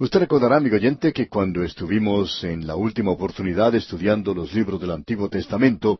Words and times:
Usted 0.00 0.20
recordará, 0.20 0.58
amigo 0.58 0.76
oyente, 0.76 1.12
que 1.12 1.28
cuando 1.28 1.64
estuvimos 1.64 2.44
en 2.44 2.68
la 2.68 2.76
última 2.76 3.10
oportunidad 3.10 3.74
estudiando 3.74 4.32
los 4.32 4.54
libros 4.54 4.80
del 4.80 4.92
Antiguo 4.92 5.28
Testamento, 5.28 5.98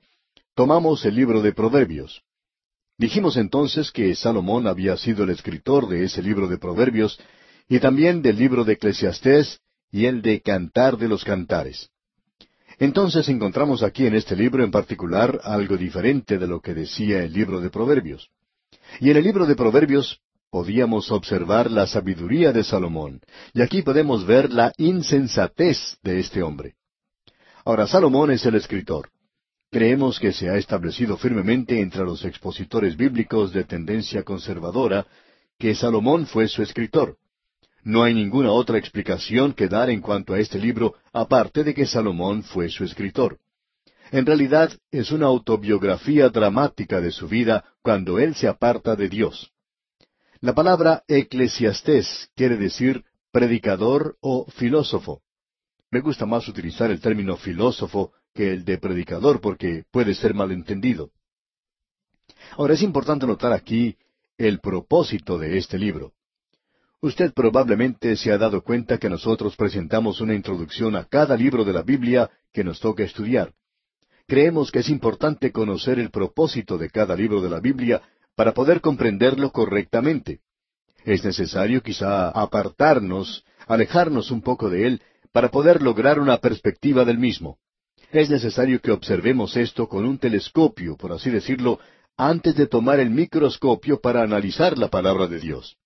tomamos 0.54 1.04
el 1.04 1.16
libro 1.16 1.42
de 1.42 1.52
Proverbios. 1.52 2.22
Dijimos 2.96 3.36
entonces 3.36 3.90
que 3.90 4.14
Salomón 4.14 4.68
había 4.68 4.96
sido 4.96 5.24
el 5.24 5.30
escritor 5.30 5.88
de 5.88 6.04
ese 6.04 6.22
libro 6.22 6.46
de 6.46 6.58
Proverbios 6.58 7.18
y 7.68 7.80
también 7.80 8.22
del 8.22 8.38
libro 8.38 8.62
de 8.62 8.74
Eclesiastés 8.74 9.58
y 9.90 10.04
el 10.04 10.22
de 10.22 10.42
Cantar 10.42 10.96
de 10.96 11.08
los 11.08 11.24
Cantares. 11.24 11.90
Entonces 12.78 13.28
encontramos 13.28 13.82
aquí 13.82 14.06
en 14.06 14.14
este 14.14 14.36
libro 14.36 14.62
en 14.62 14.70
particular 14.70 15.40
algo 15.42 15.76
diferente 15.76 16.38
de 16.38 16.46
lo 16.46 16.60
que 16.60 16.72
decía 16.72 17.24
el 17.24 17.32
libro 17.32 17.60
de 17.60 17.70
Proverbios. 17.70 18.30
Y 19.00 19.10
en 19.10 19.16
el 19.16 19.24
libro 19.24 19.44
de 19.44 19.56
Proverbios 19.56 20.20
podíamos 20.50 21.10
observar 21.10 21.70
la 21.70 21.86
sabiduría 21.86 22.52
de 22.52 22.64
Salomón, 22.64 23.20
y 23.52 23.62
aquí 23.62 23.82
podemos 23.82 24.26
ver 24.26 24.52
la 24.52 24.72
insensatez 24.76 25.98
de 26.02 26.20
este 26.20 26.42
hombre. 26.42 26.74
Ahora, 27.64 27.86
Salomón 27.86 28.30
es 28.30 28.46
el 28.46 28.54
escritor. 28.54 29.10
Creemos 29.70 30.18
que 30.18 30.32
se 30.32 30.48
ha 30.48 30.56
establecido 30.56 31.18
firmemente 31.18 31.80
entre 31.80 32.02
los 32.02 32.24
expositores 32.24 32.96
bíblicos 32.96 33.52
de 33.52 33.64
tendencia 33.64 34.22
conservadora 34.22 35.06
que 35.58 35.74
Salomón 35.74 36.26
fue 36.26 36.48
su 36.48 36.62
escritor. 36.62 37.16
No 37.84 38.02
hay 38.02 38.14
ninguna 38.14 38.50
otra 38.50 38.78
explicación 38.78 39.52
que 39.52 39.68
dar 39.68 39.90
en 39.90 40.00
cuanto 40.00 40.32
a 40.32 40.40
este 40.40 40.58
libro 40.58 40.94
aparte 41.12 41.64
de 41.64 41.74
que 41.74 41.86
Salomón 41.86 42.42
fue 42.42 42.70
su 42.70 42.84
escritor. 42.84 43.38
En 44.10 44.24
realidad 44.24 44.72
es 44.90 45.12
una 45.12 45.26
autobiografía 45.26 46.30
dramática 46.30 47.00
de 47.00 47.10
su 47.10 47.28
vida 47.28 47.64
cuando 47.82 48.18
él 48.18 48.34
se 48.34 48.48
aparta 48.48 48.96
de 48.96 49.08
Dios. 49.08 49.52
La 50.40 50.54
palabra 50.54 51.02
eclesiastés 51.08 52.30
quiere 52.36 52.56
decir 52.56 53.04
predicador 53.32 54.16
o 54.20 54.46
filósofo. 54.48 55.20
Me 55.90 55.98
gusta 55.98 56.26
más 56.26 56.46
utilizar 56.46 56.92
el 56.92 57.00
término 57.00 57.36
filósofo 57.36 58.12
que 58.32 58.52
el 58.52 58.64
de 58.64 58.78
predicador 58.78 59.40
porque 59.40 59.84
puede 59.90 60.14
ser 60.14 60.34
malentendido. 60.34 61.10
Ahora 62.52 62.74
es 62.74 62.82
importante 62.82 63.26
notar 63.26 63.52
aquí 63.52 63.96
el 64.36 64.60
propósito 64.60 65.38
de 65.38 65.58
este 65.58 65.76
libro. 65.76 66.12
Usted 67.00 67.32
probablemente 67.32 68.14
se 68.14 68.30
ha 68.30 68.38
dado 68.38 68.62
cuenta 68.62 68.98
que 68.98 69.10
nosotros 69.10 69.56
presentamos 69.56 70.20
una 70.20 70.34
introducción 70.34 70.94
a 70.94 71.04
cada 71.04 71.36
libro 71.36 71.64
de 71.64 71.72
la 71.72 71.82
Biblia 71.82 72.30
que 72.52 72.62
nos 72.62 72.78
toca 72.78 73.02
estudiar. 73.02 73.54
Creemos 74.28 74.70
que 74.70 74.80
es 74.80 74.88
importante 74.88 75.50
conocer 75.50 75.98
el 75.98 76.10
propósito 76.10 76.78
de 76.78 76.90
cada 76.90 77.16
libro 77.16 77.40
de 77.40 77.50
la 77.50 77.58
Biblia 77.58 78.02
para 78.38 78.54
poder 78.54 78.80
comprenderlo 78.80 79.50
correctamente. 79.50 80.38
Es 81.04 81.24
necesario 81.24 81.82
quizá 81.82 82.28
apartarnos, 82.28 83.44
alejarnos 83.66 84.30
un 84.30 84.42
poco 84.42 84.70
de 84.70 84.86
él, 84.86 85.02
para 85.32 85.50
poder 85.50 85.82
lograr 85.82 86.20
una 86.20 86.36
perspectiva 86.36 87.04
del 87.04 87.18
mismo. 87.18 87.58
Es 88.12 88.30
necesario 88.30 88.80
que 88.80 88.92
observemos 88.92 89.56
esto 89.56 89.88
con 89.88 90.04
un 90.04 90.18
telescopio, 90.18 90.96
por 90.96 91.10
así 91.10 91.30
decirlo, 91.30 91.80
antes 92.16 92.54
de 92.54 92.68
tomar 92.68 93.00
el 93.00 93.10
microscopio 93.10 94.00
para 94.00 94.22
analizar 94.22 94.78
la 94.78 94.86
palabra 94.86 95.26
de 95.26 95.40
Dios. 95.40 95.76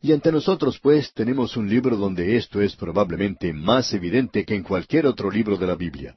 Y 0.00 0.12
ante 0.12 0.30
nosotros, 0.30 0.78
pues, 0.78 1.12
tenemos 1.12 1.56
un 1.56 1.68
libro 1.68 1.96
donde 1.96 2.36
esto 2.36 2.60
es 2.60 2.76
probablemente 2.76 3.52
más 3.52 3.92
evidente 3.92 4.44
que 4.44 4.54
en 4.54 4.62
cualquier 4.62 5.04
otro 5.06 5.32
libro 5.32 5.56
de 5.56 5.66
la 5.66 5.74
Biblia. 5.74 6.16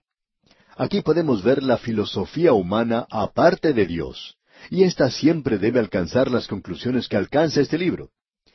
Aquí 0.78 1.02
podemos 1.02 1.42
ver 1.42 1.64
la 1.64 1.78
filosofía 1.78 2.54
humana 2.54 3.08
aparte 3.10 3.74
de 3.74 3.88
Dios, 3.88 4.38
y 4.70 4.84
ésta 4.84 5.10
siempre 5.10 5.58
debe 5.58 5.80
alcanzar 5.80 6.30
las 6.30 6.48
conclusiones 6.48 7.08
que 7.08 7.18
alcanza 7.18 7.62
este 7.62 7.78
libro. 7.78 8.12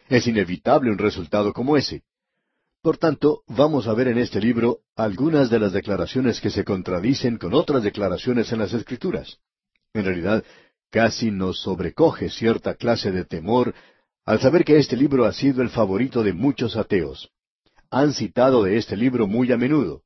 Es 0.08 0.26
inevitable 0.26 0.90
un 0.90 0.98
resultado 0.98 1.52
como 1.52 1.76
ese. 1.76 2.02
Por 2.82 2.96
tanto, 2.96 3.42
vamos 3.46 3.86
a 3.86 3.94
ver 3.94 4.08
en 4.08 4.18
este 4.18 4.40
libro 4.40 4.80
algunas 4.96 5.50
de 5.50 5.58
las 5.58 5.72
declaraciones 5.72 6.40
que 6.40 6.50
se 6.50 6.64
contradicen 6.64 7.36
con 7.36 7.52
otras 7.54 7.82
declaraciones 7.82 8.50
en 8.52 8.58
las 8.58 8.72
Escrituras. 8.72 9.38
En 9.92 10.04
realidad, 10.04 10.44
casi 10.90 11.30
nos 11.30 11.60
sobrecoge 11.60 12.30
cierta 12.30 12.74
clase 12.74 13.12
de 13.12 13.24
temor 13.24 13.74
al 14.24 14.40
saber 14.40 14.64
que 14.64 14.78
este 14.78 14.96
libro 14.96 15.24
ha 15.24 15.32
sido 15.32 15.62
el 15.62 15.68
favorito 15.68 16.22
de 16.22 16.32
muchos 16.32 16.76
ateos. 16.76 17.30
Han 17.90 18.14
citado 18.14 18.62
de 18.64 18.76
este 18.76 18.96
libro 18.96 19.26
muy 19.26 19.52
a 19.52 19.56
menudo. 19.56 20.02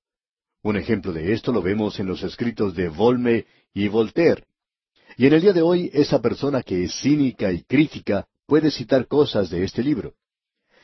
Un 0.62 0.76
ejemplo 0.76 1.12
de 1.12 1.32
esto 1.32 1.52
lo 1.52 1.62
vemos 1.62 2.00
en 2.00 2.06
los 2.06 2.22
escritos 2.22 2.74
de 2.74 2.88
Volme 2.88 3.46
y 3.74 3.88
Voltaire. 3.88 4.44
Y 5.16 5.26
en 5.26 5.32
el 5.32 5.40
día 5.40 5.52
de 5.52 5.62
hoy 5.62 5.90
esa 5.92 6.20
persona 6.20 6.62
que 6.62 6.84
es 6.84 6.94
cínica 7.00 7.52
y 7.52 7.62
crítica 7.62 8.26
puede 8.46 8.70
citar 8.70 9.06
cosas 9.06 9.50
de 9.50 9.64
este 9.64 9.82
libro. 9.82 10.14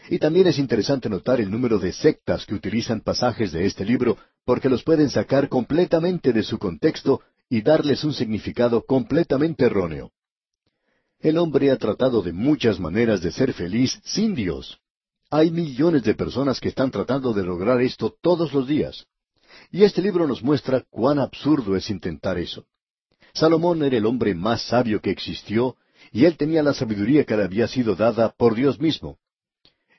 Y 0.08 0.18
también 0.18 0.46
es 0.46 0.58
interesante 0.58 1.08
notar 1.08 1.41
el 1.41 1.50
número 1.50 1.78
de 1.78 1.92
sectas 1.92 2.46
que 2.46 2.54
utilizan 2.54 3.00
pasajes 3.00 3.52
de 3.52 3.66
este 3.66 3.84
libro 3.84 4.16
porque 4.44 4.69
los 4.69 4.82
pueden 4.82 5.10
sacar 5.10 5.48
completamente 5.48 6.32
de 6.32 6.42
su 6.42 6.58
contexto 6.58 7.20
y 7.48 7.62
darles 7.62 8.04
un 8.04 8.14
significado 8.14 8.84
completamente 8.84 9.64
erróneo. 9.64 10.12
El 11.19 11.36
hombre 11.36 11.70
ha 11.70 11.76
tratado 11.76 12.22
de 12.22 12.32
muchas 12.32 12.80
maneras 12.80 13.20
de 13.20 13.30
ser 13.30 13.52
feliz 13.52 14.00
sin 14.04 14.34
Dios. 14.34 14.78
Hay 15.28 15.50
millones 15.50 16.02
de 16.02 16.14
personas 16.14 16.60
que 16.60 16.69
están 16.69 16.90
tratando 16.90 17.32
de 17.32 17.42
lograr 17.42 17.80
esto 17.82 18.16
todos 18.22 18.52
los 18.52 18.66
días. 18.66 19.06
Y 19.70 19.84
este 19.84 20.00
libro 20.00 20.26
nos 20.26 20.42
muestra 20.42 20.84
cuán 20.88 21.19
absurdo 21.19 21.76
es 21.76 21.90
intentar 21.90 22.38
eso. 22.38 22.64
Salomón 23.32 23.82
era 23.82 23.96
el 23.96 24.06
hombre 24.06 24.34
más 24.34 24.62
sabio 24.62 25.00
que 25.00 25.10
existió, 25.10 25.76
y 26.12 26.24
él 26.24 26.36
tenía 26.36 26.62
la 26.62 26.74
sabiduría 26.74 27.24
que 27.24 27.36
le 27.36 27.44
había 27.44 27.68
sido 27.68 27.94
dada 27.94 28.34
por 28.36 28.54
Dios 28.54 28.80
mismo. 28.80 29.18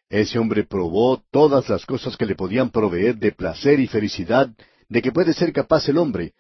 Ese 0.10 0.38
hombre 0.40 0.66
probó 0.66 1.24
todas 1.32 1.70
las 1.70 1.86
cosas 1.86 2.18
que 2.18 2.26
le 2.26 2.36
podían 2.36 2.70
proveer 2.70 3.18
de 3.18 3.32
placer 3.32 3.80
y 3.80 3.88
felicidad 3.88 4.50
de 4.90 5.02
que 5.02 5.12
puede 5.12 5.34
ser 5.34 5.54
capaz 5.54 5.88
el 5.88 5.98
hombre, 5.98 6.34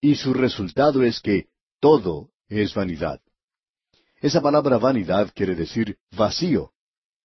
y 0.00 0.16
su 0.16 0.34
resultado 0.34 1.04
es 1.04 1.20
que 1.20 1.46
todo 1.78 2.30
es 2.48 2.74
vanidad. 2.74 3.20
Esa 4.20 4.40
palabra 4.40 4.78
vanidad 4.78 5.32
quiere 5.34 5.54
decir 5.54 5.98
vacío. 6.16 6.72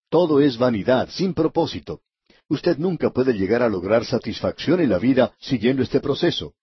Todo 0.09 0.39
es 0.39 0.57
vanidad, 0.57 1.09
sin 1.09 1.33
propósito. 1.33 2.01
Usted 2.47 2.77
nunca 2.77 3.09
puede 3.09 3.33
llegar 3.33 3.61
a 3.61 3.69
lograr 3.69 4.05
satisfacción 4.05 4.79
en 4.79 4.89
la 4.89 4.99
vida 4.99 5.33
siguiendo 5.39 5.83
este 5.83 5.99
proceso. 5.99 6.53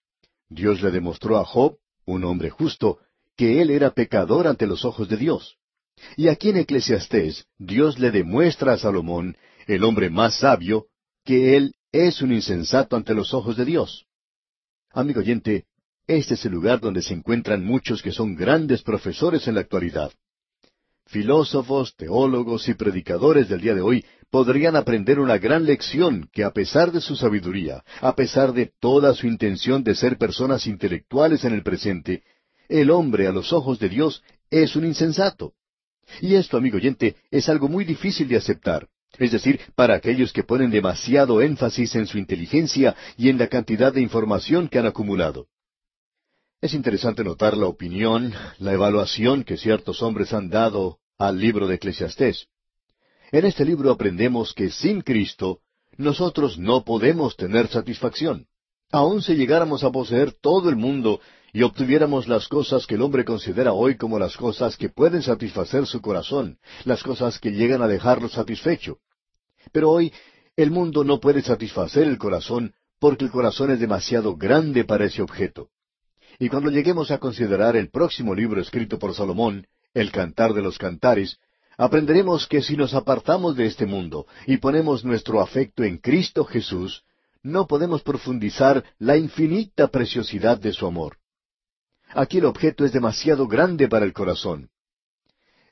Dios 0.48 0.81
le 0.81 0.91
demostró 0.91 1.38
a 1.38 1.44
Job 1.44 1.76
un 2.06 2.25
hombre 2.25 2.50
justo, 2.50 2.98
que 3.37 3.60
él 3.60 3.70
era 3.70 3.91
pecador 3.91 4.47
ante 4.47 4.66
los 4.66 4.84
ojos 4.84 5.09
de 5.09 5.16
Dios. 5.16 5.56
Y 6.16 6.28
aquí 6.28 6.50
en 6.50 6.59
Eclesiastés, 6.59 7.47
Dios 7.59 7.98
le 7.98 8.10
demuestra 8.10 8.72
a 8.72 8.78
Salomón, 8.78 9.37
el 9.66 9.84
hombre 9.84 10.10
más 10.10 10.38
sabio, 10.38 10.87
que 11.25 11.56
él 11.56 11.75
es 11.93 12.22
un 12.22 12.32
insensato 12.32 12.97
ante 12.97 13.14
los 13.14 13.32
ojos 13.32 13.56
de 13.56 13.64
Dios. 13.64 14.06
Amigo 14.91 15.20
oyente, 15.20 15.64
este 16.06 16.34
es 16.34 16.44
el 16.44 16.53
lugar 16.53 16.81
donde 16.81 17.03
se 17.03 17.14
encuentran 17.14 17.64
muchos 17.64 18.03
que 18.03 18.12
son 18.12 18.34
grandes 18.34 18.82
profesores 18.82 19.48
en 19.48 19.54
la 19.54 19.60
actualidad. 19.60 20.12
Filósofos, 21.06 21.94
teólogos 21.97 22.69
y 22.69 22.75
predicadores 22.75 23.48
del 23.48 23.60
día 23.60 23.75
de 23.75 23.82
hoy 23.82 24.04
podrían 24.31 24.75
aprender 24.75 25.20
una 25.20 25.38
gran 25.38 25.65
lección 25.65 26.28
que 26.32 26.44
a 26.44 26.50
pesar 26.50 26.91
de 26.92 27.00
su 27.00 27.15
sabiduría, 27.15 27.84
a 28.00 28.16
pesar 28.16 28.53
de 28.53 28.72
toda 28.81 29.14
su 29.14 29.26
intención 29.26 29.84
de 29.84 29.94
ser 29.94 30.16
personas 30.16 30.66
intelectuales 30.66 31.44
en 31.44 31.53
el 31.53 31.62
presente, 31.62 32.22
el 32.69 32.91
hombre 32.91 33.26
a 33.26 33.32
los 33.32 33.53
ojos 33.53 33.78
de 33.78 33.91
Dios 33.91 34.22
es 34.50 34.76
un 34.76 34.87
insensato. 34.87 35.53
Y 36.20 36.34
esto, 36.34 36.56
amigo 36.56 36.78
oyente, 36.78 37.16
es 37.31 37.48
algo 37.48 37.69
muy 37.69 37.84
difícil 37.84 38.26
de 38.26 38.37
aceptar. 38.37 38.88
Es 39.19 39.31
decir, 39.31 39.60
para 39.76 39.94
aquellos 39.94 40.32
que 40.32 40.43
ponen 40.43 40.70
demasiado 40.70 41.41
énfasis 41.41 41.94
en 41.94 42.06
su 42.06 42.19
inteligencia 42.19 42.97
y 43.16 43.28
en 43.28 43.38
la 43.38 43.47
cantidad 43.47 43.93
de 43.93 44.00
información 44.00 44.69
que 44.69 44.78
han 44.78 44.87
acumulado. 44.87 45.47
Es 46.64 46.72
interesante 46.72 47.22
notar 47.22 47.58
la 47.58 47.66
opinión, 47.66 48.32
la 48.58 48.72
evaluación 48.72 49.44
que 49.44 49.58
ciertos 49.58 50.00
hombres 50.00 50.32
han 50.32 50.48
dado 50.48 50.98
al 51.19 51.38
libro 51.38 51.66
de 51.66 51.75
Eclesiastés. 51.75 52.47
En 53.32 53.44
este 53.44 53.66
libro 53.66 53.91
aprendemos 53.91 54.54
que 54.54 54.70
sin 54.70 55.02
Cristo 55.02 55.58
nosotros 55.98 56.56
no 56.56 56.82
podemos 56.82 57.37
tener 57.37 57.69
satisfacción. 57.69 58.46
Aun 58.90 59.20
si 59.20 59.34
llegáramos 59.34 59.84
a 59.84 59.90
poseer 59.90 60.32
todo 60.32 60.70
el 60.70 60.76
mundo 60.76 61.20
y 61.52 61.64
obtuviéramos 61.64 62.28
las 62.28 62.49
cosas 62.49 62.87
que 62.87 62.94
el 62.94 63.02
hombre 63.02 63.26
considera 63.26 63.75
hoy 63.75 63.99
como 63.99 64.19
las 64.19 64.34
cosas 64.34 64.78
que 64.78 64.88
pueden 64.88 65.20
satisfacer 65.20 65.87
su 65.87 66.00
corazón, 66.00 66.56
las 66.87 67.02
cosas 67.02 67.38
que 67.38 67.52
llegan 67.52 67.82
a 67.82 67.88
dejarlo 67.88 68.31
satisfecho. 68.31 69.00
Pero 69.70 69.90
hoy 69.90 70.14
el 70.56 70.70
mundo 70.70 71.05
no 71.05 71.20
puede 71.20 71.43
satisfacer 71.43 72.05
el 72.05 72.17
corazón 72.17 72.72
porque 72.99 73.26
el 73.26 73.31
corazón 73.31 73.70
es 73.70 73.81
demasiado 73.81 74.34
grande 74.34 74.84
para 74.84 75.05
ese 75.05 75.20
objeto. 75.20 75.69
Y 76.38 76.48
cuando 76.48 76.70
lleguemos 76.70 77.10
a 77.10 77.19
considerar 77.19 77.76
el 77.76 77.90
próximo 77.90 78.34
libro 78.34 78.60
escrito 78.60 78.98
por 78.98 79.14
Salomón, 79.14 79.66
el 79.92 80.10
Cantar 80.10 80.52
de 80.52 80.62
los 80.62 80.78
Cantares, 80.78 81.38
aprenderemos 81.76 82.46
que 82.46 82.62
si 82.62 82.76
nos 82.76 82.94
apartamos 82.94 83.56
de 83.56 83.66
este 83.66 83.86
mundo 83.86 84.26
y 84.46 84.56
ponemos 84.56 85.04
nuestro 85.04 85.40
afecto 85.40 85.84
en 85.84 85.98
Cristo 85.98 86.44
Jesús, 86.44 87.04
no 87.42 87.66
podemos 87.66 88.02
profundizar 88.02 88.84
la 88.98 89.16
infinita 89.16 89.88
preciosidad 89.88 90.58
de 90.58 90.72
su 90.72 90.86
amor. 90.86 91.19
Aquí 92.10 92.38
el 92.38 92.46
objeto 92.46 92.84
es 92.84 92.92
demasiado 92.92 93.46
grande 93.46 93.88
para 93.88 94.04
el 94.04 94.12
corazón. 94.12 94.70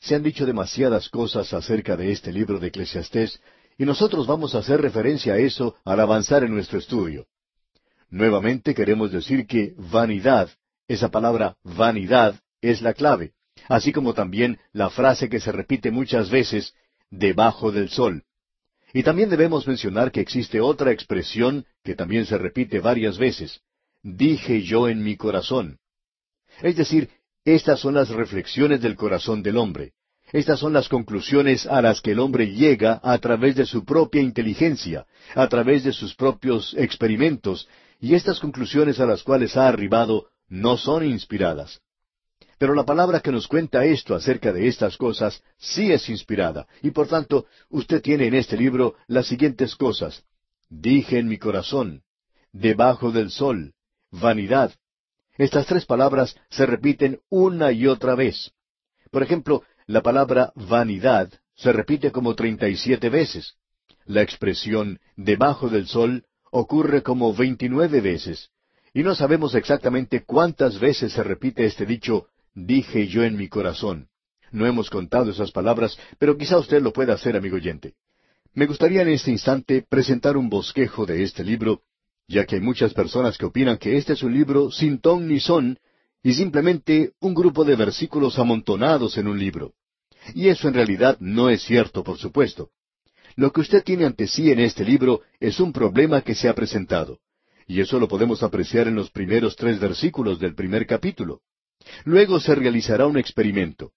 Se 0.00 0.14
han 0.14 0.22
dicho 0.22 0.44
demasiadas 0.44 1.08
cosas 1.08 1.52
acerca 1.52 1.96
de 1.96 2.10
este 2.10 2.32
libro 2.32 2.58
de 2.58 2.68
Eclesiastés, 2.68 3.40
y 3.78 3.84
nosotros 3.84 4.26
vamos 4.26 4.54
a 4.54 4.58
hacer 4.58 4.80
referencia 4.80 5.34
a 5.34 5.38
eso 5.38 5.76
al 5.84 6.00
avanzar 6.00 6.44
en 6.44 6.52
nuestro 6.52 6.78
estudio. 6.78 7.26
Nuevamente 8.12 8.74
queremos 8.74 9.10
decir 9.10 9.46
que 9.46 9.72
vanidad, 9.78 10.50
esa 10.86 11.10
palabra 11.10 11.56
vanidad, 11.64 12.38
es 12.60 12.82
la 12.82 12.92
clave, 12.92 13.32
así 13.68 13.90
como 13.90 14.12
también 14.12 14.58
la 14.74 14.90
frase 14.90 15.30
que 15.30 15.40
se 15.40 15.50
repite 15.50 15.90
muchas 15.90 16.28
veces, 16.28 16.74
debajo 17.10 17.72
del 17.72 17.88
sol. 17.88 18.24
Y 18.92 19.02
también 19.02 19.30
debemos 19.30 19.66
mencionar 19.66 20.12
que 20.12 20.20
existe 20.20 20.60
otra 20.60 20.92
expresión 20.92 21.64
que 21.82 21.94
también 21.94 22.26
se 22.26 22.36
repite 22.36 22.80
varias 22.80 23.16
veces, 23.16 23.62
dije 24.02 24.60
yo 24.60 24.90
en 24.90 25.02
mi 25.02 25.16
corazón. 25.16 25.78
Es 26.60 26.76
decir, 26.76 27.08
estas 27.46 27.80
son 27.80 27.94
las 27.94 28.10
reflexiones 28.10 28.82
del 28.82 28.94
corazón 28.94 29.42
del 29.42 29.56
hombre. 29.56 29.94
Estas 30.32 30.60
son 30.60 30.74
las 30.74 30.90
conclusiones 30.90 31.66
a 31.66 31.80
las 31.80 32.02
que 32.02 32.12
el 32.12 32.18
hombre 32.18 32.52
llega 32.52 33.00
a 33.02 33.16
través 33.18 33.56
de 33.56 33.64
su 33.64 33.86
propia 33.86 34.20
inteligencia, 34.20 35.06
a 35.34 35.48
través 35.48 35.84
de 35.84 35.92
sus 35.92 36.14
propios 36.14 36.74
experimentos, 36.76 37.68
y 38.02 38.16
estas 38.16 38.40
conclusiones 38.40 38.98
a 38.98 39.06
las 39.06 39.22
cuales 39.22 39.56
ha 39.56 39.68
arribado 39.68 40.26
no 40.48 40.76
son 40.76 41.06
inspiradas. 41.06 41.80
Pero 42.58 42.74
la 42.74 42.84
palabra 42.84 43.20
que 43.20 43.30
nos 43.30 43.46
cuenta 43.46 43.84
esto 43.84 44.16
acerca 44.16 44.52
de 44.52 44.66
estas 44.66 44.96
cosas 44.96 45.40
sí 45.56 45.92
es 45.92 46.08
inspirada, 46.08 46.66
y 46.82 46.90
por 46.90 47.06
tanto 47.06 47.46
usted 47.70 48.02
tiene 48.02 48.26
en 48.26 48.34
este 48.34 48.56
libro 48.56 48.96
las 49.06 49.28
siguientes 49.28 49.76
cosas. 49.76 50.24
Dije 50.68 51.20
en 51.20 51.28
mi 51.28 51.38
corazón, 51.38 52.02
debajo 52.52 53.12
del 53.12 53.30
sol, 53.30 53.72
vanidad, 54.10 54.74
estas 55.38 55.66
tres 55.66 55.86
palabras 55.86 56.36
se 56.50 56.66
repiten 56.66 57.20
una 57.30 57.70
y 57.70 57.86
otra 57.86 58.16
vez. 58.16 58.50
Por 59.12 59.22
ejemplo, 59.22 59.62
la 59.86 60.02
palabra 60.02 60.52
vanidad 60.56 61.32
se 61.54 61.72
repite 61.72 62.10
como 62.10 62.34
treinta 62.34 62.68
y 62.68 62.76
siete 62.76 63.10
veces. 63.10 63.54
La 64.06 64.22
expresión 64.22 64.98
debajo 65.14 65.68
del 65.68 65.86
sol 65.86 66.24
ocurre 66.52 67.02
como 67.02 67.34
veintinueve 67.34 68.00
veces. 68.00 68.50
Y 68.94 69.02
no 69.02 69.16
sabemos 69.16 69.56
exactamente 69.56 70.22
cuántas 70.24 70.78
veces 70.78 71.12
se 71.12 71.24
repite 71.24 71.64
este 71.64 71.84
dicho, 71.84 72.28
dije 72.54 73.08
yo 73.08 73.24
en 73.24 73.36
mi 73.36 73.48
corazón. 73.48 74.06
No 74.52 74.66
hemos 74.66 74.88
contado 74.88 75.32
esas 75.32 75.50
palabras, 75.50 75.98
pero 76.20 76.36
quizá 76.36 76.58
usted 76.58 76.80
lo 76.80 76.92
pueda 76.92 77.14
hacer, 77.14 77.36
amigo 77.36 77.56
oyente. 77.56 77.94
Me 78.54 78.66
gustaría 78.66 79.02
en 79.02 79.08
este 79.08 79.32
instante 79.32 79.84
presentar 79.88 80.36
un 80.36 80.48
bosquejo 80.48 81.06
de 81.06 81.24
este 81.24 81.42
libro 81.42 81.82
ya 82.28 82.46
que 82.46 82.56
hay 82.56 82.60
muchas 82.60 82.94
personas 82.94 83.36
que 83.36 83.46
opinan 83.46 83.78
que 83.78 83.96
este 83.96 84.14
es 84.14 84.22
un 84.22 84.32
libro 84.32 84.70
sin 84.70 84.98
ton 84.98 85.28
ni 85.28 85.40
son, 85.40 85.78
y 86.22 86.34
simplemente 86.34 87.12
un 87.20 87.34
grupo 87.34 87.64
de 87.64 87.76
versículos 87.76 88.38
amontonados 88.38 89.18
en 89.18 89.26
un 89.26 89.38
libro. 89.38 89.74
Y 90.34 90.48
eso 90.48 90.68
en 90.68 90.74
realidad 90.74 91.16
no 91.20 91.50
es 91.50 91.62
cierto, 91.62 92.04
por 92.04 92.16
supuesto. 92.16 92.70
Lo 93.36 93.52
que 93.52 93.60
usted 93.60 93.82
tiene 93.82 94.04
ante 94.04 94.26
sí 94.26 94.50
en 94.50 94.60
este 94.60 94.84
libro 94.84 95.22
es 95.40 95.60
un 95.60 95.72
problema 95.72 96.22
que 96.22 96.34
se 96.34 96.48
ha 96.48 96.54
presentado. 96.54 97.18
Y 97.66 97.80
eso 97.80 97.98
lo 97.98 98.08
podemos 98.08 98.42
apreciar 98.42 98.88
en 98.88 98.94
los 98.94 99.10
primeros 99.10 99.56
tres 99.56 99.78
versículos 99.78 100.38
del 100.38 100.54
primer 100.54 100.86
capítulo. 100.86 101.40
Luego 102.04 102.40
se 102.40 102.54
realizará 102.54 103.06
un 103.06 103.18
experimento. 103.18 103.92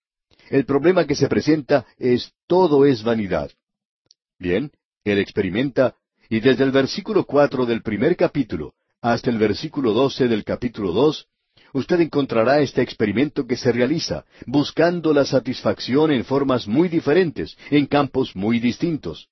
El 0.50 0.66
problema 0.66 1.06
que 1.06 1.16
se 1.16 1.28
presenta 1.28 1.86
es 1.98 2.32
todo 2.48 2.86
es 2.86 3.04
vanidad. 3.04 3.52
Bien, 4.38 4.72
él 5.04 5.20
experimenta 5.20 5.96
y 6.30 6.40
desde 6.40 6.64
el 6.64 6.72
versículo 6.72 7.26
cuatro 7.26 7.66
del 7.66 7.82
primer 7.82 8.16
capítulo 8.16 8.74
hasta 9.02 9.30
el 9.30 9.38
versículo 9.38 9.94
doce 9.94 10.28
del 10.28 10.44
capítulo 10.44 10.92
dos, 10.92 11.28
usted 11.76 12.00
encontrará 12.00 12.62
este 12.62 12.82
experimento 12.82 13.46
que 13.46 13.58
se 13.58 13.70
realiza, 13.70 14.24
buscando 14.46 15.14
la 15.14 15.26
satisfacción 15.26 16.10
en 16.10 16.24
formas 16.24 16.70
muy 16.70 16.88
diferentes, 16.88 17.58
en 17.70 17.86
campos 17.86 18.34
muy 18.34 18.62
distintos. 18.62 19.28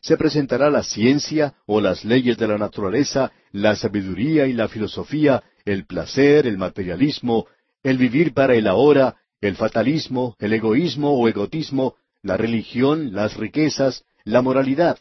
Se 0.00 0.16
presentará 0.16 0.70
la 0.70 0.82
ciencia 0.82 1.54
o 1.66 1.80
las 1.80 2.04
leyes 2.04 2.36
de 2.36 2.48
la 2.48 2.58
naturaleza, 2.58 3.30
la 3.52 3.76
sabiduría 3.76 4.48
y 4.48 4.54
la 4.54 4.66
filosofía, 4.66 5.44
el 5.64 5.86
placer, 5.86 6.48
el 6.48 6.58
materialismo, 6.58 7.46
el 7.84 7.96
vivir 7.96 8.34
para 8.34 8.56
el 8.56 8.66
ahora, 8.66 9.14
el 9.40 9.54
fatalismo, 9.54 10.34
el 10.40 10.52
egoísmo 10.52 11.12
o 11.12 11.28
egotismo, 11.28 11.94
la 12.22 12.36
religión, 12.36 13.14
las 13.14 13.36
riquezas, 13.36 14.04
la 14.24 14.42
moralidad. 14.42 14.98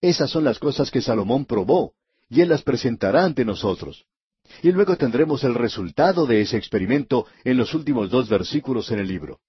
Esas 0.00 0.30
son 0.30 0.44
las 0.44 0.58
cosas 0.58 0.90
que 0.90 1.02
Salomón 1.02 1.44
probó, 1.44 1.92
y 2.30 2.40
él 2.40 2.48
las 2.48 2.62
presentará 2.62 3.24
ante 3.24 3.44
nosotros. 3.44 4.06
Y 4.62 4.72
luego 4.72 4.96
tendremos 4.96 5.44
el 5.44 5.54
resultado 5.54 6.26
de 6.26 6.40
ese 6.40 6.56
experimento 6.56 7.26
en 7.44 7.56
los 7.56 7.74
últimos 7.74 8.10
dos 8.10 8.28
versículos 8.28 8.90
en 8.90 8.98
el 8.98 9.08
libro. 9.08 9.40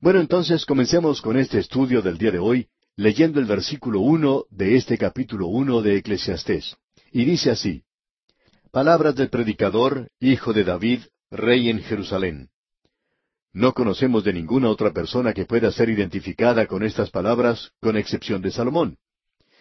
Bueno, 0.00 0.20
entonces 0.20 0.64
comencemos 0.64 1.20
con 1.20 1.36
este 1.36 1.58
estudio 1.58 2.02
del 2.02 2.18
día 2.18 2.30
de 2.30 2.38
hoy, 2.38 2.68
leyendo 2.96 3.40
el 3.40 3.46
versículo 3.46 4.00
uno 4.00 4.44
de 4.50 4.76
este 4.76 4.96
capítulo 4.98 5.46
uno 5.46 5.82
de 5.82 5.96
Eclesiastés. 5.96 6.76
Y 7.12 7.24
dice 7.24 7.50
así, 7.50 7.82
Palabras 8.70 9.14
del 9.16 9.30
predicador, 9.30 10.10
hijo 10.20 10.52
de 10.52 10.64
David, 10.64 11.00
rey 11.30 11.70
en 11.70 11.80
Jerusalén. 11.82 12.50
No 13.52 13.72
conocemos 13.72 14.24
de 14.24 14.32
ninguna 14.32 14.68
otra 14.68 14.92
persona 14.92 15.32
que 15.32 15.46
pueda 15.46 15.72
ser 15.72 15.88
identificada 15.88 16.66
con 16.66 16.82
estas 16.82 17.10
palabras, 17.10 17.72
con 17.80 17.96
excepción 17.96 18.42
de 18.42 18.50
Salomón. 18.50 18.98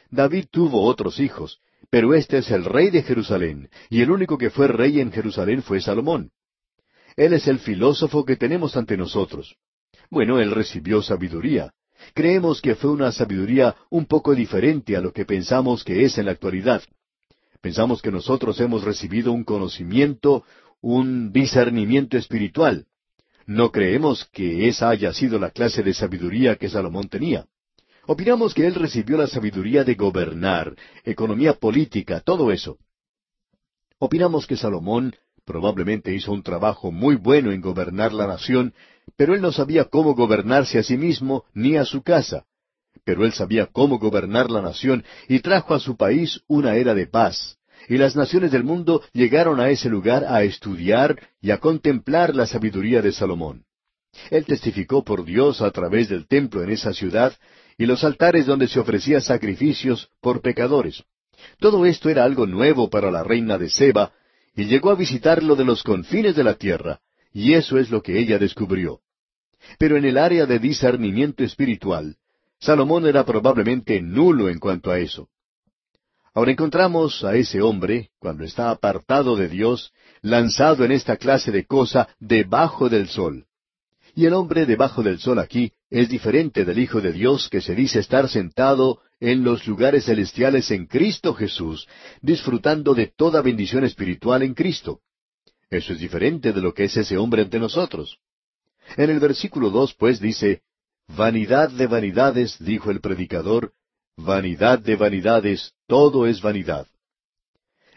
David 0.10 0.46
tuvo 0.52 0.84
otros 0.84 1.20
hijos, 1.20 1.62
pero 1.90 2.14
este 2.14 2.40
es 2.40 2.52
el 2.52 2.66
rey 2.66 2.90
de 2.90 3.04
Jerusalén, 3.04 3.70
y 3.90 4.02
el 4.02 4.12
único 4.12 4.38
que 4.38 4.50
fue 4.50 4.68
rey 4.68 5.00
en 5.00 5.12
Jerusalén 5.12 5.64
fue 5.64 5.82
Salomón. 5.82 6.32
Él 7.16 7.34
es 7.34 7.48
el 7.48 7.60
filósofo 7.60 8.26
que 8.26 8.36
tenemos 8.36 8.78
ante 8.78 8.98
nosotros. 8.98 9.56
Bueno, 10.10 10.40
él 10.40 10.52
recibió 10.52 11.02
sabiduría. 11.02 11.74
Creemos 12.14 12.62
que 12.62 12.76
fue 12.76 12.92
una 12.92 13.12
sabiduría 13.12 13.76
un 13.90 14.06
poco 14.06 14.36
diferente 14.36 14.96
a 14.96 15.02
lo 15.02 15.12
que 15.12 15.26
pensamos 15.26 15.84
que 15.84 16.04
es 16.04 16.18
en 16.18 16.26
la 16.26 16.32
actualidad. 16.32 16.84
Pensamos 17.62 18.02
que 18.02 18.12
nosotros 18.12 18.60
hemos 18.60 18.84
recibido 18.84 19.32
un 19.32 19.44
conocimiento, 19.44 20.44
un 20.82 21.32
discernimiento 21.32 22.18
espiritual. 22.18 22.86
No 23.46 23.72
creemos 23.72 24.26
que 24.32 24.68
esa 24.68 24.90
haya 24.90 25.12
sido 25.14 25.40
la 25.40 25.50
clase 25.50 25.82
de 25.82 25.94
sabiduría 25.94 26.58
que 26.58 26.70
Salomón 26.70 27.10
tenía. 27.10 27.46
Opinamos 28.10 28.54
que 28.54 28.66
él 28.66 28.74
recibió 28.76 29.18
la 29.18 29.28
sabiduría 29.28 29.84
de 29.84 29.96
gobernar, 29.96 30.74
economía 31.04 31.54
política, 31.54 32.22
todo 32.22 32.54
eso. 32.54 32.78
Opinamos 34.00 34.48
que 34.48 34.56
Salomón 34.56 35.14
probablemente 35.44 36.16
hizo 36.16 36.32
un 36.32 36.42
trabajo 36.42 36.90
muy 36.90 37.16
bueno 37.16 37.52
en 37.52 37.60
gobernar 37.60 38.14
la 38.14 38.26
nación, 38.26 38.74
pero 39.18 39.36
él 39.36 39.42
no 39.42 39.52
sabía 39.52 39.84
cómo 39.86 40.16
gobernarse 40.16 40.80
a 40.80 40.84
sí 40.84 40.98
mismo 40.98 41.44
ni 41.54 41.76
a 41.76 41.84
su 41.84 42.02
casa. 42.02 42.46
Pero 43.04 43.26
él 43.26 43.34
sabía 43.34 43.66
cómo 43.66 44.00
gobernar 44.00 44.50
la 44.50 44.62
nación 44.62 45.04
y 45.28 45.40
trajo 45.40 45.74
a 45.74 45.80
su 45.82 45.98
país 45.98 46.42
una 46.48 46.76
era 46.76 46.96
de 46.96 47.08
paz. 47.08 47.58
Y 47.90 47.98
las 47.98 48.16
naciones 48.16 48.52
del 48.54 48.64
mundo 48.64 49.02
llegaron 49.12 49.60
a 49.60 49.70
ese 49.70 49.90
lugar 49.90 50.24
a 50.24 50.44
estudiar 50.44 51.20
y 51.42 51.52
a 51.52 51.58
contemplar 51.58 52.34
la 52.36 52.48
sabiduría 52.48 53.02
de 53.02 53.12
Salomón. 53.12 53.66
Él 54.32 54.46
testificó 54.46 55.04
por 55.04 55.26
Dios 55.26 55.62
a 55.62 55.72
través 55.72 56.08
del 56.08 56.26
templo 56.26 56.64
en 56.64 56.72
esa 56.72 56.94
ciudad 56.94 57.34
y 57.78 57.86
los 57.86 58.04
altares 58.04 58.46
donde 58.46 58.68
se 58.68 58.80
ofrecía 58.80 59.22
sacrificios 59.22 60.10
por 60.22 60.42
pecadores. 60.42 61.04
Todo 61.60 61.86
esto 61.86 62.10
era 62.10 62.24
algo 62.24 62.48
nuevo 62.48 62.90
para 62.90 63.12
la 63.12 63.24
reina 63.24 63.58
de 63.58 63.70
Seba, 63.70 64.12
y 64.56 64.66
llegó 64.66 64.90
a 64.90 64.96
visitarlo 64.96 65.56
de 65.56 65.66
los 65.66 65.84
confines 65.84 66.36
de 66.36 66.44
la 66.44 66.56
tierra, 66.56 67.00
y 67.32 67.54
eso 67.54 67.78
es 67.78 67.92
lo 67.92 68.02
que 68.02 68.18
ella 68.18 68.40
descubrió. 68.40 69.02
Pero 69.78 69.98
en 69.98 70.06
el 70.06 70.18
área 70.18 70.46
de 70.46 70.58
discernimiento 70.60 71.44
espiritual, 71.44 72.16
Salomón 72.60 73.06
era 73.06 73.24
probablemente 73.24 74.02
nulo 74.02 74.50
en 74.50 74.58
cuanto 74.58 74.90
a 74.90 74.98
eso. 74.98 75.30
Ahora 76.34 76.52
encontramos 76.52 77.24
a 77.24 77.36
ese 77.36 77.62
hombre, 77.62 78.12
cuando 78.20 78.44
está 78.44 78.70
apartado 78.70 79.36
de 79.36 79.50
Dios, 79.50 79.92
lanzado 80.22 80.86
en 80.86 80.92
esta 80.92 81.18
clase 81.18 81.52
de 81.52 81.66
cosa 81.66 82.08
debajo 82.20 82.90
del 82.90 83.08
sol. 83.08 83.47
Y 84.18 84.26
el 84.26 84.34
hombre 84.34 84.66
debajo 84.66 85.04
del 85.04 85.20
sol 85.20 85.38
aquí 85.38 85.72
es 85.92 86.10
diferente 86.10 86.66
del 86.66 86.80
Hijo 86.80 87.02
de 87.02 87.14
Dios 87.14 87.50
que 87.52 87.62
se 87.62 87.76
dice 87.76 88.00
estar 88.00 88.28
sentado 88.28 89.00
en 89.20 89.44
los 89.44 89.68
lugares 89.68 90.06
celestiales 90.06 90.72
en 90.72 90.88
Cristo 90.88 91.36
Jesús, 91.36 91.88
disfrutando 92.20 92.96
de 92.96 93.14
toda 93.16 93.44
bendición 93.44 93.84
espiritual 93.84 94.42
en 94.42 94.56
Cristo. 94.56 95.02
Eso 95.70 95.94
es 95.94 96.00
diferente 96.00 96.52
de 96.52 96.62
lo 96.62 96.74
que 96.74 96.86
es 96.86 96.98
ese 96.98 97.16
hombre 97.16 97.44
ante 97.44 97.60
nosotros. 97.60 98.18
En 98.96 99.12
el 99.12 99.20
versículo 99.20 99.70
dos, 99.70 99.94
pues, 99.94 100.20
dice, 100.20 100.64
Vanidad 101.08 101.70
de 101.70 101.86
vanidades, 101.86 102.58
dijo 102.58 102.90
el 102.90 103.02
predicador, 103.02 103.74
vanidad 104.16 104.80
de 104.80 104.96
vanidades, 104.96 105.74
todo 105.86 106.26
es 106.26 106.42
vanidad. 106.42 106.88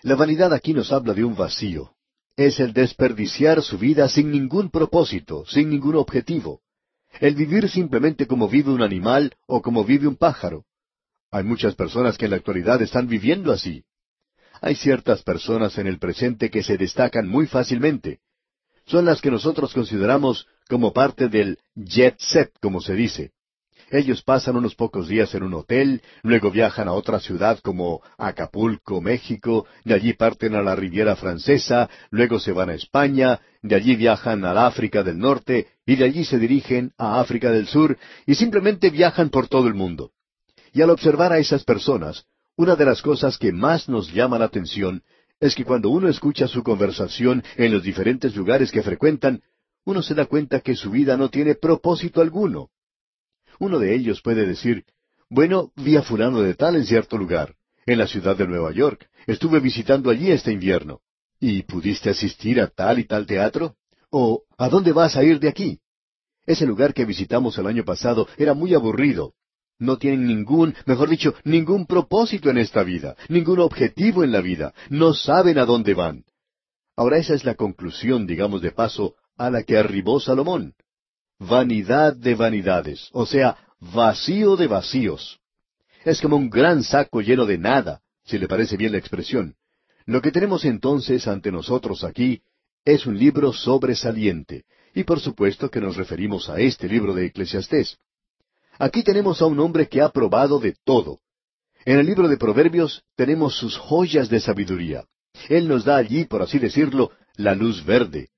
La 0.02 0.16
vanidad 0.16 0.52
aquí 0.52 0.74
nos 0.74 0.92
habla 0.92 1.14
de 1.14 1.24
un 1.24 1.34
vacío, 1.34 1.94
es 2.46 2.58
el 2.58 2.72
desperdiciar 2.72 3.62
su 3.62 3.76
vida 3.76 4.08
sin 4.08 4.30
ningún 4.30 4.70
propósito, 4.70 5.44
sin 5.46 5.68
ningún 5.68 5.96
objetivo. 5.96 6.62
El 7.20 7.34
vivir 7.34 7.68
simplemente 7.68 8.26
como 8.26 8.48
vive 8.48 8.70
un 8.70 8.80
animal 8.80 9.34
o 9.46 9.60
como 9.60 9.84
vive 9.84 10.06
un 10.06 10.16
pájaro. 10.16 10.64
Hay 11.30 11.44
muchas 11.44 11.74
personas 11.74 12.16
que 12.16 12.24
en 12.24 12.30
la 12.30 12.38
actualidad 12.38 12.80
están 12.80 13.08
viviendo 13.08 13.52
así. 13.52 13.84
Hay 14.62 14.74
ciertas 14.74 15.22
personas 15.22 15.76
en 15.76 15.86
el 15.86 15.98
presente 15.98 16.50
que 16.50 16.62
se 16.62 16.78
destacan 16.78 17.28
muy 17.28 17.46
fácilmente. 17.46 18.20
Son 18.86 19.04
las 19.04 19.20
que 19.20 19.30
nosotros 19.30 19.74
consideramos 19.74 20.46
como 20.66 20.94
parte 20.94 21.28
del 21.28 21.58
jet 21.74 22.16
set, 22.18 22.52
como 22.62 22.80
se 22.80 22.94
dice. 22.94 23.32
Ellos 23.90 24.22
pasan 24.22 24.56
unos 24.56 24.76
pocos 24.76 25.08
días 25.08 25.34
en 25.34 25.42
un 25.42 25.52
hotel, 25.52 26.00
luego 26.22 26.52
viajan 26.52 26.86
a 26.86 26.92
otra 26.92 27.18
ciudad 27.18 27.58
como 27.58 28.02
Acapulco, 28.18 29.00
México, 29.00 29.66
de 29.84 29.94
allí 29.94 30.12
parten 30.12 30.54
a 30.54 30.62
la 30.62 30.76
Riviera 30.76 31.16
Francesa, 31.16 31.90
luego 32.10 32.38
se 32.38 32.52
van 32.52 32.70
a 32.70 32.74
España, 32.74 33.40
de 33.62 33.74
allí 33.74 33.96
viajan 33.96 34.44
al 34.44 34.58
África 34.58 35.02
del 35.02 35.18
Norte 35.18 35.66
y 35.84 35.96
de 35.96 36.04
allí 36.04 36.24
se 36.24 36.38
dirigen 36.38 36.92
a 36.98 37.20
África 37.20 37.50
del 37.50 37.66
Sur 37.66 37.98
y 38.26 38.36
simplemente 38.36 38.90
viajan 38.90 39.28
por 39.28 39.48
todo 39.48 39.66
el 39.66 39.74
mundo. 39.74 40.12
Y 40.72 40.82
al 40.82 40.90
observar 40.90 41.32
a 41.32 41.38
esas 41.38 41.64
personas, 41.64 42.26
una 42.56 42.76
de 42.76 42.84
las 42.84 43.02
cosas 43.02 43.38
que 43.38 43.50
más 43.50 43.88
nos 43.88 44.12
llama 44.12 44.38
la 44.38 44.44
atención 44.44 45.02
es 45.40 45.56
que 45.56 45.64
cuando 45.64 45.90
uno 45.90 46.08
escucha 46.08 46.46
su 46.46 46.62
conversación 46.62 47.42
en 47.56 47.72
los 47.72 47.82
diferentes 47.82 48.36
lugares 48.36 48.70
que 48.70 48.84
frecuentan, 48.84 49.42
uno 49.84 50.00
se 50.00 50.14
da 50.14 50.26
cuenta 50.26 50.60
que 50.60 50.76
su 50.76 50.90
vida 50.90 51.16
no 51.16 51.28
tiene 51.28 51.56
propósito 51.56 52.20
alguno. 52.20 52.68
Uno 53.60 53.78
de 53.78 53.94
ellos 53.94 54.22
puede 54.22 54.46
decir, 54.46 54.86
bueno, 55.28 55.70
vi 55.76 55.94
a 55.94 56.02
fulano 56.02 56.40
de 56.40 56.54
tal 56.54 56.76
en 56.76 56.86
cierto 56.86 57.18
lugar, 57.18 57.54
en 57.84 57.98
la 57.98 58.06
ciudad 58.06 58.34
de 58.34 58.46
Nueva 58.46 58.72
York. 58.72 59.06
Estuve 59.26 59.60
visitando 59.60 60.08
allí 60.08 60.30
este 60.30 60.50
invierno. 60.50 61.02
¿Y 61.38 61.62
pudiste 61.64 62.08
asistir 62.08 62.58
a 62.58 62.68
tal 62.68 62.98
y 62.98 63.04
tal 63.04 63.26
teatro? 63.26 63.76
¿O 64.10 64.44
a 64.56 64.70
dónde 64.70 64.92
vas 64.92 65.14
a 65.16 65.24
ir 65.24 65.38
de 65.40 65.48
aquí? 65.48 65.78
Ese 66.46 66.64
lugar 66.64 66.94
que 66.94 67.04
visitamos 67.04 67.58
el 67.58 67.66
año 67.66 67.84
pasado 67.84 68.26
era 68.38 68.54
muy 68.54 68.72
aburrido. 68.72 69.34
No 69.78 69.98
tienen 69.98 70.26
ningún, 70.26 70.74
mejor 70.86 71.10
dicho, 71.10 71.34
ningún 71.44 71.86
propósito 71.86 72.48
en 72.48 72.56
esta 72.56 72.82
vida, 72.82 73.14
ningún 73.28 73.60
objetivo 73.60 74.24
en 74.24 74.32
la 74.32 74.40
vida. 74.40 74.72
No 74.88 75.12
saben 75.12 75.58
a 75.58 75.66
dónde 75.66 75.92
van. 75.92 76.24
Ahora 76.96 77.18
esa 77.18 77.34
es 77.34 77.44
la 77.44 77.56
conclusión, 77.56 78.26
digamos 78.26 78.62
de 78.62 78.72
paso, 78.72 79.16
a 79.36 79.50
la 79.50 79.64
que 79.64 79.76
arribó 79.76 80.18
Salomón 80.18 80.74
vanidad 81.40 82.14
de 82.14 82.34
vanidades, 82.34 83.08
o 83.12 83.26
sea, 83.26 83.56
vacío 83.80 84.56
de 84.56 84.66
vacíos. 84.68 85.40
Es 86.04 86.20
como 86.20 86.36
un 86.36 86.50
gran 86.50 86.82
saco 86.84 87.22
lleno 87.22 87.46
de 87.46 87.58
nada, 87.58 88.02
si 88.24 88.38
le 88.38 88.46
parece 88.46 88.76
bien 88.76 88.92
la 88.92 88.98
expresión. 88.98 89.56
Lo 90.04 90.20
que 90.20 90.30
tenemos 90.30 90.64
entonces 90.64 91.26
ante 91.26 91.50
nosotros 91.50 92.04
aquí 92.04 92.42
es 92.84 93.06
un 93.06 93.18
libro 93.18 93.52
sobresaliente, 93.52 94.64
y 94.94 95.04
por 95.04 95.20
supuesto 95.20 95.70
que 95.70 95.80
nos 95.80 95.96
referimos 95.96 96.48
a 96.48 96.60
este 96.60 96.88
libro 96.88 97.14
de 97.14 97.26
Eclesiastés. 97.26 97.96
Aquí 98.78 99.02
tenemos 99.02 99.40
a 99.40 99.46
un 99.46 99.58
hombre 99.60 99.88
que 99.88 100.00
ha 100.00 100.10
probado 100.10 100.58
de 100.58 100.76
todo. 100.84 101.20
En 101.84 101.98
el 101.98 102.06
libro 102.06 102.28
de 102.28 102.36
Proverbios 102.36 103.02
tenemos 103.16 103.56
sus 103.56 103.76
joyas 103.78 104.28
de 104.28 104.40
sabiduría. 104.40 105.04
Él 105.48 105.68
nos 105.68 105.84
da 105.84 105.96
allí, 105.96 106.24
por 106.24 106.42
así 106.42 106.58
decirlo, 106.58 107.12
la 107.36 107.54
luz 107.54 107.84
verde. 107.84 108.28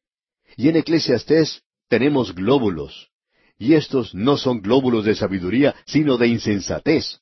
Y 0.56 0.68
en 0.68 0.76
Eclesiastés 0.76 1.62
tenemos 1.92 2.34
glóbulos, 2.34 3.11
y 3.58 3.75
estos 3.75 4.14
no 4.14 4.38
son 4.38 4.62
glóbulos 4.62 5.04
de 5.04 5.14
sabiduría, 5.14 5.75
sino 5.84 6.16
de 6.16 6.26
insensatez. 6.26 7.20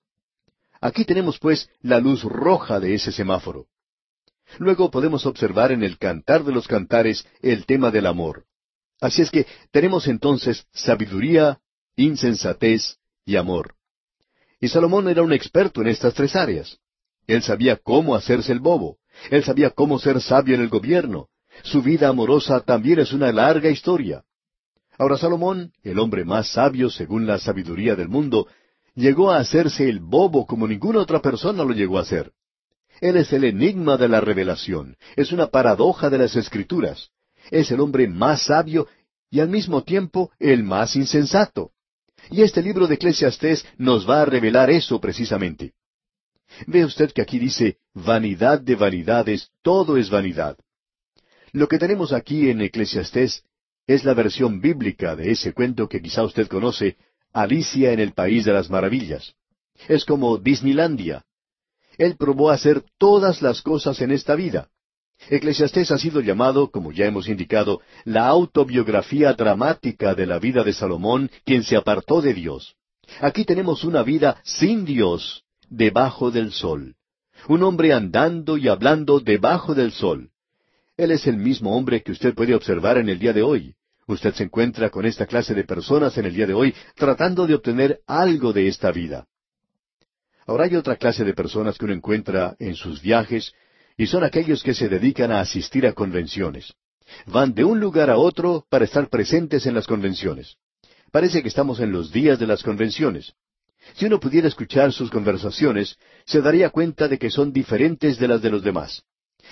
Aquí 0.81 1.05
tenemos 1.05 1.41
pues 1.41 1.69
la 1.81 1.99
luz 1.99 2.23
roja 2.23 2.79
de 2.79 2.95
ese 2.95 3.11
semáforo. 3.11 3.67
Luego 4.59 4.89
podemos 4.89 5.27
observar 5.27 5.73
en 5.73 5.83
el 5.83 5.99
cantar 5.99 6.45
de 6.45 6.53
los 6.53 6.69
cantares 6.69 7.27
el 7.43 7.67
tema 7.67 7.91
del 7.91 8.07
amor. 8.07 8.45
Así 9.01 9.23
es 9.23 9.33
que 9.33 9.45
tenemos 9.73 10.07
entonces 10.07 10.65
sabiduría, 10.73 11.59
insensatez 11.97 12.99
y 13.27 13.35
amor. 13.35 13.75
Y 14.61 14.69
Salomón 14.69 15.09
era 15.09 15.23
un 15.23 15.33
experto 15.33 15.81
en 15.81 15.89
estas 15.89 16.15
tres 16.15 16.37
áreas. 16.37 16.79
Él 17.27 17.43
sabía 17.43 17.75
cómo 17.75 18.15
hacerse 18.15 18.53
el 18.53 18.61
bobo. 18.61 18.99
Él 19.33 19.43
sabía 19.43 19.71
cómo 19.71 19.99
ser 19.99 20.21
sabio 20.21 20.55
en 20.55 20.61
el 20.61 20.69
gobierno. 20.69 21.27
Su 21.65 21.83
vida 21.83 22.07
amorosa 22.07 22.61
también 22.61 23.01
es 23.01 23.13
una 23.13 23.33
larga 23.33 23.69
historia. 23.69 24.23
Ahora 25.01 25.17
Salomón, 25.17 25.73
el 25.83 25.99
hombre 25.99 26.27
más 26.27 26.49
sabio 26.53 26.91
según 26.91 27.27
la 27.27 27.39
sabiduría 27.39 27.97
del 27.97 28.11
mundo, 28.11 28.49
llegó 28.95 29.31
a 29.31 29.39
hacerse 29.39 29.89
el 29.89 29.99
bobo 29.99 30.45
como 30.45 30.69
ninguna 30.69 30.99
otra 30.99 31.23
persona 31.23 31.65
lo 31.65 31.73
llegó 31.73 31.97
a 31.97 32.03
hacer. 32.03 32.33
Él 33.01 33.17
es 33.17 33.33
el 33.33 33.45
enigma 33.45 33.97
de 33.97 34.09
la 34.09 34.21
revelación, 34.21 34.99
es 35.17 35.33
una 35.33 35.47
paradoja 35.47 36.11
de 36.11 36.19
las 36.19 36.37
escrituras, 36.37 37.13
es 37.51 37.71
el 37.71 37.81
hombre 37.81 38.09
más 38.09 38.43
sabio 38.43 38.89
y 39.31 39.41
al 39.41 39.49
mismo 39.49 39.85
tiempo 39.85 40.33
el 40.39 40.65
más 40.65 40.95
insensato. 40.97 41.71
Y 42.31 42.43
este 42.43 42.61
libro 42.61 42.87
de 42.87 42.97
Eclesiastés 42.97 43.65
nos 43.79 44.07
va 44.07 44.21
a 44.21 44.27
revelar 44.27 44.69
eso 44.69 45.01
precisamente. 45.01 45.73
Ve 46.67 46.85
usted 46.85 47.11
que 47.13 47.23
aquí 47.23 47.39
dice, 47.39 47.79
vanidad 47.95 48.61
de 48.61 48.75
vanidades, 48.75 49.49
todo 49.63 49.97
es 49.97 50.11
vanidad. 50.11 50.59
Lo 51.53 51.69
que 51.69 51.79
tenemos 51.79 52.13
aquí 52.13 52.51
en 52.51 52.61
Eclesiastés 52.61 53.45
es 53.95 54.05
la 54.05 54.15
versión 54.15 54.61
bíblica 54.61 55.17
de 55.17 55.33
ese 55.33 55.53
cuento 55.53 55.89
que 55.89 56.01
quizá 56.01 56.23
usted 56.23 56.47
conoce, 56.47 56.97
Alicia 57.33 57.93
en 57.93 57.99
el 57.99 58.13
País 58.13 58.45
de 58.45 58.53
las 58.53 58.71
Maravillas. 58.71 59.35
Es 59.89 60.05
como 60.05 60.39
Disneylandia. 60.39 61.25
Él 61.99 62.15
probó 62.17 62.51
hacer 62.51 62.85
todas 62.99 63.43
las 63.43 63.63
cosas 63.63 64.01
en 64.01 64.13
esta 64.13 64.37
vida. 64.37 64.69
Eclesiastés 65.29 65.91
ha 65.91 65.99
sido 65.99 66.21
llamado, 66.21 66.71
como 66.71 66.93
ya 66.93 67.07
hemos 67.07 67.29
indicado, 67.29 67.81
la 68.05 68.29
autobiografía 68.29 69.33
dramática 69.33 70.15
de 70.15 70.27
la 70.27 70.39
vida 70.39 70.63
de 70.63 70.73
Salomón, 70.73 71.29
quien 71.45 71.65
se 71.65 71.77
apartó 71.77 72.23
de 72.23 72.33
Dios. 72.33 72.77
Aquí 73.21 73.45
tenemos 73.45 73.83
una 73.83 74.05
vida 74.05 74.41
sin 74.45 74.85
Dios, 74.85 75.43
debajo 75.69 76.31
del 76.31 76.53
sol. 76.53 76.95
Un 77.49 77.65
hombre 77.65 77.93
andando 77.93 78.57
y 78.57 78.69
hablando 78.69 79.19
debajo 79.19 79.75
del 79.75 79.91
sol. 79.91 80.31
Él 80.97 81.11
es 81.11 81.27
el 81.27 81.39
mismo 81.39 81.77
hombre 81.77 82.05
que 82.05 82.13
usted 82.13 82.35
puede 82.35 82.55
observar 82.55 82.97
en 82.97 83.09
el 83.09 83.19
día 83.19 83.33
de 83.33 83.43
hoy. 83.43 83.75
Usted 84.11 84.35
se 84.35 84.43
encuentra 84.43 84.91
con 84.91 85.07
esta 85.07 85.25
clase 85.25 85.55
de 85.55 85.63
personas 85.63 86.19
en 86.19 86.25
el 86.25 86.35
día 86.35 86.45
de 86.45 86.53
hoy 86.53 86.75
tratando 86.97 87.47
de 87.47 87.55
obtener 87.55 88.01
algo 88.09 88.53
de 88.53 88.67
esta 88.67 88.91
vida. 88.91 89.25
Ahora 90.49 90.65
hay 90.65 90.75
otra 90.75 90.97
clase 90.97 91.23
de 91.23 91.33
personas 91.33 91.79
que 91.79 91.85
uno 91.85 91.95
encuentra 91.95 92.57
en 92.59 92.75
sus 92.75 93.01
viajes 93.01 93.53
y 93.97 94.09
son 94.09 94.25
aquellos 94.25 94.65
que 94.65 94.75
se 94.75 94.89
dedican 94.89 95.31
a 95.31 95.39
asistir 95.39 95.87
a 95.87 95.93
convenciones. 95.93 96.75
Van 97.27 97.55
de 97.55 97.63
un 97.63 97.79
lugar 97.79 98.11
a 98.11 98.17
otro 98.17 98.67
para 98.69 98.85
estar 98.85 99.09
presentes 99.09 99.65
en 99.67 99.75
las 99.75 99.87
convenciones. 99.87 100.57
Parece 101.13 101.41
que 101.41 101.49
estamos 101.49 101.79
en 101.79 101.93
los 101.93 102.11
días 102.11 102.41
de 102.41 102.49
las 102.49 102.65
convenciones. 102.65 103.35
Si 103.95 104.07
uno 104.07 104.19
pudiera 104.19 104.49
escuchar 104.49 104.93
sus 104.93 105.09
conversaciones, 105.09 105.97
se 106.27 106.41
daría 106.41 106.71
cuenta 106.71 107.07
de 107.07 107.17
que 107.17 107.31
son 107.31 107.53
diferentes 107.53 108.19
de 108.19 108.27
las 108.27 108.43
de 108.43 108.51
los 108.51 108.65
demás. 108.65 109.05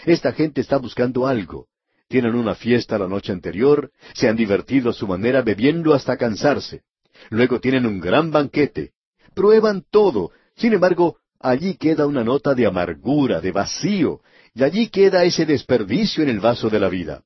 Esta 0.04 0.32
gente 0.32 0.60
está 0.60 0.78
buscando 0.78 1.28
algo 1.28 1.68
tienen 2.08 2.34
una 2.34 2.54
fiesta 2.54 2.98
la 2.98 3.06
noche 3.06 3.32
anterior, 3.32 3.90
se 4.14 4.28
han 4.28 4.36
divertido 4.36 4.90
a 4.90 4.94
su 4.94 5.06
manera 5.06 5.42
bebiendo 5.42 5.94
hasta 5.94 6.16
cansarse. 6.16 6.82
Luego 7.30 7.60
tienen 7.60 7.86
un 7.86 8.00
gran 8.00 8.30
banquete. 8.30 8.92
Prueban 9.34 9.84
todo. 9.90 10.32
Sin 10.56 10.72
embargo, 10.72 11.18
allí 11.38 11.74
queda 11.74 12.06
una 12.06 12.24
nota 12.24 12.54
de 12.54 12.66
amargura, 12.66 13.40
de 13.40 13.52
vacío, 13.52 14.22
y 14.54 14.64
allí 14.64 14.88
queda 14.88 15.24
ese 15.24 15.44
desperdicio 15.44 16.22
en 16.22 16.30
el 16.30 16.40
vaso 16.40 16.70
de 16.70 16.80
la 16.80 16.88
vida. 16.88 17.22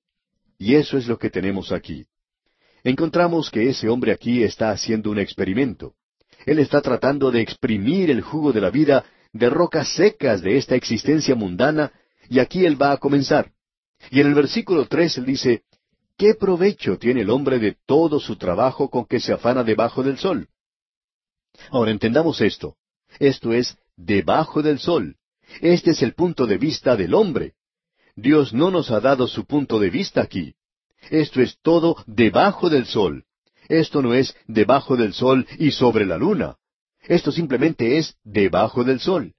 Y 0.58 0.74
eso 0.74 0.98
es 0.98 1.06
lo 1.06 1.18
que 1.18 1.30
tenemos 1.30 1.72
aquí. 1.72 2.06
Encontramos 2.84 3.50
que 3.50 3.68
ese 3.68 3.88
hombre 3.88 4.12
aquí 4.12 4.42
está 4.42 4.70
haciendo 4.70 5.10
un 5.10 5.18
experimento. 5.18 5.94
Él 6.44 6.58
está 6.58 6.80
tratando 6.80 7.30
de 7.30 7.40
exprimir 7.40 8.10
el 8.10 8.20
jugo 8.20 8.52
de 8.52 8.60
la 8.60 8.70
vida 8.70 9.04
de 9.32 9.48
rocas 9.48 9.88
secas 9.94 10.42
de 10.42 10.56
esta 10.58 10.74
existencia 10.74 11.36
mundana, 11.36 11.92
y 12.28 12.40
aquí 12.40 12.66
él 12.66 12.80
va 12.80 12.92
a 12.92 12.96
comenzar. 12.96 13.52
Y 14.10 14.20
en 14.20 14.26
el 14.26 14.34
versículo 14.34 14.86
tres 14.86 15.16
él 15.18 15.26
dice, 15.26 15.62
¿qué 16.16 16.34
provecho 16.34 16.98
tiene 16.98 17.22
el 17.22 17.30
hombre 17.30 17.58
de 17.58 17.76
todo 17.86 18.20
su 18.20 18.36
trabajo 18.36 18.90
con 18.90 19.06
que 19.06 19.20
se 19.20 19.32
afana 19.32 19.64
debajo 19.64 20.02
del 20.02 20.18
sol? 20.18 20.48
Ahora 21.70 21.90
entendamos 21.90 22.40
esto. 22.40 22.76
Esto 23.18 23.52
es 23.52 23.76
debajo 23.96 24.62
del 24.62 24.78
sol. 24.78 25.16
Este 25.60 25.90
es 25.90 26.02
el 26.02 26.14
punto 26.14 26.46
de 26.46 26.58
vista 26.58 26.96
del 26.96 27.14
hombre. 27.14 27.54
Dios 28.16 28.52
no 28.52 28.70
nos 28.70 28.90
ha 28.90 29.00
dado 29.00 29.26
su 29.26 29.44
punto 29.44 29.78
de 29.78 29.90
vista 29.90 30.22
aquí. 30.22 30.54
Esto 31.10 31.40
es 31.40 31.58
todo 31.62 31.96
debajo 32.06 32.70
del 32.70 32.86
sol. 32.86 33.24
Esto 33.68 34.02
no 34.02 34.14
es 34.14 34.34
debajo 34.46 34.96
del 34.96 35.12
sol 35.12 35.46
y 35.58 35.70
sobre 35.70 36.06
la 36.06 36.16
luna. 36.16 36.56
Esto 37.02 37.32
simplemente 37.32 37.98
es 37.98 38.16
debajo 38.24 38.84
del 38.84 39.00
sol 39.00 39.34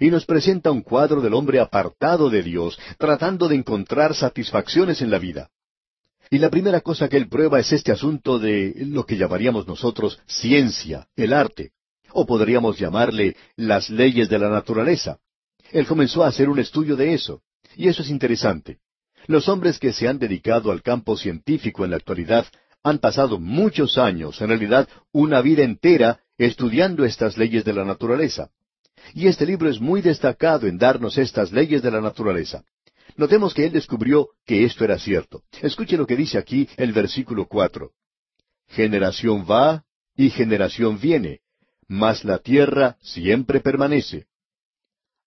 y 0.00 0.10
nos 0.10 0.26
presenta 0.26 0.70
un 0.70 0.82
cuadro 0.82 1.20
del 1.20 1.34
hombre 1.34 1.60
apartado 1.60 2.30
de 2.30 2.42
Dios, 2.42 2.78
tratando 2.98 3.48
de 3.48 3.56
encontrar 3.56 4.14
satisfacciones 4.14 5.02
en 5.02 5.10
la 5.10 5.18
vida. 5.18 5.50
Y 6.30 6.38
la 6.38 6.50
primera 6.50 6.80
cosa 6.80 7.08
que 7.08 7.16
él 7.16 7.28
prueba 7.28 7.60
es 7.60 7.72
este 7.72 7.92
asunto 7.92 8.38
de 8.38 8.74
lo 8.86 9.06
que 9.06 9.16
llamaríamos 9.16 9.66
nosotros 9.66 10.20
ciencia, 10.26 11.08
el 11.14 11.32
arte, 11.32 11.72
o 12.12 12.26
podríamos 12.26 12.78
llamarle 12.78 13.36
las 13.56 13.90
leyes 13.90 14.28
de 14.28 14.38
la 14.38 14.48
naturaleza. 14.48 15.18
Él 15.70 15.86
comenzó 15.86 16.24
a 16.24 16.28
hacer 16.28 16.48
un 16.48 16.58
estudio 16.58 16.96
de 16.96 17.14
eso, 17.14 17.42
y 17.76 17.88
eso 17.88 18.02
es 18.02 18.10
interesante. 18.10 18.78
Los 19.26 19.48
hombres 19.48 19.78
que 19.78 19.92
se 19.92 20.08
han 20.08 20.18
dedicado 20.18 20.70
al 20.70 20.82
campo 20.82 21.16
científico 21.16 21.84
en 21.84 21.90
la 21.90 21.96
actualidad 21.96 22.46
han 22.82 22.98
pasado 22.98 23.38
muchos 23.38 23.98
años, 23.98 24.40
en 24.40 24.48
realidad 24.48 24.88
una 25.12 25.40
vida 25.42 25.64
entera, 25.64 26.20
estudiando 26.38 27.04
estas 27.04 27.36
leyes 27.36 27.64
de 27.64 27.72
la 27.72 27.84
naturaleza. 27.84 28.50
Y 29.14 29.26
este 29.28 29.46
libro 29.46 29.68
es 29.68 29.80
muy 29.80 30.02
destacado 30.02 30.66
en 30.66 30.78
darnos 30.78 31.18
estas 31.18 31.52
leyes 31.52 31.82
de 31.82 31.90
la 31.90 32.00
naturaleza. 32.00 32.64
Notemos 33.16 33.54
que 33.54 33.64
él 33.64 33.72
descubrió 33.72 34.30
que 34.44 34.64
esto 34.64 34.84
era 34.84 34.98
cierto. 34.98 35.42
Escuche 35.62 35.96
lo 35.96 36.06
que 36.06 36.16
dice 36.16 36.38
aquí 36.38 36.68
el 36.76 36.92
versículo 36.92 37.46
cuatro. 37.46 37.92
Generación 38.68 39.46
va 39.48 39.84
y 40.16 40.30
generación 40.30 40.98
viene, 41.00 41.40
mas 41.88 42.24
la 42.24 42.38
tierra 42.38 42.96
siempre 43.00 43.60
permanece. 43.60 44.26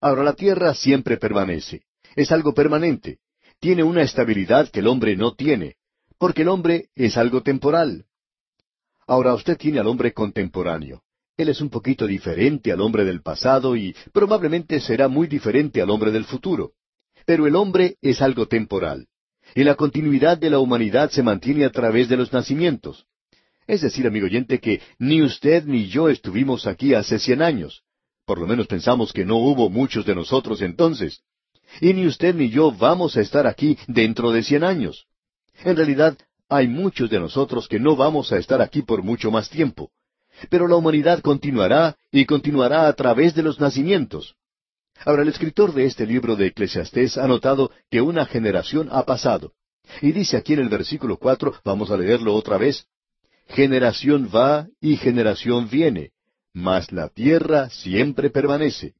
Ahora 0.00 0.23
la 0.23 0.35
tierra 0.35 0.75
siempre 0.75 1.16
permanece. 1.16 1.82
Es 2.14 2.32
algo 2.32 2.52
permanente. 2.52 3.18
Tiene 3.61 3.82
una 3.82 4.02
estabilidad 4.02 4.68
que 4.70 4.80
el 4.80 4.87
hombre 4.87 5.16
no 5.16 5.35
tiene, 5.35 5.76
porque 6.18 6.42
el 6.42 6.49
hombre 6.49 6.90
es 6.94 7.16
algo 7.16 7.42
temporal. 7.42 8.06
Ahora 9.06 9.35
usted 9.35 9.56
tiene 9.56 9.80
al 9.80 9.87
hombre 9.87 10.12
contemporáneo. 10.12 11.02
Él 11.38 11.49
es 11.50 11.61
un 11.61 11.71
poquito 11.71 12.09
diferente 12.09 12.73
al 12.73 12.80
hombre 12.80 13.04
del 13.04 13.23
pasado 13.23 13.76
y 13.76 13.95
probablemente 14.12 14.80
será 14.80 15.07
muy 15.07 15.28
diferente 15.28 15.80
al 15.80 15.88
hombre 15.88 16.11
del 16.11 16.25
futuro. 16.25 16.73
Pero 17.25 17.47
el 17.47 17.54
hombre 17.54 17.95
es 18.02 18.21
algo 18.21 18.49
temporal. 18.49 19.07
Y 19.54 19.62
la 19.62 19.76
continuidad 19.76 20.37
de 20.37 20.50
la 20.50 20.59
humanidad 20.59 21.11
se 21.11 21.23
mantiene 21.23 21.64
a 21.64 21.71
través 21.71 22.09
de 22.09 22.16
los 22.16 22.33
nacimientos. 22.33 23.07
Es 23.68 23.83
decir, 23.83 24.04
amigo 24.04 24.26
oyente, 24.26 24.59
que 24.59 24.80
ni 24.99 25.23
usted 25.23 25.64
ni 25.64 25.87
yo 25.87 26.09
estuvimos 26.09 26.66
aquí 26.66 26.92
hace 26.95 27.21
cien 27.21 27.40
años. 27.40 27.83
Por 28.26 28.40
lo 28.40 28.47
menos 28.49 28.66
pensamos 28.66 29.12
que 29.12 29.25
no 29.25 29.37
hubo 29.37 29.71
muchos 29.71 30.04
de 30.04 30.16
nosotros 30.16 30.61
entonces. 30.61 31.23
Y 31.80 31.95
ni 31.95 32.04
usted 32.09 32.35
ni 32.35 32.50
yo 32.50 32.73
vamos 32.73 33.16
a 33.16 33.21
estar 33.21 33.47
aquí 33.47 33.78
dentro 33.87 34.33
de 34.33 34.42
cien 34.42 34.64
años. 34.64 35.07
En 35.62 35.76
realidad, 35.76 36.18
hay 36.49 36.66
muchos 36.66 37.09
de 37.11 37.21
nosotros 37.21 37.68
que 37.68 37.78
no 37.78 37.95
vamos 37.95 38.33
a 38.33 38.38
estar 38.38 38.61
aquí 38.61 38.83
por 38.83 39.04
mucho 39.04 39.30
más 39.30 39.49
tiempo. 39.49 39.92
Pero 40.50 40.68
la 40.68 40.76
humanidad 40.76 41.21
continuará 41.21 41.97
y 42.11 42.25
continuará 42.25 42.88
a 42.88 42.92
través 42.92 43.35
de 43.35 43.42
los 43.42 43.61
nacimientos. 43.61 44.35
Ahora, 45.04 45.23
el 45.23 45.28
escritor 45.28 45.73
de 45.75 45.87
este 45.87 46.07
libro 46.07 46.37
de 46.37 46.47
Eclesiastés 46.47 47.18
ha 47.18 47.26
notado 47.26 47.71
que 47.90 48.00
una 48.00 48.26
generación 48.26 48.88
ha 48.90 49.04
pasado. 49.04 49.52
Y 50.02 50.12
dice 50.12 50.37
aquí 50.37 50.54
en 50.54 50.61
el 50.61 50.68
versículo 50.68 51.16
cuatro, 51.16 51.54
vamos 51.64 51.90
a 51.90 51.97
leerlo 51.97 52.35
otra 52.35 52.59
vez, 52.59 52.87
Generación 53.49 54.30
va 54.35 54.68
y 54.80 54.97
generación 54.97 55.68
viene, 55.71 56.11
mas 56.52 56.92
la 56.92 57.09
tierra 57.09 57.71
siempre 57.71 58.30
permanece. 58.30 58.95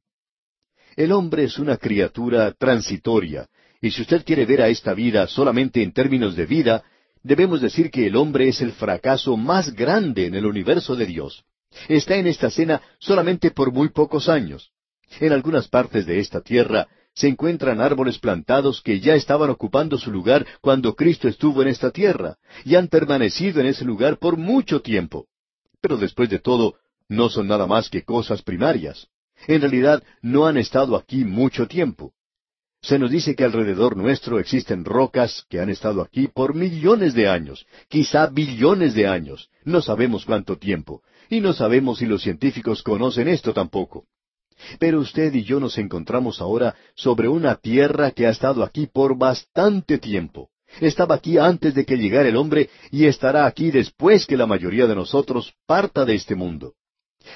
El 0.97 1.13
hombre 1.13 1.45
es 1.45 1.59
una 1.59 1.77
criatura 1.77 2.53
transitoria, 2.53 3.47
y 3.81 3.91
si 3.91 4.03
usted 4.03 4.25
quiere 4.25 4.47
ver 4.47 4.63
a 4.63 4.69
esta 4.69 4.95
vida 4.95 5.27
solamente 5.29 5.83
en 5.83 5.93
términos 5.93 6.35
de 6.35 6.47
vida, 6.47 6.83
debemos 7.23 7.61
decir 7.61 7.91
que 7.91 8.07
el 8.07 8.17
hombre 8.17 8.49
es 8.49 8.61
el 8.61 8.73
fracaso 8.73 9.37
más 9.37 9.75
grande 9.75 10.27
en 10.27 10.35
el 10.35 10.47
universo 10.47 10.97
de 10.97 11.07
Dios. 11.07 11.45
Está 11.89 12.17
en 12.17 12.27
esta 12.27 12.49
escena 12.49 12.81
solamente 12.99 13.51
por 13.51 13.73
muy 13.73 13.91
pocos 13.91 14.29
años. 14.29 14.73
En 15.21 15.33
algunas 15.33 15.69
partes 15.69 16.07
de 16.07 16.21
esta 16.21 16.41
tierra 16.41 16.89
se 17.15 17.29
encuentran 17.29 17.81
árboles 17.81 18.19
plantados 18.19 18.81
que 18.81 19.01
ya 19.01 19.15
estaban 19.15 19.51
ocupando 19.51 19.99
su 19.99 20.11
lugar 20.13 20.47
cuando 20.61 20.95
Cristo 20.95 21.27
estuvo 21.29 21.63
en 21.63 21.69
esta 21.69 21.91
tierra, 21.91 22.37
y 22.65 22.77
han 22.77 22.89
permanecido 22.89 23.61
en 23.61 23.67
ese 23.67 23.85
lugar 23.85 24.19
por 24.19 24.37
mucho 24.37 24.83
tiempo. 24.83 25.27
Pero 25.81 25.97
después 25.97 26.31
de 26.31 26.39
todo, 26.39 26.77
no 27.09 27.29
son 27.29 27.49
nada 27.49 27.67
más 27.67 27.91
que 27.91 28.05
cosas 28.05 28.43
primarias. 28.43 29.09
En 29.47 29.61
realidad, 29.61 30.03
no 30.23 30.47
han 30.47 30.59
estado 30.59 30.97
aquí 30.97 31.25
mucho 31.25 31.67
tiempo. 31.67 32.13
Se 32.81 32.99
nos 32.99 33.11
dice 33.11 33.35
que 33.35 33.45
alrededor 33.45 33.97
nuestro 33.97 34.39
existen 34.39 34.85
rocas 34.85 35.45
que 35.49 35.61
han 35.61 35.69
estado 35.69 36.01
aquí 36.01 36.29
por 36.29 36.55
millones 36.55 37.13
de 37.15 37.29
años, 37.29 37.67
quizá 37.89 38.29
billones 38.29 38.95
de 38.95 39.09
años, 39.09 39.51
no 39.65 39.83
sabemos 39.83 40.25
cuánto 40.25 40.57
tiempo, 40.57 41.03
y 41.29 41.41
no 41.41 41.53
sabemos 41.53 41.99
si 41.99 42.07
los 42.07 42.23
científicos 42.23 42.83
conocen 42.83 43.29
esto 43.29 43.53
tampoco. 43.53 44.07
Pero 44.79 45.01
usted 45.01 45.35
y 45.35 45.43
yo 45.43 45.61
nos 45.61 45.79
encontramos 45.79 46.41
ahora 46.41 46.75
sobre 46.95 47.29
una 47.29 47.57
tierra 47.57 48.11
que 48.13 48.27
ha 48.27 48.31
estado 48.31 48.63
aquí 48.63 48.87
por 48.87 49.17
bastante 49.17 49.99
tiempo. 49.99 50.51
Estaba 50.81 51.17
aquí 51.17 51.39
antes 51.39 51.75
de 51.75 51.85
que 51.85 51.97
llegara 51.97 52.29
el 52.29 52.37
hombre 52.37 52.69
y 52.91 53.07
estará 53.07 53.47
aquí 53.47 53.71
después 53.71 54.27
que 54.27 54.37
la 54.37 54.47
mayoría 54.47 54.87
de 54.87 54.95
nosotros 54.95 55.55
parta 55.67 56.05
de 56.05 56.15
este 56.15 56.35
mundo. 56.35 56.75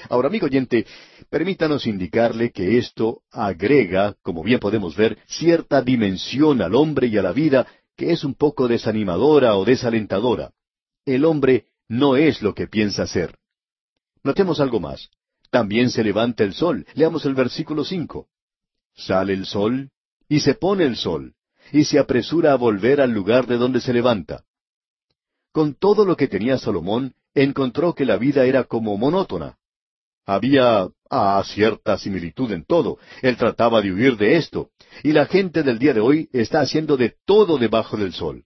Ahora, 0.09 0.27
amigo 0.27 0.45
oyente, 0.45 0.85
permítanos 1.29 1.87
indicarle 1.87 2.51
que 2.51 2.77
esto 2.77 3.21
agrega, 3.31 4.15
como 4.21 4.43
bien 4.43 4.59
podemos 4.59 4.95
ver, 4.95 5.17
cierta 5.27 5.81
dimensión 5.81 6.61
al 6.61 6.75
hombre 6.75 7.07
y 7.07 7.17
a 7.17 7.21
la 7.21 7.31
vida 7.31 7.67
que 7.95 8.11
es 8.11 8.23
un 8.23 8.33
poco 8.33 8.67
desanimadora 8.67 9.55
o 9.55 9.65
desalentadora. 9.65 10.51
El 11.05 11.25
hombre 11.25 11.67
no 11.87 12.15
es 12.15 12.41
lo 12.41 12.53
que 12.53 12.67
piensa 12.67 13.05
ser. 13.05 13.37
Notemos 14.23 14.59
algo 14.59 14.79
más. 14.79 15.09
También 15.51 15.89
se 15.89 16.03
levanta 16.03 16.43
el 16.43 16.53
sol. 16.53 16.85
Leamos 16.95 17.25
el 17.25 17.35
versículo 17.35 17.83
cinco. 17.83 18.27
Sale 18.95 19.33
el 19.33 19.45
sol 19.45 19.91
y 20.33 20.39
se 20.39 20.55
pone 20.55 20.85
el 20.85 20.95
sol, 20.95 21.35
y 21.71 21.85
se 21.85 21.99
apresura 21.99 22.53
a 22.53 22.55
volver 22.55 23.01
al 23.01 23.11
lugar 23.11 23.45
de 23.45 23.57
donde 23.57 23.81
se 23.81 23.93
levanta. 23.93 24.45
Con 25.51 25.75
todo 25.75 26.05
lo 26.05 26.15
que 26.15 26.27
tenía 26.27 26.57
Salomón, 26.57 27.13
encontró 27.35 27.93
que 27.93 28.05
la 28.05 28.17
vida 28.17 28.45
era 28.45 28.63
como 28.63 28.97
monótona. 28.97 29.57
Había 30.25 30.87
ah, 31.09 31.43
cierta 31.45 31.97
similitud 31.97 32.51
en 32.51 32.65
todo. 32.65 32.97
Él 33.21 33.35
trataba 33.37 33.81
de 33.81 33.91
huir 33.91 34.17
de 34.17 34.37
esto. 34.37 34.69
Y 35.03 35.11
la 35.11 35.25
gente 35.25 35.63
del 35.63 35.79
día 35.79 35.93
de 35.93 35.99
hoy 35.99 36.29
está 36.33 36.61
haciendo 36.61 36.97
de 36.97 37.15
todo 37.25 37.57
debajo 37.57 37.97
del 37.97 38.13
sol. 38.13 38.43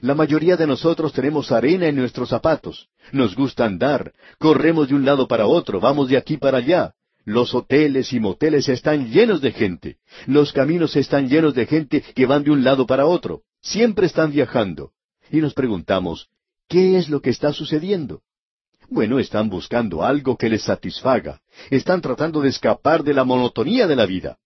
La 0.00 0.14
mayoría 0.14 0.56
de 0.56 0.66
nosotros 0.66 1.12
tenemos 1.12 1.50
arena 1.50 1.86
en 1.86 1.96
nuestros 1.96 2.28
zapatos. 2.28 2.88
Nos 3.12 3.34
gusta 3.34 3.64
andar. 3.64 4.12
Corremos 4.38 4.88
de 4.88 4.94
un 4.94 5.04
lado 5.04 5.26
para 5.26 5.46
otro. 5.46 5.80
Vamos 5.80 6.08
de 6.08 6.16
aquí 6.16 6.36
para 6.36 6.58
allá. 6.58 6.92
Los 7.24 7.54
hoteles 7.54 8.12
y 8.12 8.20
moteles 8.20 8.68
están 8.68 9.10
llenos 9.10 9.40
de 9.40 9.50
gente. 9.50 9.96
Los 10.26 10.52
caminos 10.52 10.94
están 10.94 11.28
llenos 11.28 11.54
de 11.54 11.66
gente 11.66 12.02
que 12.14 12.26
van 12.26 12.44
de 12.44 12.52
un 12.52 12.62
lado 12.62 12.86
para 12.86 13.06
otro. 13.06 13.42
Siempre 13.60 14.06
están 14.06 14.30
viajando. 14.30 14.92
Y 15.30 15.38
nos 15.38 15.54
preguntamos, 15.54 16.28
¿qué 16.68 16.96
es 16.96 17.08
lo 17.08 17.20
que 17.20 17.30
está 17.30 17.52
sucediendo? 17.52 18.22
Bueno, 18.88 19.18
están 19.18 19.48
buscando 19.48 20.02
algo 20.02 20.36
que 20.36 20.48
les 20.48 20.62
satisfaga. 20.62 21.40
Están 21.70 22.00
tratando 22.00 22.40
de 22.40 22.50
escapar 22.50 23.02
de 23.02 23.14
la 23.14 23.24
monotonía 23.24 23.86
de 23.86 23.96
la 23.96 24.06
vida. 24.06 24.38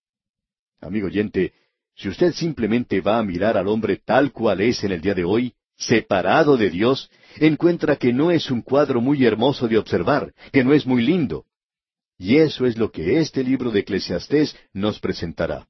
Amigo 0.81 1.09
oyente, 1.09 1.53
si 1.94 2.09
usted 2.09 2.33
simplemente 2.33 3.00
va 3.00 3.18
a 3.18 3.22
mirar 3.22 3.59
al 3.59 3.68
hombre 3.68 4.00
tal 4.03 4.33
cual 4.33 4.62
es 4.62 4.83
en 4.83 4.92
el 4.92 5.03
día 5.03 5.14
de 5.14 5.24
hoy, 5.24 5.55
separado 5.76 6.57
de 6.57 6.70
Dios, 6.70 7.11
encuentra 7.37 7.96
que 7.96 8.12
no 8.12 8.31
es 8.31 8.50
un 8.50 8.62
cuadro 8.62 9.00
muy 9.00 9.24
hermoso 9.24 9.68
de 9.68 9.76
observar, 9.76 10.33
que 10.53 10.64
no 10.64 10.72
es 10.72 10.87
muy 10.87 11.03
lindo. 11.03 11.44
Y 12.18 12.37
eso 12.37 12.66
es 12.66 12.79
lo 12.79 12.90
que 12.90 13.18
este 13.18 13.42
libro 13.44 13.70
de 13.70 13.81
Eclesiastés 13.81 14.57
nos 14.72 15.00
presentará. 15.00 15.66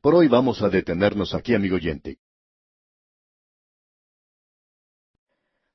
Por 0.00 0.14
hoy 0.14 0.28
vamos 0.28 0.62
a 0.62 0.68
detenernos 0.68 1.34
aquí, 1.34 1.54
amigo 1.54 1.76
oyente. 1.76 2.18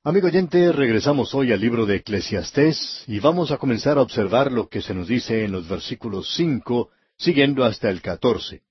Amigo 0.01 0.27
oyente, 0.27 0.71
regresamos 0.71 1.35
hoy 1.35 1.51
al 1.51 1.59
libro 1.59 1.85
de 1.85 1.97
Eclesiastés 1.97 3.03
y 3.05 3.19
vamos 3.19 3.51
a 3.51 3.57
comenzar 3.57 3.97
a 3.97 4.01
observar 4.01 4.49
lo 4.49 4.69
que 4.69 4.81
se 4.81 4.93
nos 4.93 5.09
dice 5.09 5.43
en 5.43 5.51
los 5.51 5.67
versículos 5.67 6.35
cinco, 6.37 6.89
siguiendo 7.17 7.65
hasta 7.65 7.89
el 7.89 8.01
catorce. 8.01 8.61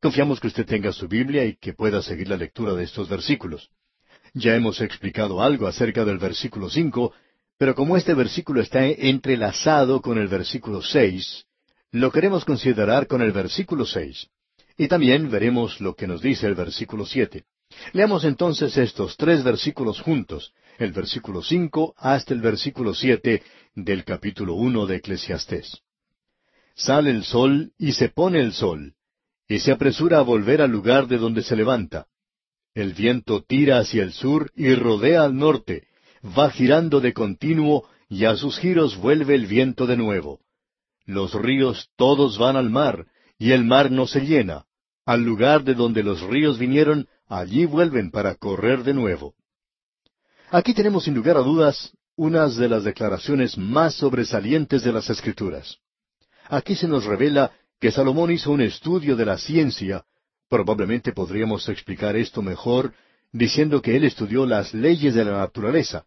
Confiamos 0.00 0.38
que 0.38 0.46
usted 0.46 0.64
tenga 0.64 0.92
su 0.92 1.08
Biblia 1.08 1.44
y 1.44 1.56
que 1.56 1.72
pueda 1.72 2.00
seguir 2.00 2.28
la 2.28 2.36
lectura 2.36 2.74
de 2.74 2.84
estos 2.84 3.08
versículos. 3.08 3.70
Ya 4.34 4.54
hemos 4.54 4.80
explicado 4.80 5.42
algo 5.42 5.66
acerca 5.66 6.04
del 6.04 6.18
versículo 6.18 6.70
cinco, 6.70 7.12
pero 7.58 7.74
como 7.74 7.96
este 7.96 8.14
versículo 8.14 8.60
está 8.60 8.86
entrelazado 8.86 10.00
con 10.00 10.16
el 10.16 10.28
versículo 10.28 10.80
seis, 10.80 11.44
lo 11.90 12.12
queremos 12.12 12.44
considerar 12.44 13.08
con 13.08 13.20
el 13.20 13.32
versículo 13.32 13.84
seis. 13.84 14.28
Y 14.76 14.86
también 14.86 15.28
veremos 15.28 15.80
lo 15.80 15.96
que 15.96 16.06
nos 16.06 16.22
dice 16.22 16.46
el 16.46 16.54
versículo 16.54 17.04
siete. 17.04 17.46
Leamos 17.92 18.24
entonces 18.24 18.76
estos 18.76 19.16
tres 19.16 19.42
versículos 19.44 20.00
juntos, 20.00 20.52
el 20.78 20.92
versículo 20.92 21.42
cinco 21.42 21.94
hasta 21.96 22.34
el 22.34 22.40
versículo 22.40 22.94
siete 22.94 23.42
del 23.74 24.04
capítulo 24.04 24.54
uno 24.54 24.86
de 24.86 24.96
Eclesiastés. 24.96 25.82
Sale 26.74 27.10
el 27.10 27.24
sol 27.24 27.72
y 27.78 27.92
se 27.92 28.08
pone 28.08 28.40
el 28.40 28.52
sol, 28.52 28.94
y 29.48 29.58
se 29.60 29.72
apresura 29.72 30.18
a 30.18 30.22
volver 30.22 30.62
al 30.62 30.70
lugar 30.70 31.06
de 31.06 31.18
donde 31.18 31.42
se 31.42 31.56
levanta. 31.56 32.06
El 32.74 32.94
viento 32.94 33.42
tira 33.42 33.78
hacia 33.78 34.02
el 34.02 34.12
sur 34.12 34.50
y 34.56 34.74
rodea 34.74 35.24
al 35.24 35.36
norte, 35.36 35.88
va 36.36 36.50
girando 36.50 37.00
de 37.00 37.12
continuo 37.12 37.86
y 38.08 38.24
a 38.24 38.36
sus 38.36 38.58
giros 38.58 38.96
vuelve 38.96 39.34
el 39.34 39.46
viento 39.46 39.86
de 39.86 39.96
nuevo. 39.96 40.40
Los 41.04 41.34
ríos 41.34 41.90
todos 41.96 42.38
van 42.38 42.56
al 42.56 42.70
mar, 42.70 43.06
y 43.38 43.52
el 43.52 43.64
mar 43.64 43.90
no 43.90 44.06
se 44.06 44.20
llena. 44.20 44.64
Al 45.04 45.22
lugar 45.22 45.64
de 45.64 45.74
donde 45.74 46.02
los 46.02 46.20
ríos 46.20 46.58
vinieron, 46.58 47.08
allí 47.40 47.64
vuelven 47.64 48.10
para 48.10 48.34
correr 48.34 48.84
de 48.84 48.92
nuevo. 48.92 49.34
Aquí 50.50 50.74
tenemos 50.74 51.04
sin 51.04 51.14
lugar 51.14 51.38
a 51.38 51.40
dudas 51.40 51.92
unas 52.14 52.56
de 52.56 52.68
las 52.68 52.84
declaraciones 52.84 53.56
más 53.56 53.94
sobresalientes 53.94 54.82
de 54.82 54.92
las 54.92 55.08
Escrituras. 55.08 55.78
Aquí 56.48 56.74
se 56.74 56.86
nos 56.86 57.04
revela 57.04 57.52
que 57.80 57.90
Salomón 57.90 58.30
hizo 58.30 58.50
un 58.50 58.60
estudio 58.60 59.16
de 59.16 59.24
la 59.24 59.38
ciencia, 59.38 60.04
probablemente 60.48 61.12
podríamos 61.12 61.68
explicar 61.70 62.16
esto 62.16 62.42
mejor 62.42 62.92
diciendo 63.32 63.80
que 63.80 63.96
él 63.96 64.04
estudió 64.04 64.44
las 64.44 64.74
leyes 64.74 65.14
de 65.14 65.24
la 65.24 65.38
naturaleza, 65.38 66.04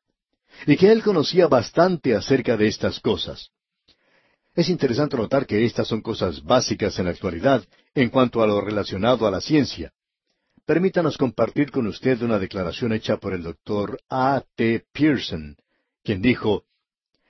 y 0.67 0.77
que 0.77 0.91
él 0.91 1.01
conocía 1.01 1.47
bastante 1.47 2.15
acerca 2.15 2.55
de 2.55 2.67
estas 2.67 2.99
cosas. 2.99 3.49
Es 4.53 4.69
interesante 4.69 5.17
notar 5.17 5.47
que 5.47 5.65
estas 5.65 5.88
son 5.88 6.01
cosas 6.01 6.43
básicas 6.43 6.97
en 6.99 7.05
la 7.05 7.11
actualidad 7.11 7.63
en 7.95 8.09
cuanto 8.09 8.43
a 8.43 8.47
lo 8.47 8.61
relacionado 8.61 9.25
a 9.25 9.31
la 9.31 9.41
ciencia. 9.41 9.91
Permítanos 10.65 11.17
compartir 11.17 11.69
con 11.69 11.86
usted 11.86 12.19
una 12.23 12.39
declaración 12.39 12.91
hecha 12.91 13.17
por 13.17 13.34
el 13.34 13.43
doctor 13.43 13.99
A. 14.10 14.41
T. 14.56 14.84
Pearson, 14.91 15.56
quien 16.04 16.23
dijo, 16.23 16.63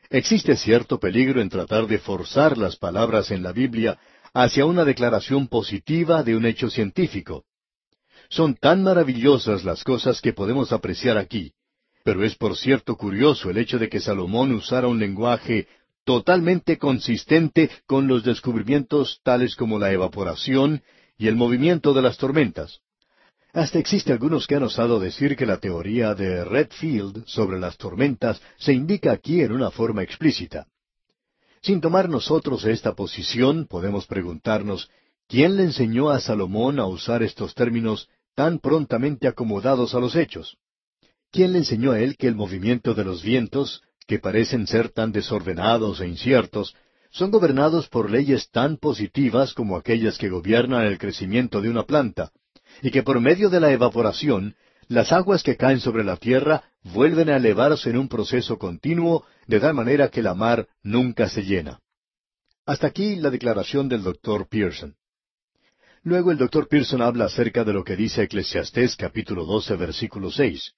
Existe 0.09 0.55
cierto 0.55 1.01
peligro 1.01 1.41
en 1.41 1.49
tratar 1.49 1.85
de 1.87 1.99
forzar 1.99 2.57
las 2.57 2.77
palabras 2.77 3.31
en 3.31 3.43
la 3.43 3.51
Biblia 3.51 3.99
hacia 4.33 4.65
una 4.65 4.85
declaración 4.85 5.49
positiva 5.49 6.23
de 6.23 6.37
un 6.37 6.45
hecho 6.45 6.69
científico. 6.69 7.43
Son 8.29 8.55
tan 8.55 8.83
maravillosas 8.83 9.65
las 9.65 9.83
cosas 9.83 10.21
que 10.21 10.31
podemos 10.31 10.71
apreciar 10.71 11.17
aquí, 11.17 11.51
pero 12.05 12.23
es 12.23 12.35
por 12.35 12.55
cierto 12.55 12.95
curioso 12.95 13.49
el 13.49 13.57
hecho 13.57 13.79
de 13.79 13.89
que 13.89 13.99
Salomón 13.99 14.53
usara 14.53 14.87
un 14.87 14.99
lenguaje 14.99 15.67
totalmente 16.05 16.77
consistente 16.77 17.69
con 17.85 18.07
los 18.07 18.23
descubrimientos 18.23 19.19
tales 19.23 19.57
como 19.57 19.77
la 19.77 19.91
evaporación 19.91 20.83
y 21.17 21.27
el 21.27 21.35
movimiento 21.35 21.93
de 21.93 22.01
las 22.01 22.17
tormentas. 22.17 22.79
Hasta 23.55 23.79
existe 23.79 24.11
algunos 24.11 24.47
que 24.47 24.55
han 24.55 24.63
osado 24.63 24.99
decir 24.99 25.37
que 25.37 25.45
la 25.45 25.59
teoría 25.61 26.13
de 26.13 26.43
Redfield 26.43 27.23
sobre 27.25 27.57
las 27.57 27.77
tormentas 27.77 28.41
se 28.57 28.73
indica 28.73 29.13
aquí 29.13 29.39
en 29.39 29.53
una 29.53 29.71
forma 29.71 30.03
explícita. 30.03 30.67
Sin 31.61 31.79
tomar 31.79 32.09
nosotros 32.09 32.65
esta 32.65 32.95
posición, 32.95 33.65
podemos 33.65 34.07
preguntarnos, 34.07 34.89
¿quién 35.29 35.55
le 35.55 35.63
enseñó 35.63 36.09
a 36.09 36.19
Salomón 36.19 36.81
a 36.81 36.85
usar 36.85 37.23
estos 37.23 37.55
términos 37.55 38.09
tan 38.35 38.59
prontamente 38.59 39.25
acomodados 39.25 39.95
a 39.95 40.01
los 40.01 40.17
hechos? 40.17 40.57
¿Quién 41.31 41.53
le 41.53 41.59
enseñó 41.59 41.93
a 41.93 42.01
él 42.01 42.17
que 42.17 42.27
el 42.27 42.35
movimiento 42.35 42.93
de 42.93 43.05
los 43.05 43.23
vientos, 43.23 43.81
que 44.05 44.19
parecen 44.19 44.67
ser 44.67 44.89
tan 44.89 45.13
desordenados 45.13 46.01
e 46.01 46.07
inciertos, 46.09 46.75
son 47.09 47.31
gobernados 47.31 47.87
por 47.87 48.11
leyes 48.11 48.49
tan 48.49 48.75
positivas 48.75 49.53
como 49.53 49.77
aquellas 49.77 50.17
que 50.17 50.27
gobiernan 50.27 50.83
el 50.83 50.97
crecimiento 50.97 51.61
de 51.61 51.69
una 51.69 51.83
planta, 51.83 52.33
y 52.85 52.91
que 52.91 53.01
por 53.01 53.19
medio 53.19 53.49
de 53.49 53.59
la 53.59 53.71
evaporación, 53.71 54.55
las 54.87 55.11
aguas 55.11 55.41
que 55.41 55.57
caen 55.57 55.79
sobre 55.79 56.03
la 56.03 56.17
tierra 56.17 56.65
vuelven 56.83 57.31
a 57.31 57.37
elevarse 57.37 57.89
en 57.89 57.97
un 57.97 58.07
proceso 58.07 58.59
continuo, 58.59 59.25
de 59.47 59.59
tal 59.59 59.73
manera 59.73 60.09
que 60.09 60.21
la 60.21 60.35
mar 60.35 60.67
nunca 60.83 61.27
se 61.27 61.41
llena. 61.41 61.79
Hasta 62.63 62.85
aquí 62.85 63.15
la 63.15 63.31
declaración 63.31 63.89
del 63.89 64.03
doctor 64.03 64.47
Pearson. 64.47 64.93
Luego 66.03 66.29
el 66.29 66.37
doctor 66.37 66.67
Pearson 66.67 67.01
habla 67.01 67.25
acerca 67.25 67.63
de 67.63 67.73
lo 67.73 67.83
que 67.83 67.95
dice 67.95 68.21
Eclesiastés 68.21 68.95
capítulo 68.95 69.45
12 69.45 69.77
versículo 69.77 70.29
6. 70.29 70.73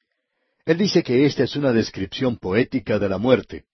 Él 0.63 0.77
dice 0.77 1.03
que 1.03 1.25
esta 1.25 1.43
es 1.43 1.57
una 1.57 1.73
descripción 1.73 2.37
poética 2.37 2.99
de 2.99 3.09
la 3.09 3.17
muerte. 3.17 3.65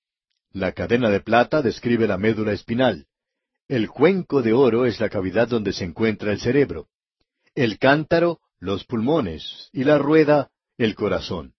La 0.53 0.71
cadena 0.71 1.11
de 1.11 1.19
plata 1.19 1.61
describe 1.61 2.07
la 2.07 2.17
médula 2.17 2.51
espinal. 2.51 3.05
El 3.67 3.89
cuenco 3.89 4.41
de 4.41 4.53
oro 4.53 4.87
es 4.87 4.99
la 4.99 5.09
cavidad 5.09 5.47
donde 5.47 5.71
se 5.71 5.83
encuentra 5.83 6.31
el 6.31 6.39
cerebro 6.39 6.87
el 7.55 7.77
cántaro, 7.77 8.39
los 8.59 8.85
pulmones, 8.85 9.69
y 9.71 9.83
la 9.83 9.97
rueda, 9.97 10.49
el 10.77 10.95
corazón. 10.95 11.53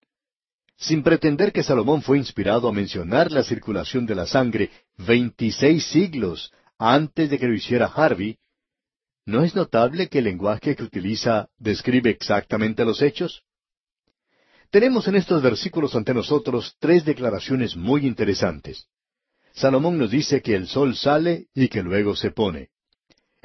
Sin 0.77 1.03
pretender 1.03 1.53
que 1.53 1.63
Salomón 1.63 2.01
fue 2.01 2.17
inspirado 2.17 2.67
a 2.67 2.73
mencionar 2.73 3.31
la 3.31 3.43
circulación 3.43 4.05
de 4.05 4.15
la 4.15 4.25
sangre 4.25 4.71
veintiséis 4.97 5.85
siglos 5.85 6.51
antes 6.77 7.29
de 7.29 7.39
que 7.39 7.47
lo 7.47 7.53
hiciera 7.53 7.85
Harvey, 7.85 8.37
¿no 9.25 9.43
es 9.43 9.55
notable 9.55 10.09
que 10.09 10.19
el 10.19 10.25
lenguaje 10.25 10.75
que 10.75 10.83
utiliza 10.83 11.47
describe 11.57 12.09
exactamente 12.09 12.83
los 12.83 13.01
hechos? 13.01 13.43
Tenemos 14.69 15.07
en 15.07 15.15
estos 15.15 15.41
versículos 15.41 15.95
ante 15.95 16.13
nosotros 16.13 16.75
tres 16.79 17.05
declaraciones 17.05 17.77
muy 17.77 18.05
interesantes. 18.05 18.87
Salomón 19.53 19.97
nos 19.97 20.11
dice 20.11 20.41
que 20.41 20.55
el 20.55 20.67
sol 20.67 20.97
sale 20.97 21.47
y 21.53 21.69
que 21.69 21.81
luego 21.81 22.15
se 22.15 22.31
pone. 22.31 22.71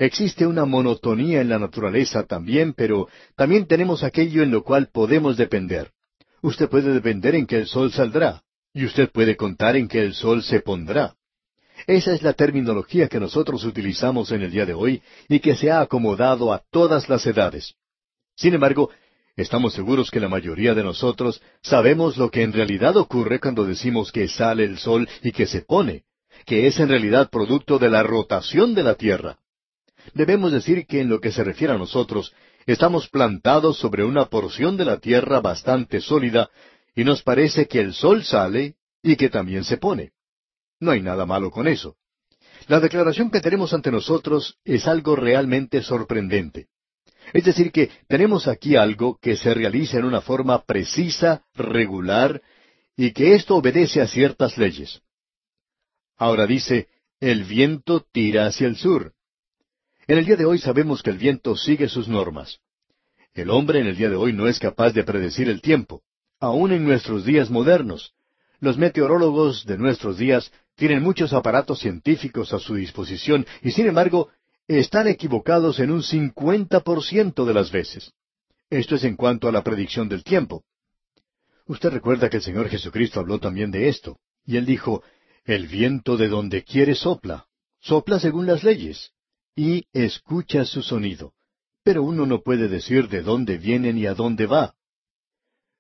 Existe 0.01 0.47
una 0.47 0.65
monotonía 0.65 1.43
en 1.43 1.51
la 1.51 1.59
naturaleza 1.59 2.23
también, 2.23 2.73
pero 2.73 3.07
también 3.37 3.67
tenemos 3.67 4.03
aquello 4.03 4.43
en 4.43 4.51
lo 4.51 4.65
cual 4.65 4.89
podemos 4.91 5.37
depender. 5.37 5.91
Usted 6.41 6.71
puede 6.71 6.95
depender 6.95 7.35
en 7.35 7.47
que 7.47 7.59
el 7.59 7.67
sol 7.67 7.93
saldrá, 7.93 8.43
y 8.73 8.87
usted 8.87 9.11
puede 9.11 9.37
contar 9.37 9.77
en 9.77 9.89
que 9.89 10.01
el 10.01 10.15
sol 10.15 10.43
se 10.43 10.61
pondrá. 10.61 11.17
Esa 11.87 12.15
es 12.15 12.23
la 12.23 12.33
terminología 12.33 13.09
que 13.09 13.21
nosotros 13.21 13.63
utilizamos 13.65 14.33
en 14.33 14.41
el 14.41 14.51
día 14.51 14.65
de 14.65 14.73
hoy 14.73 15.03
y 15.29 15.39
que 15.41 15.55
se 15.55 15.71
ha 15.71 15.83
acomodado 15.83 16.51
a 16.55 16.63
todas 16.71 17.11
las 17.11 17.27
edades. 17.27 17.75
Sin 18.37 18.55
embargo, 18.55 18.89
estamos 19.37 19.75
seguros 19.75 20.11
que 20.11 20.19
la 20.19 20.31
mayoría 20.31 20.73
de 20.73 20.83
nosotros 20.83 21.43
sabemos 21.61 22.17
lo 22.17 22.31
que 22.31 22.43
en 22.43 22.55
realidad 22.55 22.97
ocurre 22.97 23.39
cuando 23.39 23.67
decimos 23.67 24.13
que 24.13 24.29
sale 24.29 24.65
el 24.65 24.79
sol 24.79 25.07
y 25.23 25.33
que 25.33 25.45
se 25.45 25.61
pone, 25.61 26.05
que 26.47 26.69
es 26.69 26.81
en 26.81 26.89
realidad 26.89 27.29
producto 27.29 27.79
de 27.79 27.91
la 27.91 28.03
rotación 28.03 28.75
de 28.75 28.83
la 28.83 28.95
Tierra. 28.95 29.37
Debemos 30.15 30.53
decir 30.53 30.87
que 30.87 31.01
en 31.01 31.09
lo 31.09 31.21
que 31.21 31.33
se 31.33 31.45
refiere 31.45 31.75
a 31.75 31.79
nosotros, 31.79 32.35
estamos 32.67 33.09
plantados 33.09 33.79
sobre 33.79 34.05
una 34.05 34.27
porción 34.27 34.77
de 34.77 34.85
la 34.85 34.99
tierra 34.99 35.41
bastante 35.41 36.01
sólida, 36.01 36.51
y 36.95 37.05
nos 37.05 37.23
parece 37.23 37.67
que 37.67 37.81
el 37.81 37.95
sol 37.95 38.25
sale 38.25 38.75
y 39.03 39.17
que 39.17 39.29
también 39.29 39.65
se 39.65 39.77
pone. 39.77 40.13
No 40.81 40.91
hay 40.91 41.03
nada 41.03 41.27
malo 41.27 41.51
con 41.51 41.69
eso. 41.69 41.97
La 42.67 42.81
declaración 42.81 43.31
que 43.31 43.41
tenemos 43.41 43.73
ante 43.73 43.91
nosotros 43.91 44.59
es 44.65 44.87
algo 44.87 45.17
realmente 45.17 45.83
sorprendente. 45.83 46.69
Es 47.33 47.45
decir, 47.45 47.71
que 47.71 47.91
tenemos 48.09 48.49
aquí 48.49 48.77
algo 48.77 49.19
que 49.21 49.37
se 49.37 49.55
realiza 49.55 49.99
en 49.99 50.05
una 50.05 50.21
forma 50.21 50.65
precisa, 50.65 51.45
regular, 51.55 52.43
y 52.97 53.13
que 53.13 53.35
esto 53.35 53.57
obedece 53.57 54.01
a 54.01 54.07
ciertas 54.07 54.59
leyes. 54.59 55.01
Ahora 56.17 56.47
dice, 56.47 56.89
el 57.21 57.45
viento 57.45 58.05
tira 58.13 58.47
hacia 58.47 58.67
el 58.67 58.77
sur. 58.77 59.15
En 60.11 60.19
el 60.19 60.25
día 60.25 60.35
de 60.35 60.45
hoy 60.45 60.59
sabemos 60.59 61.05
que 61.05 61.11
el 61.11 61.19
viento 61.19 61.55
sigue 61.57 61.89
sus 61.89 62.09
normas. 62.09 62.59
El 63.33 63.49
hombre 63.49 63.79
en 63.79 63.87
el 63.87 63.97
día 63.97 64.11
de 64.11 64.17
hoy 64.17 64.33
no 64.33 64.49
es 64.49 64.59
capaz 64.59 64.91
de 64.91 65.05
predecir 65.05 65.49
el 65.49 65.61
tiempo, 65.63 66.03
aun 66.41 66.73
en 66.73 66.85
nuestros 66.85 67.25
días 67.25 67.49
modernos. 67.49 68.13
Los 68.59 68.77
meteorólogos 68.77 69.65
de 69.67 69.79
nuestros 69.79 70.19
días 70.19 70.51
tienen 70.75 71.01
muchos 71.01 71.33
aparatos 71.33 71.79
científicos 71.79 72.53
a 72.53 72.59
su 72.59 72.75
disposición 72.75 73.47
y 73.63 73.71
sin 73.71 73.87
embargo 73.87 74.31
están 74.67 75.07
equivocados 75.07 75.79
en 75.79 75.93
un 75.93 76.03
cincuenta 76.03 76.81
por 76.81 77.05
ciento 77.05 77.47
de 77.47 77.55
las 77.55 77.71
veces. 77.71 78.11
Esto 78.69 78.97
es 78.97 79.05
en 79.05 79.15
cuanto 79.15 79.47
a 79.47 79.53
la 79.53 79.63
predicción 79.63 80.09
del 80.09 80.25
tiempo. 80.25 80.65
Usted 81.67 81.91
recuerda 81.91 82.29
que 82.29 82.39
el 82.39 82.43
Señor 82.43 82.69
Jesucristo 82.69 83.21
habló 83.21 83.39
también 83.39 83.71
de 83.71 83.89
esto, 83.89 84.19
y 84.45 84.57
él 84.57 84.67
dijo, 84.67 85.05
El 85.45 85.69
viento 85.69 86.17
de 86.17 86.27
donde 86.27 86.65
quiere 86.65 86.97
sopla, 86.97 87.47
sopla 87.79 88.19
según 88.19 88.49
las 88.49 88.65
leyes 88.65 89.13
y 89.61 89.85
escucha 89.93 90.65
su 90.65 90.81
sonido, 90.81 91.35
pero 91.85 92.03
uno 92.03 92.25
no 92.25 92.41
puede 92.41 92.67
decir 92.67 93.11
de 93.11 93.21
dónde 93.21 93.59
viene 93.59 93.93
ni 93.93 94.07
a 94.07 94.15
dónde 94.15 94.47
va. 94.47 94.75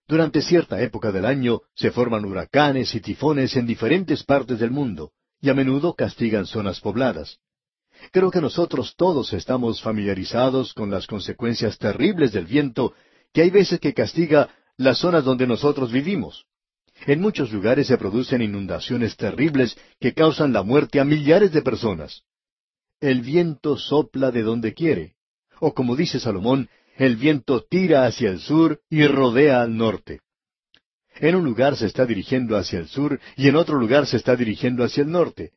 Durante 0.07 0.43
cierta 0.43 0.83
época 0.83 1.12
del 1.12 1.25
año 1.25 1.62
se 1.75 1.90
forman 1.90 2.27
huracanes 2.27 2.95
y 2.95 3.01
tifones 3.01 3.57
en 3.57 3.66
diferentes 3.66 4.23
partes 4.23 4.59
del 4.59 4.71
mundo, 4.71 5.12
y 5.40 5.49
a 5.49 5.55
menudo 5.55 5.95
castigan 5.95 6.45
zonas 6.45 6.79
pobladas. 6.79 7.38
Creo 8.12 8.31
que 8.31 8.43
nosotros 8.43 8.97
todos 8.97 9.33
estamos 9.33 9.81
familiarizados 9.81 10.75
con 10.75 10.90
las 10.90 11.07
consecuencias 11.07 11.79
terribles 11.79 12.33
del 12.33 12.45
viento 12.45 12.93
que 13.33 13.40
hay 13.40 13.51
veces 13.51 13.81
que 13.81 13.95
castiga 13.95 14.51
las 14.77 14.99
zonas 14.99 15.25
donde 15.25 15.47
nosotros 15.47 15.90
vivimos. 15.90 16.45
En 17.07 17.23
muchos 17.23 17.51
lugares 17.51 17.87
se 17.87 17.97
producen 17.97 18.43
inundaciones 18.43 19.16
terribles 19.16 19.75
que 19.99 20.12
causan 20.12 20.53
la 20.53 20.62
muerte 20.62 21.01
a 21.01 21.05
millares 21.07 21.51
de 21.53 21.62
personas 21.62 22.25
el 23.01 23.23
viento 23.23 23.77
sopla 23.77 24.31
de 24.31 24.43
donde 24.43 24.75
quiere. 24.75 25.15
O 25.61 25.75
como 25.75 25.97
dice 25.97 26.21
Salomón, 26.21 26.69
el 26.97 27.17
viento 27.17 27.63
tira 27.63 28.07
hacia 28.07 28.31
el 28.31 28.41
sur 28.41 28.81
y 28.91 29.07
rodea 29.07 29.63
al 29.63 29.77
norte. 29.77 30.21
En 31.17 31.35
un 31.35 31.45
lugar 31.45 31.77
se 31.77 31.87
está 31.87 32.07
dirigiendo 32.07 32.57
hacia 32.57 32.79
el 32.79 32.89
sur 32.89 33.21
y 33.37 33.49
en 33.49 33.57
otro 33.57 33.79
lugar 33.79 34.07
se 34.07 34.17
está 34.17 34.37
dirigiendo 34.37 34.85
hacia 34.85 35.03
el 35.03 35.11
norte. 35.11 35.53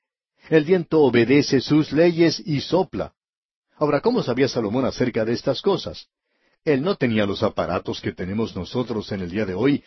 El 0.49 0.65
viento 0.65 1.01
obedece 1.01 1.61
sus 1.61 1.91
leyes 1.91 2.41
y 2.45 2.61
sopla. 2.61 3.13
Ahora, 3.77 4.01
¿cómo 4.01 4.23
sabía 4.23 4.47
Salomón 4.47 4.85
acerca 4.85 5.25
de 5.25 5.33
estas 5.33 5.61
cosas? 5.61 6.07
Él 6.65 6.81
no 6.81 6.95
tenía 6.95 7.25
los 7.25 7.43
aparatos 7.43 7.99
que 8.01 8.13
tenemos 8.13 8.55
nosotros 8.55 9.11
en 9.11 9.21
el 9.21 9.29
día 9.29 9.45
de 9.45 9.53
hoy, 9.53 9.83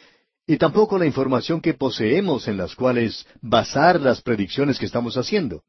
y 0.47 0.59
tampoco 0.59 0.99
la 0.99 1.07
información 1.07 1.61
que 1.61 1.75
poseemos 1.75 2.49
en 2.49 2.57
las 2.57 2.75
cuales 2.75 3.27
basar 3.41 4.01
las 4.01 4.23
predicciones 4.23 4.79
que 4.79 4.87
estamos 4.87 5.17
haciendo. 5.17 5.63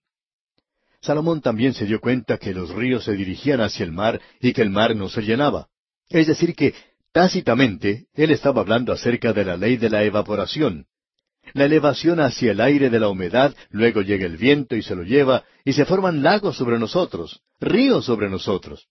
Salomón 1.08 1.40
también 1.42 1.74
se 1.74 1.86
dio 1.86 2.02
cuenta 2.02 2.38
que 2.38 2.54
los 2.54 2.70
ríos 2.70 3.06
se 3.06 3.14
dirigían 3.14 3.62
hacia 3.62 3.86
el 3.86 3.94
mar 3.94 4.20
y 4.42 4.52
que 4.52 4.62
el 4.62 4.70
mar 4.70 4.94
no 4.94 5.08
se 5.08 5.22
llenaba. 5.22 5.70
Es 6.10 6.28
decir, 6.28 6.54
que 6.54 6.74
tácitamente 7.14 8.08
él 8.14 8.32
estaba 8.32 8.60
hablando 8.60 8.92
acerca 8.92 9.32
de 9.32 9.46
la 9.46 9.56
ley 9.56 9.78
de 9.78 9.90
la 9.90 10.04
evaporación. 10.04 10.86
La 11.54 11.64
elevación 11.64 12.20
hacia 12.20 12.52
el 12.52 12.60
aire 12.60 12.90
de 12.90 13.00
la 13.00 13.08
humedad, 13.08 13.56
luego 13.70 14.02
llega 14.02 14.26
el 14.26 14.36
viento 14.36 14.76
y 14.76 14.84
se 14.84 14.96
lo 14.96 15.04
lleva, 15.04 15.46
y 15.64 15.72
se 15.72 15.86
forman 15.86 16.24
lagos 16.24 16.58
sobre 16.58 16.78
nosotros, 16.78 17.40
ríos 17.62 18.04
sobre 18.04 18.30
nosotros. 18.30 18.88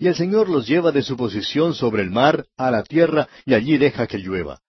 Y 0.00 0.08
el 0.08 0.16
Señor 0.16 0.48
los 0.48 0.66
lleva 0.66 0.90
de 0.90 1.02
su 1.02 1.16
posición 1.16 1.74
sobre 1.74 2.02
el 2.02 2.10
mar 2.10 2.46
a 2.56 2.72
la 2.72 2.82
tierra 2.82 3.28
y 3.46 3.54
allí 3.54 3.78
deja 3.78 4.08
que 4.08 4.18
llueva. 4.18 4.60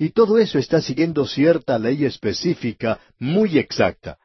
Y 0.00 0.10
todo 0.10 0.36
eso 0.38 0.58
está 0.58 0.80
siguiendo 0.80 1.28
cierta 1.28 1.78
ley 1.78 2.04
específica, 2.04 2.98
muy 3.20 3.56
exacta. 3.56 4.18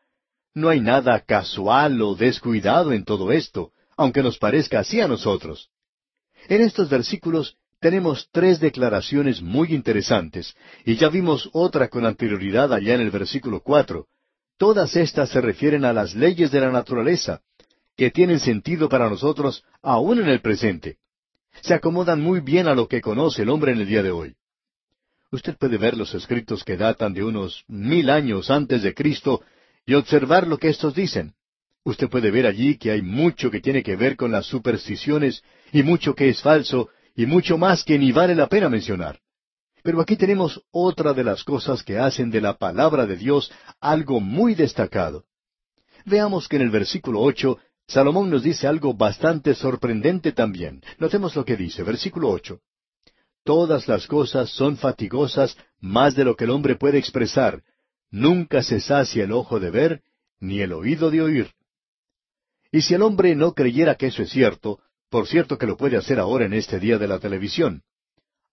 No 0.56 0.70
hay 0.70 0.80
nada 0.80 1.20
casual 1.20 2.02
o 2.02 2.16
descuidado 2.16 2.94
en 2.94 3.04
todo 3.04 3.34
esto, 3.34 3.72
aunque 3.98 4.24
nos 4.24 4.38
parezca 4.38 4.80
así 4.80 5.02
a 5.02 5.08
nosotros. 5.08 5.70
En 6.48 6.62
estos 6.62 6.90
versículos 6.90 7.58
tenemos 7.82 8.30
tres 8.32 8.62
declaraciones 8.62 9.42
muy 9.42 9.74
interesantes, 9.74 10.56
y 10.86 10.96
ya 10.96 11.10
vimos 11.10 11.50
otra 11.52 11.90
con 11.90 12.06
anterioridad 12.06 12.74
allá 12.74 12.96
en 12.96 13.02
el 13.02 13.12
versículo 13.12 13.60
cuatro. 13.60 14.08
Todas 14.58 14.96
estas 14.96 15.30
se 15.30 15.42
refieren 15.42 15.84
a 15.84 15.92
las 15.92 16.16
leyes 16.16 16.52
de 16.52 16.62
la 16.62 16.72
naturaleza, 16.72 17.42
que 17.98 18.10
tienen 18.10 18.40
sentido 18.40 18.88
para 18.88 19.10
nosotros 19.10 19.66
aún 19.82 20.20
en 20.20 20.30
el 20.30 20.40
presente. 20.40 20.98
Se 21.62 21.74
acomodan 21.74 22.22
muy 22.22 22.40
bien 22.40 22.68
a 22.68 22.76
lo 22.76 22.88
que 22.88 23.02
conoce 23.02 23.42
el 23.42 23.50
hombre 23.50 23.74
en 23.74 23.80
el 23.82 23.88
día 23.88 24.04
de 24.04 24.12
hoy. 24.12 24.36
Usted 25.32 25.58
puede 25.58 25.78
ver 25.78 25.98
los 25.98 26.14
escritos 26.14 26.64
que 26.64 26.78
datan 26.78 27.14
de 27.14 27.26
unos 27.26 27.66
mil 27.68 28.10
años 28.10 28.50
antes 28.50 28.84
de 28.84 28.94
Cristo 28.94 29.42
y 29.86 29.94
observar 29.94 30.48
lo 30.48 30.58
que 30.58 30.70
estos 30.70 30.96
dicen. 30.96 31.34
Usted 31.84 32.10
puede 32.10 32.32
ver 32.32 32.48
allí 32.48 32.78
que 32.78 32.92
hay 32.92 33.02
mucho 33.02 33.52
que 33.52 33.62
tiene 33.62 33.84
que 33.84 33.96
ver 33.96 34.16
con 34.16 34.32
las 34.32 34.48
supersticiones 34.48 35.44
y 35.72 35.84
mucho 35.84 36.16
que 36.16 36.30
es 36.30 36.42
falso 36.42 36.90
y 37.16 37.26
mucho 37.26 37.58
más 37.58 37.84
que 37.84 38.00
ni 38.00 38.12
vale 38.12 38.36
la 38.36 38.48
pena 38.48 38.70
mencionar. 38.70 39.20
Pero 39.84 40.02
aquí 40.02 40.16
tenemos 40.16 40.62
otra 40.72 41.14
de 41.14 41.24
las 41.24 41.44
cosas 41.44 41.84
que 41.84 42.00
hacen 42.00 42.32
de 42.32 42.42
la 42.42 42.58
palabra 42.58 43.06
de 43.06 43.18
Dios 43.18 43.52
algo 43.80 44.20
muy 44.20 44.56
destacado. 44.56 45.26
Veamos 46.06 46.48
que 46.48 46.56
en 46.56 46.64
el 46.64 46.72
versículo 46.72 47.22
ocho 47.22 47.60
Salomón 47.88 48.32
nos 48.32 48.42
dice 48.42 48.68
algo 48.68 48.96
bastante 48.96 49.54
sorprendente 49.54 50.32
también. 50.32 50.82
Notemos 50.98 51.36
lo 51.36 51.46
que 51.46 51.56
dice, 51.56 51.84
versículo 51.84 52.30
ocho. 52.30 52.62
Todas 53.44 53.88
las 53.88 54.08
cosas 54.08 54.50
son 54.50 54.76
fatigosas 54.76 55.56
más 55.80 56.16
de 56.16 56.26
lo 56.26 56.36
que 56.36 56.46
el 56.46 56.50
hombre 56.50 56.76
puede 56.76 56.98
expresar. 56.98 57.62
Nunca 58.12 58.64
se 58.64 58.80
sacia 58.80 59.24
el 59.24 59.32
ojo 59.32 59.60
de 59.60 59.72
ver, 59.72 60.02
ni 60.40 60.62
el 60.62 60.74
oído 60.74 61.12
de 61.12 61.22
oír. 61.22 61.52
Y 62.72 62.82
si 62.82 62.94
el 62.94 63.02
hombre 63.02 63.36
no 63.36 63.54
creyera 63.54 63.96
que 63.96 64.08
eso 64.08 64.22
es 64.22 64.30
cierto, 64.30 64.80
por 65.10 65.28
cierto 65.28 65.58
que 65.58 65.66
lo 65.66 65.78
puede 65.78 65.98
hacer 65.98 66.20
ahora 66.20 66.46
en 66.46 66.54
este 66.54 66.80
día 66.80 66.98
de 66.98 67.08
la 67.08 67.20
televisión. 67.20 67.84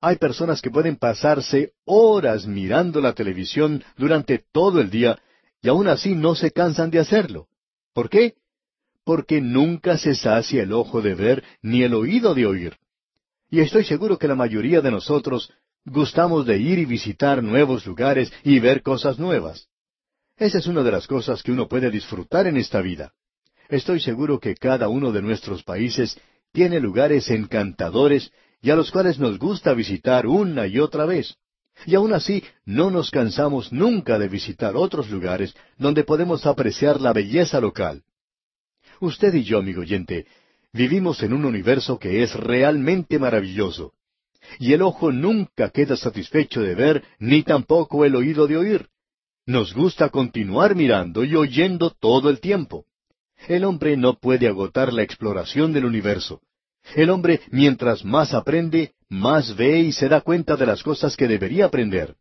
Hay 0.00 0.16
personas 0.16 0.60
que 0.60 0.70
pueden 0.70 0.96
pasarse 0.96 1.72
horas 1.84 2.46
mirando 2.46 3.00
la 3.00 3.14
televisión 3.14 3.84
durante 3.96 4.44
todo 4.52 4.80
el 4.80 4.90
día 4.90 5.18
y 5.60 5.68
aún 5.68 5.86
así 5.88 6.14
no 6.14 6.34
se 6.34 6.50
cansan 6.50 6.90
de 6.90 6.98
hacerlo. 6.98 7.46
¿Por 7.92 8.10
qué? 8.10 8.34
Porque 9.04 9.40
nunca 9.40 9.98
se 9.98 10.14
sacia 10.14 10.62
el 10.62 10.72
ojo 10.72 11.02
de 11.02 11.14
ver 11.14 11.44
ni 11.62 11.82
el 11.82 11.94
oído 11.94 12.34
de 12.34 12.46
oír. 12.46 12.76
Y 13.50 13.60
estoy 13.60 13.84
seguro 13.84 14.18
que 14.18 14.28
la 14.28 14.34
mayoría 14.34 14.80
de 14.80 14.90
nosotros 14.90 15.52
gustamos 15.84 16.46
de 16.46 16.58
ir 16.58 16.78
y 16.78 16.84
visitar 16.84 17.42
nuevos 17.42 17.86
lugares 17.86 18.32
y 18.44 18.60
ver 18.60 18.82
cosas 18.82 19.18
nuevas. 19.18 19.68
Esa 20.36 20.58
es 20.58 20.66
una 20.66 20.82
de 20.82 20.92
las 20.92 21.06
cosas 21.06 21.42
que 21.42 21.52
uno 21.52 21.68
puede 21.68 21.90
disfrutar 21.90 22.46
en 22.46 22.56
esta 22.56 22.80
vida. 22.80 23.12
Estoy 23.68 24.00
seguro 24.00 24.38
que 24.38 24.54
cada 24.54 24.88
uno 24.88 25.12
de 25.12 25.22
nuestros 25.22 25.62
países 25.62 26.18
tiene 26.52 26.80
lugares 26.80 27.30
encantadores 27.30 28.30
y 28.60 28.70
a 28.70 28.76
los 28.76 28.90
cuales 28.90 29.18
nos 29.18 29.38
gusta 29.38 29.74
visitar 29.74 30.26
una 30.26 30.66
y 30.66 30.78
otra 30.78 31.06
vez. 31.06 31.36
Y 31.86 31.94
aún 31.94 32.12
así 32.12 32.44
no 32.64 32.90
nos 32.90 33.10
cansamos 33.10 33.72
nunca 33.72 34.18
de 34.18 34.28
visitar 34.28 34.76
otros 34.76 35.10
lugares 35.10 35.54
donde 35.78 36.04
podemos 36.04 36.46
apreciar 36.46 37.00
la 37.00 37.12
belleza 37.12 37.60
local. 37.60 38.02
Usted 39.00 39.34
y 39.34 39.42
yo, 39.42 39.58
amigo 39.58 39.80
oyente, 39.80 40.26
vivimos 40.72 41.22
en 41.22 41.32
un 41.32 41.44
universo 41.44 41.98
que 41.98 42.22
es 42.22 42.34
realmente 42.34 43.18
maravilloso. 43.18 43.94
Y 44.58 44.72
el 44.72 44.82
ojo 44.82 45.12
nunca 45.12 45.70
queda 45.70 45.96
satisfecho 45.96 46.60
de 46.60 46.74
ver, 46.74 47.04
ni 47.18 47.42
tampoco 47.42 48.04
el 48.04 48.14
oído 48.14 48.46
de 48.46 48.56
oír. 48.56 48.88
Nos 49.46 49.74
gusta 49.74 50.08
continuar 50.08 50.74
mirando 50.74 51.24
y 51.24 51.34
oyendo 51.34 51.90
todo 51.90 52.30
el 52.30 52.40
tiempo. 52.40 52.84
El 53.48 53.64
hombre 53.64 53.96
no 53.96 54.18
puede 54.18 54.46
agotar 54.46 54.92
la 54.92 55.02
exploración 55.02 55.72
del 55.72 55.84
universo. 55.84 56.40
El 56.94 57.10
hombre, 57.10 57.40
mientras 57.50 58.04
más 58.04 58.34
aprende, 58.34 58.92
más 59.08 59.56
ve 59.56 59.80
y 59.80 59.92
se 59.92 60.08
da 60.08 60.20
cuenta 60.20 60.56
de 60.56 60.66
las 60.66 60.82
cosas 60.82 61.16
que 61.16 61.28
debería 61.28 61.66
aprender. 61.66 62.14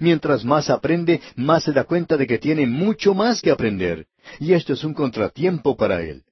Mientras 0.00 0.44
más 0.44 0.68
aprende, 0.68 1.20
más 1.36 1.64
se 1.64 1.72
da 1.72 1.84
cuenta 1.84 2.16
de 2.16 2.26
que 2.26 2.38
tiene 2.38 2.66
mucho 2.66 3.14
más 3.14 3.40
que 3.40 3.50
aprender. 3.50 4.06
Y 4.40 4.52
esto 4.52 4.72
es 4.72 4.84
un 4.84 4.94
contratiempo 4.94 5.76
para 5.76 6.02
él. 6.02 6.24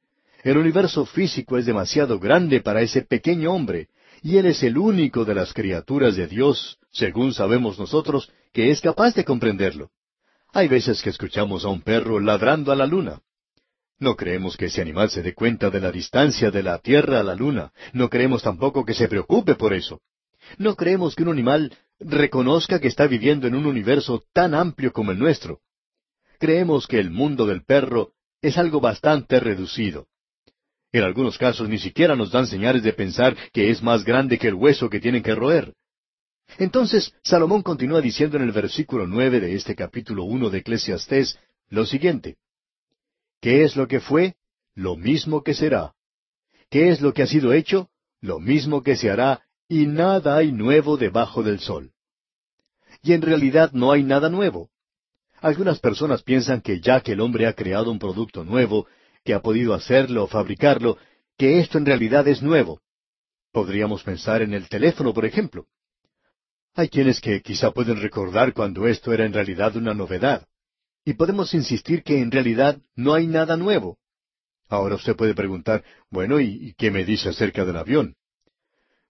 El 0.43 0.59
universo 0.59 1.07
físico 1.07 1.57
es 1.57 1.65
demasiado 1.65 2.19
grande 2.19 2.61
para 2.61 2.83
ese 2.83 3.03
pequeño 3.03 3.53
hombre, 3.53 3.89
y 4.25 4.39
él 4.39 4.47
es 4.47 4.63
el 4.63 4.79
único 4.79 5.27
de 5.27 5.35
las 5.35 5.53
criaturas 5.53 6.17
de 6.17 6.27
Dios, 6.27 6.79
según 6.91 7.35
sabemos 7.35 7.79
nosotros, 7.79 8.33
que 8.55 8.71
es 8.71 8.81
capaz 8.81 9.15
de 9.15 9.23
comprenderlo. 9.23 9.91
Hay 10.55 10.67
veces 10.67 11.03
que 11.03 11.11
escuchamos 11.11 11.67
a 11.67 11.69
un 11.69 11.83
perro 11.83 12.19
ladrando 12.19 12.73
a 12.73 12.77
la 12.77 12.87
luna. 12.87 13.21
No 13.99 14.17
creemos 14.17 14.57
que 14.57 14.67
ese 14.67 14.81
animal 14.81 15.11
se 15.11 15.21
dé 15.21 15.35
cuenta 15.35 15.69
de 15.69 15.79
la 15.79 15.93
distancia 15.93 16.51
de 16.51 16.63
la 16.63 16.79
Tierra 16.79 17.21
a 17.21 17.23
la 17.23 17.35
Luna. 17.35 17.73
No 17.93 18.09
creemos 18.09 18.43
tampoco 18.43 18.87
que 18.87 18.95
se 18.95 19.09
preocupe 19.09 19.57
por 19.57 19.75
eso. 19.75 20.01
No 20.57 20.75
creemos 20.75 21.15
que 21.15 21.23
un 21.23 21.29
animal 21.29 21.77
reconozca 22.01 22.81
que 22.81 22.89
está 22.89 23.07
viviendo 23.07 23.47
en 23.47 23.55
un 23.55 23.67
universo 23.67 24.25
tan 24.33 24.55
amplio 24.55 24.95
como 24.95 25.11
el 25.11 25.19
nuestro. 25.19 25.61
Creemos 26.39 26.87
que 26.87 26.99
el 26.99 27.11
mundo 27.11 27.45
del 27.45 27.63
perro 27.63 28.13
es 28.41 28.57
algo 28.57 28.81
bastante 28.81 29.39
reducido. 29.39 30.07
En 30.95 31.03
algunos 31.03 31.37
casos 31.37 31.69
ni 31.69 31.79
siquiera 31.79 32.15
nos 32.15 32.31
dan 32.31 32.47
señales 32.47 32.85
de 32.85 32.93
pensar 32.93 33.37
que 33.53 33.69
es 33.69 33.83
más 33.83 34.05
grande 34.05 34.39
que 34.39 34.47
el 34.47 34.55
hueso 34.55 34.89
que 34.89 35.01
tienen 35.01 35.25
que 35.25 35.35
roer. 35.35 35.75
Entonces, 36.57 37.13
Salomón 37.25 37.65
continúa 37.65 38.01
diciendo 38.01 38.37
en 38.37 38.45
el 38.45 38.53
versículo 38.53 39.05
nueve 39.05 39.41
de 39.41 39.57
este 39.57 39.75
capítulo 39.75 40.23
uno 40.23 40.51
de 40.51 40.59
Eclesiastés 40.59 41.37
lo 41.69 41.85
siguiente. 41.85 42.37
¿Qué 43.41 43.65
es 43.65 43.75
lo 43.75 43.89
que 43.89 43.99
fue? 43.99 44.37
Lo 44.77 44.95
mismo 44.95 45.43
que 45.43 45.55
será. 45.55 45.95
¿Qué 46.71 46.91
es 46.91 47.01
lo 47.01 47.13
que 47.13 47.23
ha 47.23 47.27
sido 47.27 47.53
hecho? 47.53 47.89
Lo 48.21 48.39
mismo 48.39 48.85
que 48.85 48.95
se 48.95 49.11
hará, 49.11 49.43
y 49.69 49.87
nada 49.87 50.37
hay 50.37 50.53
nuevo 50.53 50.97
debajo 50.97 51.43
del 51.43 51.59
sol. 51.59 51.91
Y 53.03 53.15
en 53.15 53.23
realidad 53.23 53.73
no 53.73 53.91
hay 53.91 54.05
nada 54.05 54.29
nuevo. 54.29 54.71
Algunas 55.41 55.81
personas 55.81 56.23
piensan 56.23 56.61
que 56.61 56.81
ya 56.81 57.01
que 57.01 57.13
el 57.13 57.21
hombre 57.21 57.49
ha 57.49 57.53
creado 57.53 57.91
un 57.91 57.99
producto 57.99 58.45
nuevo, 58.45 58.87
que 59.25 59.35
ha 59.35 59.41
podido 59.41 59.75
hacerlo 59.75 60.25
o 60.25 60.27
fabricarlo, 60.27 60.99
que 61.37 61.59
esto 61.61 61.79
en 61.79 61.87
realidad 61.87 62.29
es 62.29 62.43
nuevo. 62.43 62.81
Podríamos 63.53 64.03
pensar 64.03 64.43
en 64.43 64.53
el 64.53 64.69
teléfono, 64.69 65.15
por 65.15 65.25
ejemplo. 65.25 65.67
Hay 66.75 66.89
quienes 66.89 67.21
que 67.21 67.41
quizá 67.41 67.71
pueden 67.71 68.01
recordar 68.01 68.53
cuando 68.53 68.87
esto 68.87 69.13
era 69.13 69.25
en 69.25 69.33
realidad 69.33 69.77
una 69.77 69.95
novedad. 69.95 70.47
Y 71.05 71.15
podemos 71.15 71.55
insistir 71.55 72.03
que 72.03 72.21
en 72.21 72.31
realidad 72.31 72.79
no 72.97 73.15
hay 73.15 73.27
nada 73.27 73.57
nuevo. 73.57 73.99
Ahora 74.69 74.97
usted 74.97 75.15
puede 75.15 75.35
preguntar, 75.35 75.85
bueno, 76.11 76.41
¿y 76.41 76.75
qué 76.77 76.91
me 76.91 77.05
dice 77.05 77.29
acerca 77.29 77.65
del 77.65 77.77
avión? 77.77 78.17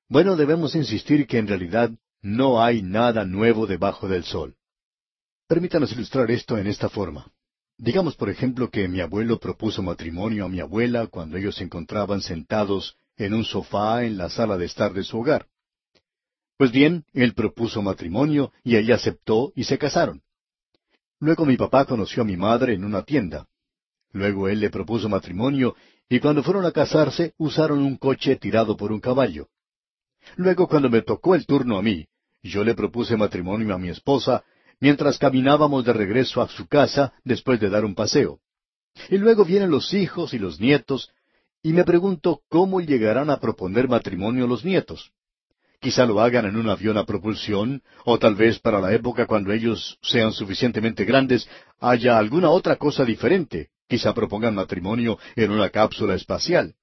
Bueno, 0.09 0.37
debemos 0.37 0.75
insistir 0.75 1.27
que 1.27 1.39
en 1.39 1.49
realidad 1.49 1.91
no 2.21 2.63
hay 2.63 2.83
nada 2.83 3.25
nuevo 3.25 3.67
debajo 3.67 4.09
del 4.09 4.25
sol. 4.25 4.57
Permítanos 5.47 5.93
ilustrar 5.93 6.31
esto 6.31 6.59
en 6.59 6.67
esta 6.67 6.89
forma. 6.89 7.31
Digamos, 7.77 8.15
por 8.17 8.31
ejemplo, 8.31 8.71
que 8.71 8.89
mi 8.89 9.01
abuelo 9.01 9.39
propuso 9.39 9.83
matrimonio 9.83 10.45
a 10.45 10.49
mi 10.49 10.61
abuela 10.61 11.07
cuando 11.09 11.37
ellos 11.37 11.57
se 11.57 11.65
encontraban 11.65 12.21
sentados 12.21 12.97
en 13.17 13.35
un 13.35 13.45
sofá 13.45 14.05
en 14.05 14.17
la 14.17 14.31
sala 14.31 14.57
de 14.57 14.67
estar 14.67 14.93
de 14.93 15.03
su 15.03 15.19
hogar. 15.19 15.47
Pues 16.57 16.71
bien, 16.71 17.05
él 17.13 17.35
propuso 17.35 17.83
matrimonio 17.83 18.53
y 18.63 18.77
ella 18.77 18.95
aceptó 18.95 19.53
y 19.57 19.65
se 19.65 19.77
casaron. 19.77 20.23
Luego 21.19 21.45
mi 21.45 21.57
papá 21.57 21.85
conoció 21.85 22.23
a 22.23 22.27
mi 22.27 22.37
madre 22.37 22.75
en 22.75 22.85
una 22.85 23.03
tienda. 23.03 23.47
Luego 24.13 24.49
él 24.49 24.61
le 24.61 24.71
propuso 24.71 25.09
matrimonio 25.09 25.75
y 26.09 26.21
cuando 26.21 26.45
fueron 26.45 26.65
a 26.67 26.73
casarse 26.73 27.35
usaron 27.39 27.81
un 27.81 27.97
coche 27.97 28.37
tirado 28.37 28.77
por 28.77 28.93
un 28.93 29.01
caballo. 29.01 29.49
Luego 30.37 30.69
cuando 30.69 30.89
me 30.89 31.03
tocó 31.03 31.35
el 31.35 31.45
turno 31.45 31.77
a 31.77 31.83
mí, 31.83 32.07
yo 32.43 32.63
le 32.63 32.75
propuse 32.75 33.17
matrimonio 33.17 33.75
a 33.75 33.79
mi 33.79 33.89
esposa 33.89 34.45
mientras 34.85 35.17
caminábamos 35.17 35.83
de 35.87 35.95
regreso 35.95 36.43
a 36.43 36.49
su 36.49 36.67
casa 36.67 37.15
después 37.25 37.59
de 37.59 37.71
dar 37.71 37.87
un 37.87 37.95
paseo. 37.95 38.41
Y 39.09 39.17
luego 39.17 39.43
vienen 39.43 39.71
los 39.71 39.95
hijos 39.95 40.35
y 40.35 40.39
los 40.39 40.61
nietos, 40.61 41.11
y 41.63 41.73
me 41.73 41.85
pregunto 41.85 42.43
cómo 42.51 42.83
llegarán 42.83 43.31
a 43.31 43.41
proponer 43.41 43.89
matrimonio 43.89 44.47
los 44.47 44.63
nietos. 44.63 45.11
Quizá 45.81 46.05
lo 46.05 46.21
hagan 46.21 46.45
en 46.45 46.57
un 46.57 46.69
avión 46.69 46.99
a 46.99 47.07
propulsión, 47.07 47.83
o 48.05 48.19
tal 48.19 48.35
vez 48.35 48.59
para 48.59 48.79
la 48.79 48.93
época 48.93 49.27
cuando 49.27 49.53
ellos 49.53 49.99
sean 50.03 50.33
suficientemente 50.33 51.07
grandes 51.07 51.49
haya 51.81 52.19
alguna 52.19 52.51
otra 52.51 52.77
cosa 52.77 53.07
diferente. 53.07 53.71
Quizá 53.89 54.13
propongan 54.13 54.55
matrimonio 54.55 55.19
en 55.35 55.51
una 55.51 55.71
cápsula 55.71 56.15
espacial. 56.15 56.75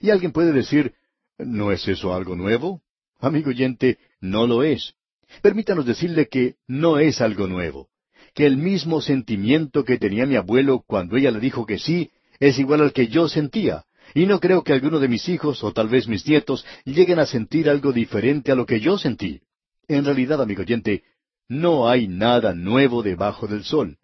Y 0.00 0.10
alguien 0.10 0.30
puede 0.30 0.52
decir, 0.52 0.94
¿no 1.38 1.72
es 1.72 1.88
eso 1.88 2.14
algo 2.14 2.36
nuevo? 2.36 2.82
Amigo 3.18 3.50
oyente, 3.50 3.98
no 4.20 4.46
lo 4.46 4.62
es. 4.62 4.94
Permítanos 5.40 5.86
decirle 5.86 6.28
que 6.28 6.56
no 6.66 6.98
es 6.98 7.20
algo 7.20 7.46
nuevo. 7.46 7.88
Que 8.34 8.46
el 8.46 8.56
mismo 8.56 9.00
sentimiento 9.00 9.84
que 9.84 9.98
tenía 9.98 10.26
mi 10.26 10.36
abuelo 10.36 10.84
cuando 10.86 11.16
ella 11.16 11.30
le 11.30 11.40
dijo 11.40 11.66
que 11.66 11.78
sí, 11.78 12.10
es 12.40 12.58
igual 12.58 12.80
al 12.80 12.92
que 12.92 13.08
yo 13.08 13.28
sentía, 13.28 13.84
y 14.14 14.26
no 14.26 14.40
creo 14.40 14.62
que 14.62 14.72
alguno 14.72 14.98
de 14.98 15.08
mis 15.08 15.28
hijos, 15.28 15.62
o 15.64 15.72
tal 15.72 15.88
vez 15.88 16.08
mis 16.08 16.26
nietos, 16.26 16.64
lleguen 16.84 17.18
a 17.18 17.26
sentir 17.26 17.68
algo 17.68 17.92
diferente 17.92 18.52
a 18.52 18.54
lo 18.54 18.66
que 18.66 18.80
yo 18.80 18.98
sentí. 18.98 19.40
En 19.88 20.04
realidad, 20.04 20.40
amigo 20.42 20.62
oyente, 20.62 21.04
no 21.48 21.88
hay 21.88 22.08
nada 22.08 22.54
nuevo 22.54 23.02
debajo 23.02 23.46
del 23.46 23.64
sol. 23.64 23.98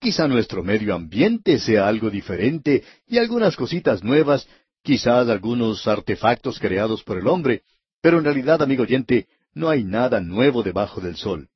Quizá 0.00 0.26
nuestro 0.26 0.64
medio 0.64 0.94
ambiente 0.94 1.58
sea 1.58 1.86
algo 1.86 2.10
diferente 2.10 2.82
y 3.06 3.18
algunas 3.18 3.56
cositas 3.56 4.02
nuevas, 4.02 4.48
quizás 4.82 5.28
algunos 5.28 5.86
artefactos 5.86 6.58
creados 6.58 7.04
por 7.04 7.18
el 7.18 7.26
hombre, 7.28 7.62
pero 8.00 8.18
en 8.18 8.24
realidad, 8.24 8.60
amigo 8.62 8.82
oyente, 8.82 9.28
no 9.54 9.68
hay 9.68 9.84
nada 9.84 10.20
nuevo 10.20 10.62
debajo 10.62 11.00
del 11.00 11.16
sol. 11.16 11.48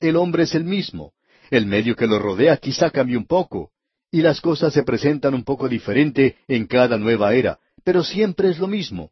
El 0.00 0.16
hombre 0.16 0.44
es 0.44 0.54
el 0.54 0.64
mismo. 0.64 1.12
el 1.50 1.66
medio 1.66 1.94
que 1.94 2.06
lo 2.06 2.18
rodea 2.18 2.56
quizá 2.56 2.90
cambie 2.90 3.18
un 3.18 3.26
poco, 3.26 3.72
y 4.10 4.22
las 4.22 4.40
cosas 4.40 4.72
se 4.72 4.84
presentan 4.84 5.34
un 5.34 5.44
poco 5.44 5.68
diferente 5.68 6.36
en 6.48 6.66
cada 6.66 6.96
nueva 6.96 7.34
era, 7.34 7.58
pero 7.84 8.02
siempre 8.02 8.48
es 8.48 8.58
lo 8.58 8.68
mismo. 8.68 9.10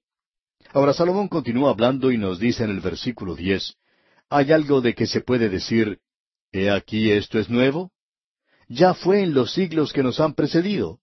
Ahora 0.72 0.94
Salomón 0.94 1.29
continúa 1.29 1.70
hablando 1.70 2.11
y 2.11 2.16
nos 2.16 2.38
dice 2.38 2.64
en 2.64 2.70
el 2.70 2.81
versículo 2.81 3.37
diez, 3.37 3.76
¿hay 4.31 4.53
algo 4.53 4.81
de 4.81 4.94
que 4.94 5.07
se 5.07 5.20
puede 5.20 5.50
decir, 5.50 5.98
he 6.50 6.70
aquí 6.70 7.11
esto 7.11 7.38
es 7.38 7.50
nuevo? 7.50 7.92
Ya 8.68 8.94
fue 8.94 9.22
en 9.22 9.35
los 9.35 9.53
siglos 9.53 9.92
que 9.92 10.03
nos 10.03 10.18
han 10.18 10.33
precedido. 10.33 11.00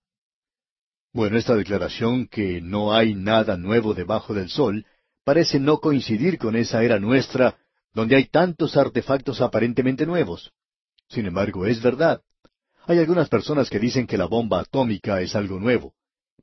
Bueno, 1.14 1.38
esta 1.38 1.56
declaración 1.56 2.28
que 2.28 2.62
no 2.62 2.94
hay 2.94 3.14
nada 3.14 3.58
nuevo 3.58 3.94
debajo 3.94 4.34
del 4.34 4.50
sol 4.50 4.86
parece 5.28 5.60
no 5.60 5.80
coincidir 5.80 6.38
con 6.38 6.56
esa 6.56 6.86
era 6.86 7.02
nuestra 7.02 7.58
donde 7.94 8.16
hay 8.16 8.30
tantos 8.30 8.78
artefactos 8.78 9.42
aparentemente 9.42 10.06
nuevos. 10.06 10.54
Sin 11.10 11.26
embargo, 11.26 11.66
es 11.66 11.82
verdad. 11.82 12.22
Hay 12.86 13.00
algunas 13.00 13.28
personas 13.28 13.70
que 13.70 13.78
dicen 13.78 14.08
que 14.08 14.18
la 14.18 14.24
bomba 14.24 14.62
atómica 14.62 15.20
es 15.20 15.36
algo 15.36 15.60
nuevo, 15.60 15.96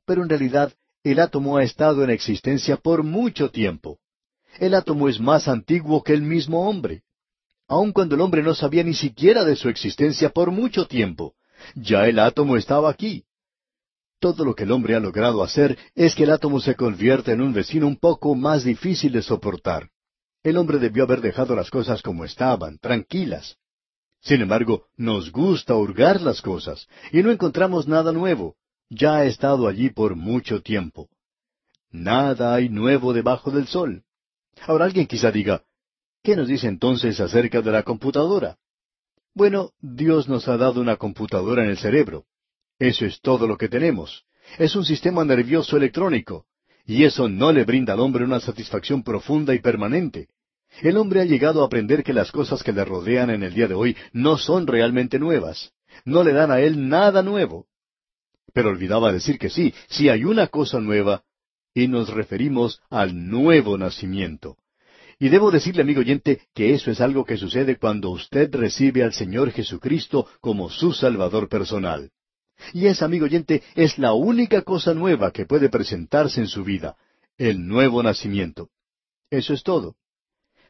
pero 0.05 0.21
en 0.21 0.29
realidad 0.29 0.71
el 1.03 1.19
átomo 1.19 1.57
ha 1.57 1.63
estado 1.63 2.03
en 2.03 2.11
existencia 2.11 2.77
por 2.77 3.01
mucho 3.01 3.49
tiempo. 3.49 3.97
El 4.59 4.75
átomo 4.75 5.09
es 5.09 5.19
más 5.19 5.47
antiguo 5.47 6.03
que 6.03 6.13
el 6.13 6.21
mismo 6.21 6.69
hombre. 6.69 7.01
Aun 7.67 7.91
cuando 7.91 8.13
el 8.13 8.21
hombre 8.21 8.43
no 8.43 8.53
sabía 8.53 8.83
ni 8.83 8.93
siquiera 8.93 9.43
de 9.45 9.55
su 9.55 9.67
existencia 9.67 10.29
por 10.29 10.51
mucho 10.51 10.85
tiempo, 10.85 11.33
ya 11.73 12.07
el 12.07 12.19
átomo 12.19 12.55
estaba 12.55 12.91
aquí. 12.91 13.23
Todo 14.19 14.45
lo 14.45 14.55
que 14.55 14.63
el 14.63 14.71
hombre 14.71 14.95
ha 14.95 14.99
logrado 14.99 15.43
hacer 15.43 15.77
es 15.93 16.15
que 16.15 16.23
el 16.23 16.31
átomo 16.31 16.59
se 16.59 16.75
convierta 16.75 17.31
en 17.31 17.41
un 17.41 17.53
vecino 17.53 17.87
un 17.87 17.97
poco 17.97 18.35
más 18.35 18.63
difícil 18.63 19.11
de 19.11 19.21
soportar. 19.21 19.89
El 20.43 20.57
hombre 20.57 20.79
debió 20.79 21.03
haber 21.03 21.21
dejado 21.21 21.55
las 21.55 21.69
cosas 21.69 22.01
como 22.01 22.25
estaban, 22.25 22.77
tranquilas. 22.77 23.57
Sin 24.21 24.41
embargo, 24.41 24.85
nos 24.95 25.31
gusta 25.31 25.75
hurgar 25.75 26.21
las 26.21 26.41
cosas, 26.41 26.87
y 27.11 27.21
no 27.21 27.31
encontramos 27.31 27.87
nada 27.87 28.11
nuevo 28.11 28.55
ya 28.89 29.17
ha 29.17 29.25
estado 29.25 29.67
allí 29.67 29.89
por 29.89 30.15
mucho 30.15 30.61
tiempo. 30.61 31.09
Nada 31.91 32.53
hay 32.53 32.69
nuevo 32.69 33.13
debajo 33.13 33.51
del 33.51 33.67
sol. 33.67 34.03
Ahora 34.67 34.85
alguien 34.85 35.07
quizá 35.07 35.31
diga, 35.31 35.63
¿qué 36.23 36.35
nos 36.35 36.47
dice 36.47 36.67
entonces 36.67 37.19
acerca 37.19 37.61
de 37.61 37.71
la 37.71 37.83
computadora? 37.83 38.57
Bueno, 39.33 39.71
Dios 39.79 40.29
nos 40.29 40.47
ha 40.47 40.57
dado 40.57 40.81
una 40.81 40.97
computadora 40.97 41.63
en 41.63 41.69
el 41.69 41.77
cerebro. 41.77 42.25
Eso 42.79 43.05
es 43.05 43.21
todo 43.21 43.47
lo 43.47 43.57
que 43.57 43.69
tenemos. 43.69 44.25
Es 44.57 44.75
un 44.75 44.85
sistema 44.85 45.23
nervioso 45.23 45.77
electrónico. 45.77 46.45
Y 46.85 47.03
eso 47.03 47.27
no 47.29 47.51
le 47.51 47.63
brinda 47.63 47.93
al 47.93 47.99
hombre 47.99 48.23
una 48.23 48.39
satisfacción 48.39 49.03
profunda 49.03 49.55
y 49.55 49.59
permanente. 49.59 50.27
El 50.81 50.97
hombre 50.97 51.21
ha 51.21 51.25
llegado 51.25 51.61
a 51.61 51.65
aprender 51.65 52.03
que 52.03 52.13
las 52.13 52.31
cosas 52.31 52.61
que 52.61 52.73
le 52.73 52.83
rodean 52.83 53.29
en 53.29 53.43
el 53.43 53.53
día 53.53 53.67
de 53.67 53.73
hoy 53.73 53.95
no 54.11 54.37
son 54.37 54.67
realmente 54.67 55.17
nuevas. 55.17 55.71
No 56.03 56.23
le 56.23 56.33
dan 56.33 56.51
a 56.51 56.59
él 56.59 56.89
nada 56.89 57.23
nuevo. 57.23 57.67
Pero 58.53 58.69
olvidaba 58.69 59.11
decir 59.11 59.39
que 59.39 59.49
sí, 59.49 59.73
sí 59.87 60.09
hay 60.09 60.25
una 60.25 60.47
cosa 60.47 60.79
nueva, 60.79 61.23
y 61.73 61.87
nos 61.87 62.09
referimos 62.09 62.81
al 62.89 63.29
nuevo 63.29 63.77
nacimiento. 63.77 64.57
Y 65.19 65.29
debo 65.29 65.51
decirle, 65.51 65.81
amigo 65.81 66.01
oyente, 66.01 66.41
que 66.53 66.73
eso 66.73 66.91
es 66.91 66.99
algo 66.99 67.25
que 67.25 67.37
sucede 67.37 67.77
cuando 67.77 68.09
usted 68.09 68.53
recibe 68.53 69.03
al 69.03 69.13
Señor 69.13 69.51
Jesucristo 69.51 70.27
como 70.41 70.69
su 70.69 70.93
Salvador 70.93 71.47
personal. 71.47 72.11
Y 72.73 72.87
esa, 72.87 73.05
amigo 73.05 73.25
oyente, 73.25 73.63
es 73.75 73.97
la 73.97 74.13
única 74.13 74.61
cosa 74.61 74.93
nueva 74.93 75.31
que 75.31 75.45
puede 75.45 75.69
presentarse 75.69 76.41
en 76.41 76.47
su 76.47 76.63
vida, 76.63 76.95
el 77.37 77.67
nuevo 77.67 78.01
nacimiento. 78.01 78.69
Eso 79.29 79.53
es 79.53 79.63
todo. 79.63 79.95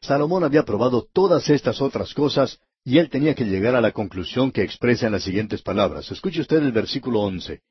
Salomón 0.02 0.43
había 0.43 0.63
probado 0.63 1.08
todas 1.12 1.50
estas 1.50 1.82
otras 1.82 2.13
cosas 2.13 2.60
y 2.84 3.00
él 3.00 3.10
tenía 3.10 3.34
que 3.34 3.45
llegar 3.45 3.76
a 3.76 3.82
la 3.82 3.91
conclusión 3.91 4.52
que 4.52 4.62
expresa 4.62 5.08
en 5.08 5.13
las 5.13 5.24
siguientes 5.24 5.62
palabras. 5.62 6.12
Escuche 6.12 6.41
usted 6.41 6.58
el 6.58 6.71
versículo 6.71 7.21
once. 7.21 7.62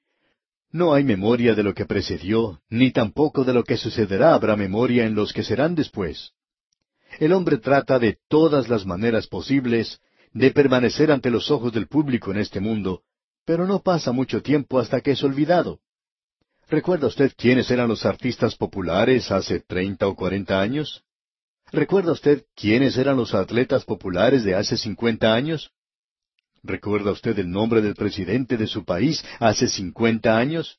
No 0.73 0.93
hay 0.93 1.05
memoria 1.05 1.55
de 1.55 1.63
lo 1.63 1.73
que 1.73 1.87
precedió, 1.87 2.61
ni 2.69 2.91
tampoco 2.91 3.45
de 3.45 3.53
lo 3.53 3.63
que 3.63 3.77
sucederá 3.77 4.35
habrá 4.35 4.57
memoria 4.57 5.07
en 5.07 5.15
los 5.15 5.33
que 5.33 5.45
serán 5.45 5.77
después. 5.77 6.33
El 7.21 7.33
hombre 7.33 7.59
trata 7.59 8.01
de 8.01 8.19
todas 8.29 8.69
las 8.69 8.85
maneras 8.85 9.29
posibles 9.29 10.01
de 10.33 10.51
permanecer 10.51 11.13
ante 11.13 11.31
los 11.31 11.49
ojos 11.53 11.73
del 11.73 11.87
público 11.87 12.33
en 12.33 12.39
este 12.39 12.59
mundo, 12.59 13.03
pero 13.45 13.67
no 13.67 13.83
pasa 13.83 14.13
mucho 14.13 14.43
tiempo 14.43 14.79
hasta 14.79 15.01
que 15.01 15.13
es 15.13 15.23
olvidado. 15.23 15.81
¿Recuerda 16.69 17.09
usted 17.09 17.33
quiénes 17.37 17.71
eran 17.71 17.89
los 17.89 18.07
artistas 18.07 18.57
populares 18.57 19.31
hace 19.31 19.61
treinta 19.61 20.09
o 20.09 20.17
cuarenta 20.17 20.61
años? 20.61 21.05
¿Recuerda 21.73 22.13
usted 22.13 22.45
quiénes 22.55 22.97
eran 22.97 23.17
los 23.17 23.35
atletas 23.35 23.85
populares 23.85 24.45
de 24.45 24.55
hace 24.55 24.77
cincuenta 24.77 25.35
años? 25.35 25.73
¿Recuerda 26.63 27.11
usted 27.11 27.39
el 27.39 27.51
nombre 27.51 27.83
del 27.83 27.95
presidente 27.95 28.57
de 28.57 28.67
su 28.67 28.85
país 28.85 29.23
hace 29.39 29.69
cincuenta 29.69 30.39
años? 30.39 30.79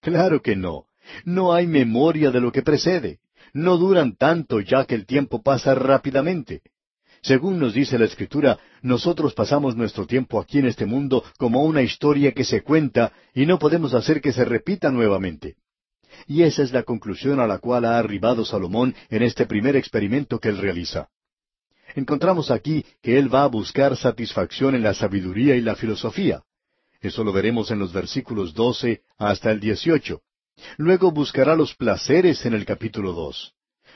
Claro 0.00 0.42
que 0.42 0.56
no. 0.56 0.86
No 1.24 1.52
hay 1.52 1.66
memoria 1.66 2.30
de 2.30 2.40
lo 2.40 2.50
que 2.50 2.62
precede. 2.62 3.20
No 3.52 3.76
duran 3.76 4.16
tanto 4.16 4.60
ya 4.60 4.84
que 4.84 4.94
el 4.94 5.06
tiempo 5.06 5.42
pasa 5.42 5.74
rápidamente. 5.74 6.62
Según 7.22 7.58
nos 7.58 7.74
dice 7.74 7.98
la 7.98 8.04
Escritura, 8.04 8.58
nosotros 8.82 9.32
pasamos 9.32 9.76
nuestro 9.76 10.06
tiempo 10.06 10.40
aquí 10.40 10.58
en 10.58 10.66
este 10.66 10.86
mundo 10.86 11.24
como 11.38 11.62
una 11.62 11.82
historia 11.82 12.32
que 12.32 12.44
se 12.44 12.62
cuenta 12.62 13.12
y 13.32 13.46
no 13.46 13.58
podemos 13.58 13.94
hacer 13.94 14.20
que 14.20 14.32
se 14.32 14.44
repita 14.44 14.90
nuevamente. 14.90 15.56
Y 16.26 16.42
esa 16.42 16.62
es 16.62 16.72
la 16.72 16.82
conclusión 16.82 17.40
a 17.40 17.46
la 17.46 17.58
cual 17.58 17.84
ha 17.84 17.98
arribado 17.98 18.44
Salomón 18.44 18.94
en 19.08 19.22
este 19.22 19.46
primer 19.46 19.76
experimento 19.76 20.38
que 20.38 20.48
él 20.48 20.58
realiza 20.58 21.08
encontramos 21.94 22.50
aquí 22.50 22.84
que 23.02 23.18
él 23.18 23.32
va 23.32 23.44
a 23.44 23.48
buscar 23.48 23.96
satisfacción 23.96 24.74
en 24.74 24.82
la 24.82 24.94
sabiduría 24.94 25.56
y 25.56 25.60
la 25.60 25.76
filosofía. 25.76 26.42
Eso 27.00 27.24
lo 27.24 27.32
veremos 27.32 27.70
en 27.70 27.78
los 27.78 27.92
versículos 27.92 28.54
doce 28.54 29.02
hasta 29.18 29.50
el 29.50 29.60
dieciocho. 29.60 30.22
Luego 30.76 31.10
buscará 31.10 31.56
los 31.56 31.74
placeres 31.74 32.44
en 32.46 32.54
el 32.54 32.64
capítulo 32.64 33.12
dos. 33.12 33.54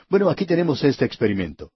Bueno, 0.09 0.29
aquí 0.31 0.47
tenemos 0.47 0.83
este 0.85 1.05
experimento. 1.05 1.73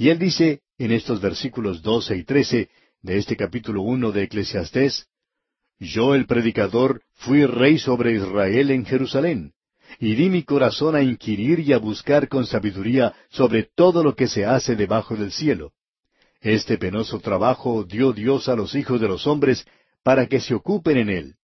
Y 0.00 0.08
él 0.08 0.18
dice 0.18 0.62
en 0.78 0.92
estos 0.92 1.20
versículos 1.20 1.82
doce 1.82 2.16
y 2.16 2.24
trece 2.24 2.70
de 3.02 3.18
este 3.18 3.36
capítulo 3.36 3.82
uno 3.82 4.12
de 4.12 4.22
Eclesiastés, 4.22 5.06
Yo 5.78 6.14
el 6.14 6.24
predicador 6.24 7.02
fui 7.16 7.44
rey 7.44 7.78
sobre 7.78 8.14
Israel 8.14 8.70
en 8.70 8.86
Jerusalén 8.86 9.52
y 9.98 10.14
di 10.14 10.30
mi 10.30 10.42
corazón 10.42 10.96
a 10.96 11.02
inquirir 11.02 11.60
y 11.60 11.74
a 11.74 11.78
buscar 11.78 12.28
con 12.28 12.46
sabiduría 12.46 13.12
sobre 13.28 13.64
todo 13.74 14.02
lo 14.02 14.16
que 14.16 14.26
se 14.26 14.46
hace 14.46 14.74
debajo 14.74 15.16
del 15.16 15.32
cielo. 15.32 15.74
Este 16.40 16.78
penoso 16.78 17.20
trabajo 17.20 17.84
dio 17.84 18.14
Dios 18.14 18.48
a 18.48 18.56
los 18.56 18.74
hijos 18.74 19.02
de 19.02 19.08
los 19.08 19.26
hombres 19.26 19.66
para 20.02 20.28
que 20.28 20.40
se 20.40 20.54
ocupen 20.54 20.96
en 20.96 21.10
él. 21.10 21.34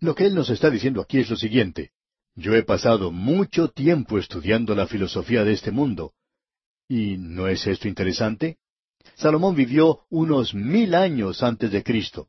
Lo 0.00 0.16
que 0.16 0.26
él 0.26 0.34
nos 0.34 0.50
está 0.50 0.70
diciendo 0.70 1.00
aquí 1.00 1.20
es 1.20 1.30
lo 1.30 1.36
siguiente. 1.36 1.92
Yo 2.34 2.52
he 2.56 2.64
pasado 2.64 3.12
mucho 3.12 3.68
tiempo 3.68 4.18
estudiando 4.18 4.74
la 4.74 4.88
filosofía 4.88 5.44
de 5.44 5.52
este 5.52 5.70
mundo. 5.70 6.14
¿Y 6.90 7.18
no 7.18 7.46
es 7.46 7.68
esto 7.68 7.86
interesante? 7.86 8.56
Salomón 9.14 9.54
vivió 9.54 10.00
unos 10.10 10.54
mil 10.54 10.96
años 10.96 11.40
antes 11.40 11.70
de 11.70 11.84
Cristo. 11.84 12.26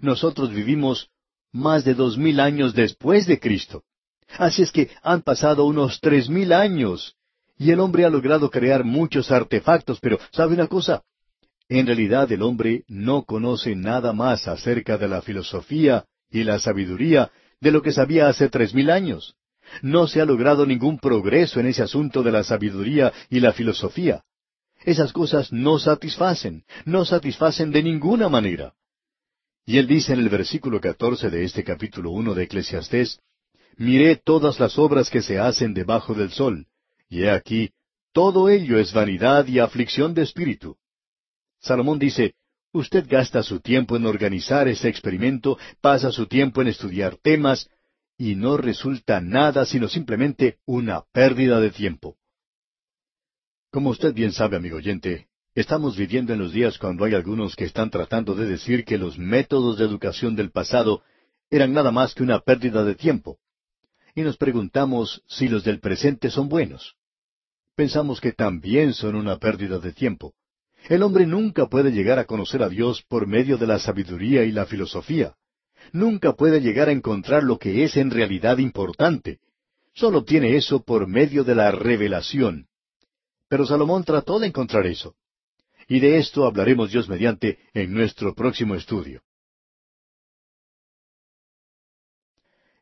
Nosotros 0.00 0.50
vivimos 0.52 1.10
más 1.52 1.84
de 1.84 1.94
dos 1.94 2.18
mil 2.18 2.40
años 2.40 2.74
después 2.74 3.28
de 3.28 3.38
Cristo. 3.38 3.84
Así 4.38 4.62
es 4.62 4.72
que 4.72 4.90
han 5.04 5.22
pasado 5.22 5.66
unos 5.66 6.00
tres 6.00 6.28
mil 6.28 6.52
años 6.52 7.14
y 7.56 7.70
el 7.70 7.78
hombre 7.78 8.04
ha 8.04 8.10
logrado 8.10 8.50
crear 8.50 8.82
muchos 8.82 9.30
artefactos, 9.30 10.00
pero 10.00 10.18
¿sabe 10.32 10.54
una 10.54 10.66
cosa? 10.66 11.04
En 11.68 11.86
realidad 11.86 12.30
el 12.32 12.42
hombre 12.42 12.82
no 12.88 13.22
conoce 13.22 13.76
nada 13.76 14.12
más 14.12 14.48
acerca 14.48 14.98
de 14.98 15.06
la 15.06 15.22
filosofía 15.22 16.06
y 16.28 16.42
la 16.42 16.58
sabiduría 16.58 17.30
de 17.60 17.70
lo 17.70 17.82
que 17.82 17.92
sabía 17.92 18.28
hace 18.28 18.48
tres 18.48 18.74
mil 18.74 18.90
años. 18.90 19.36
No 19.80 20.06
se 20.06 20.20
ha 20.20 20.24
logrado 20.24 20.66
ningún 20.66 20.98
progreso 20.98 21.60
en 21.60 21.66
ese 21.66 21.82
asunto 21.82 22.22
de 22.22 22.32
la 22.32 22.44
sabiduría 22.44 23.12
y 23.30 23.40
la 23.40 23.52
filosofía. 23.52 24.22
Esas 24.84 25.12
cosas 25.12 25.52
no 25.52 25.78
satisfacen, 25.78 26.64
no 26.84 27.04
satisfacen 27.04 27.70
de 27.70 27.82
ninguna 27.82 28.28
manera. 28.28 28.74
Y 29.64 29.78
él 29.78 29.86
dice 29.86 30.12
en 30.12 30.18
el 30.18 30.28
versículo 30.28 30.80
catorce 30.80 31.30
de 31.30 31.44
este 31.44 31.62
capítulo 31.62 32.10
uno 32.10 32.34
de 32.34 32.44
Eclesiastés, 32.44 33.20
miré 33.76 34.16
todas 34.16 34.58
las 34.58 34.78
obras 34.78 35.08
que 35.08 35.22
se 35.22 35.38
hacen 35.38 35.72
debajo 35.72 36.14
del 36.14 36.32
sol, 36.32 36.66
y 37.08 37.22
he 37.22 37.30
aquí, 37.30 37.70
todo 38.12 38.48
ello 38.48 38.78
es 38.78 38.92
vanidad 38.92 39.46
y 39.46 39.60
aflicción 39.60 40.14
de 40.14 40.22
espíritu. 40.22 40.76
Salomón 41.60 41.98
dice, 41.98 42.34
usted 42.72 43.06
gasta 43.08 43.42
su 43.42 43.60
tiempo 43.60 43.96
en 43.96 44.06
organizar 44.06 44.66
ese 44.66 44.88
experimento, 44.88 45.58
pasa 45.80 46.10
su 46.10 46.26
tiempo 46.26 46.60
en 46.60 46.68
estudiar 46.68 47.16
temas, 47.22 47.68
y 48.22 48.36
no 48.36 48.56
resulta 48.56 49.20
nada 49.20 49.66
sino 49.66 49.88
simplemente 49.88 50.58
una 50.64 51.02
pérdida 51.12 51.58
de 51.58 51.72
tiempo. 51.72 52.18
Como 53.72 53.90
usted 53.90 54.14
bien 54.14 54.30
sabe, 54.30 54.56
amigo 54.56 54.76
oyente, 54.76 55.26
estamos 55.56 55.96
viviendo 55.96 56.32
en 56.32 56.38
los 56.38 56.52
días 56.52 56.78
cuando 56.78 57.04
hay 57.04 57.14
algunos 57.14 57.56
que 57.56 57.64
están 57.64 57.90
tratando 57.90 58.36
de 58.36 58.46
decir 58.46 58.84
que 58.84 58.96
los 58.96 59.18
métodos 59.18 59.76
de 59.76 59.86
educación 59.86 60.36
del 60.36 60.52
pasado 60.52 61.02
eran 61.50 61.72
nada 61.72 61.90
más 61.90 62.14
que 62.14 62.22
una 62.22 62.38
pérdida 62.38 62.84
de 62.84 62.94
tiempo 62.94 63.40
y 64.14 64.22
nos 64.22 64.36
preguntamos 64.36 65.24
si 65.26 65.48
los 65.48 65.64
del 65.64 65.80
presente 65.80 66.30
son 66.30 66.48
buenos. 66.48 66.94
Pensamos 67.74 68.20
que 68.20 68.30
también 68.30 68.94
son 68.94 69.16
una 69.16 69.38
pérdida 69.38 69.80
de 69.80 69.92
tiempo. 69.92 70.34
El 70.88 71.02
hombre 71.02 71.26
nunca 71.26 71.66
puede 71.66 71.90
llegar 71.90 72.20
a 72.20 72.26
conocer 72.26 72.62
a 72.62 72.68
Dios 72.68 73.02
por 73.02 73.26
medio 73.26 73.58
de 73.58 73.66
la 73.66 73.80
sabiduría 73.80 74.44
y 74.44 74.52
la 74.52 74.64
filosofía. 74.64 75.34
Nunca 75.92 76.34
puede 76.34 76.60
llegar 76.60 76.88
a 76.88 76.92
encontrar 76.92 77.42
lo 77.42 77.58
que 77.58 77.84
es 77.84 77.96
en 77.96 78.10
realidad 78.10 78.58
importante. 78.58 79.40
Solo 79.94 80.18
obtiene 80.18 80.56
eso 80.56 80.82
por 80.82 81.06
medio 81.06 81.44
de 81.44 81.54
la 81.54 81.70
revelación. 81.70 82.66
Pero 83.48 83.66
Salomón 83.66 84.04
trató 84.04 84.38
de 84.38 84.46
encontrar 84.46 84.86
eso. 84.86 85.14
Y 85.88 86.00
de 86.00 86.18
esto 86.18 86.46
hablaremos 86.46 86.90
Dios 86.90 87.08
mediante 87.08 87.58
en 87.74 87.92
nuestro 87.92 88.34
próximo 88.34 88.74
estudio. 88.74 89.22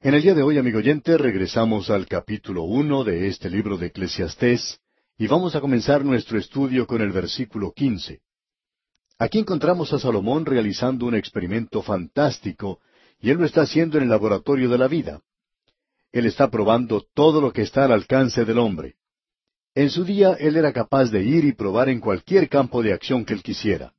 En 0.03 0.15
el 0.15 0.23
día 0.23 0.35
de 0.35 0.43
hoy, 0.43 0.57
amigo 0.57 0.79
oyente, 0.79 1.19
regresamos 1.19 1.91
al 1.91 2.07
capítulo 2.07 2.63
uno 2.63 3.05
de 3.05 3.27
este 3.27 3.51
libro 3.51 3.77
de 3.77 3.89
Eclesiastés 3.89 4.81
y 5.19 5.27
vamos 5.27 5.55
a 5.55 5.61
comenzar 5.61 6.05
nuestro 6.05 6.39
estudio 6.39 6.87
con 6.87 7.03
el 7.03 7.13
versículo 7.13 7.73
quince. 7.73 8.21
Aquí 9.19 9.39
encontramos 9.39 9.93
a 9.93 9.99
Salomón 9.99 10.47
realizando 10.47 11.05
un 11.05 11.15
experimento 11.15 11.83
fantástico 11.83 12.81
y 13.21 13.31
él 13.31 13.39
lo 13.39 13.45
está 13.45 13.63
haciendo 13.63 13.99
en 13.99 14.05
el 14.05 14.11
laboratorio 14.11 14.69
de 14.69 14.79
la 14.79 14.89
vida. 14.89 15.21
Él 16.13 16.27
está 16.27 16.51
probando 16.51 17.05
todo 17.15 17.41
lo 17.41 17.53
que 17.53 17.63
está 17.63 17.85
al 17.85 17.93
alcance 17.93 18.45
del 18.45 18.59
hombre. 18.59 18.97
En 19.75 19.91
su 19.91 20.05
día 20.05 20.37
él 20.41 20.57
era 20.57 20.73
capaz 20.73 21.11
de 21.11 21.23
ir 21.23 21.45
y 21.45 21.53
probar 21.53 21.89
en 21.89 22.01
cualquier 22.01 22.49
campo 22.49 22.83
de 22.83 22.93
acción 22.93 23.25
que 23.25 23.35
él 23.35 23.43
quisiera. 23.43 23.93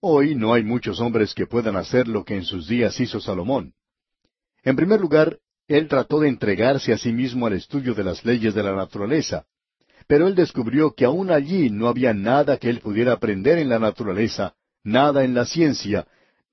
Hoy 0.00 0.34
no 0.34 0.54
hay 0.54 0.62
muchos 0.62 1.00
hombres 1.00 1.34
que 1.34 1.46
puedan 1.46 1.76
hacer 1.76 2.08
lo 2.08 2.24
que 2.24 2.36
en 2.36 2.44
sus 2.44 2.68
días 2.68 2.98
hizo 3.00 3.20
Salomón. 3.20 3.74
En 4.62 4.76
primer 4.76 5.00
lugar, 5.00 5.38
él 5.66 5.88
trató 5.88 6.20
de 6.20 6.28
entregarse 6.28 6.92
a 6.92 6.98
sí 6.98 7.12
mismo 7.12 7.46
al 7.46 7.52
estudio 7.52 7.94
de 7.94 8.04
las 8.04 8.24
leyes 8.24 8.54
de 8.54 8.62
la 8.62 8.74
naturaleza, 8.74 9.44
pero 10.06 10.26
él 10.26 10.34
descubrió 10.34 10.94
que 10.94 11.04
aún 11.04 11.30
allí 11.30 11.68
no 11.68 11.88
había 11.88 12.14
nada 12.14 12.56
que 12.56 12.70
él 12.70 12.80
pudiera 12.80 13.12
aprender 13.12 13.58
en 13.58 13.68
la 13.68 13.78
naturaleza, 13.78 14.54
nada 14.82 15.24
en 15.24 15.34
la 15.34 15.44
ciencia, 15.44 16.06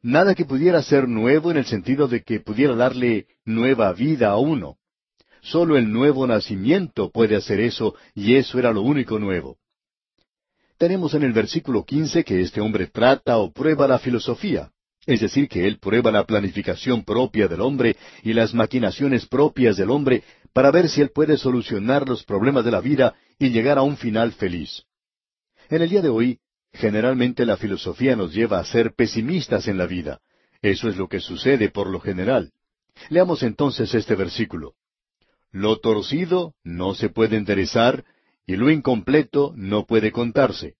nada 0.06 0.36
que 0.36 0.46
pudiera 0.46 0.84
ser 0.84 1.08
nuevo 1.08 1.50
en 1.50 1.58
el 1.58 1.66
sentido 1.66 2.08
de 2.08 2.22
que 2.22 2.40
pudiera 2.40 2.76
darle 2.76 3.26
nueva 3.44 3.92
vida 3.92 4.30
a 4.30 4.38
uno. 4.38 4.78
Solo 5.42 5.78
el 5.78 5.92
nuevo 5.92 6.28
nacimiento 6.28 7.10
puede 7.10 7.36
hacer 7.36 7.60
eso, 7.60 7.96
y 8.14 8.36
eso 8.36 8.60
era 8.60 8.72
lo 8.72 8.84
único 8.84 9.18
nuevo. 9.18 9.58
Tenemos 10.78 11.16
en 11.16 11.24
el 11.24 11.34
versículo 11.34 11.84
quince 11.84 12.24
que 12.24 12.40
este 12.42 12.62
hombre 12.62 12.86
trata 12.86 13.38
o 13.38 13.52
prueba 13.52 13.88
la 13.88 13.98
filosofía. 13.98 14.70
Es 15.08 15.22
decir, 15.22 15.48
que 15.48 15.66
él 15.66 15.80
prueba 15.80 16.12
la 16.12 16.24
planificación 16.24 17.04
propia 17.04 17.48
del 17.48 17.62
hombre 17.62 17.96
y 18.22 18.34
las 18.34 18.54
maquinaciones 18.54 19.26
propias 19.26 19.76
del 19.76 19.90
hombre 19.90 20.24
para 20.54 20.70
ver 20.70 20.88
si 20.88 21.02
él 21.02 21.10
puede 21.10 21.38
solucionar 21.38 22.08
los 22.08 22.24
problemas 22.24 22.64
de 22.64 22.72
la 22.72 22.80
vida 22.80 23.16
y 23.40 23.50
llegar 23.50 23.80
a 23.80 23.82
un 23.82 23.98
final 23.98 24.34
feliz. 24.34 24.84
En 25.70 25.82
el 25.82 25.90
día 25.90 26.02
de 26.04 26.10
hoy, 26.10 26.40
generalmente 26.76 27.46
la 27.46 27.58
filosofía 27.58 28.16
nos 28.16 28.34
lleva 28.34 28.60
a 28.60 28.66
ser 28.66 28.94
pesimistas 28.94 29.68
en 29.68 29.78
la 29.78 29.86
vida. 29.86 30.22
Eso 30.62 30.90
es 30.90 30.98
lo 30.98 31.08
que 31.08 31.20
sucede 31.20 31.70
por 31.70 31.90
lo 31.90 32.00
general. 32.00 32.52
Leamos 33.10 33.44
entonces 33.44 33.94
este 33.94 34.16
versículo. 34.16 34.74
Lo 35.52 35.80
torcido 35.80 36.54
no 36.64 36.96
se 36.96 37.10
puede 37.10 37.38
enderezar 37.38 38.04
y 38.46 38.56
lo 38.56 38.70
incompleto 38.70 39.54
no 39.56 39.86
puede 39.86 40.12
contarse. 40.12 40.76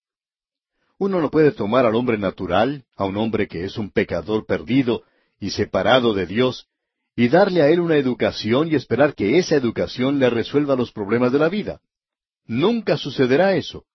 Uno 0.98 1.22
no 1.22 1.30
puede 1.30 1.52
tomar 1.52 1.86
al 1.86 1.96
hombre 1.96 2.18
natural, 2.18 2.86
a 2.96 3.06
un 3.06 3.18
hombre 3.18 3.48
que 3.48 3.66
es 3.66 3.78
un 3.78 3.90
pecador 3.90 4.46
perdido 4.46 5.04
y 5.40 5.50
separado 5.50 6.14
de 6.14 6.26
Dios, 6.26 6.68
y 7.16 7.28
darle 7.28 7.62
a 7.62 7.70
él 7.70 7.80
una 7.80 7.98
educación 7.98 8.70
y 8.70 8.76
esperar 8.76 9.14
que 9.14 9.38
esa 9.38 9.56
educación 9.56 10.20
le 10.20 10.30
resuelva 10.30 10.76
los 10.76 10.92
problemas 10.92 11.32
de 11.32 11.40
la 11.40 11.50
vida. 11.50 11.80
Nunca 12.46 12.98
sucederá 12.98 13.56
eso. 13.56 13.86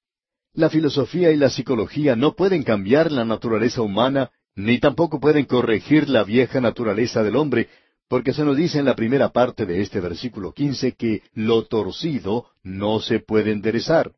La 0.55 0.69
filosofía 0.69 1.31
y 1.31 1.37
la 1.37 1.49
psicología 1.49 2.17
no 2.17 2.35
pueden 2.35 2.65
cambiar 2.65 3.13
la 3.13 3.25
naturaleza 3.25 3.83
humana, 3.83 4.31
ni 4.57 4.81
tampoco 4.81 5.21
pueden 5.21 5.45
corregir 5.45 6.09
la 6.09 6.25
vieja 6.25 6.61
naturaleza 6.61 7.23
del 7.23 7.37
hombre, 7.37 7.69
porque 8.09 8.33
se 8.33 8.45
nos 8.45 8.57
dice 8.57 8.81
en 8.81 8.87
la 8.87 8.97
primera 8.97 9.29
parte 9.29 9.65
de 9.65 9.81
este 9.81 10.01
versículo 10.01 10.53
quince 10.53 10.93
que 10.93 11.23
lo 11.35 11.67
torcido 11.67 12.47
no 12.65 12.99
se 12.99 13.21
puede 13.21 13.53
enderezar. 13.53 14.13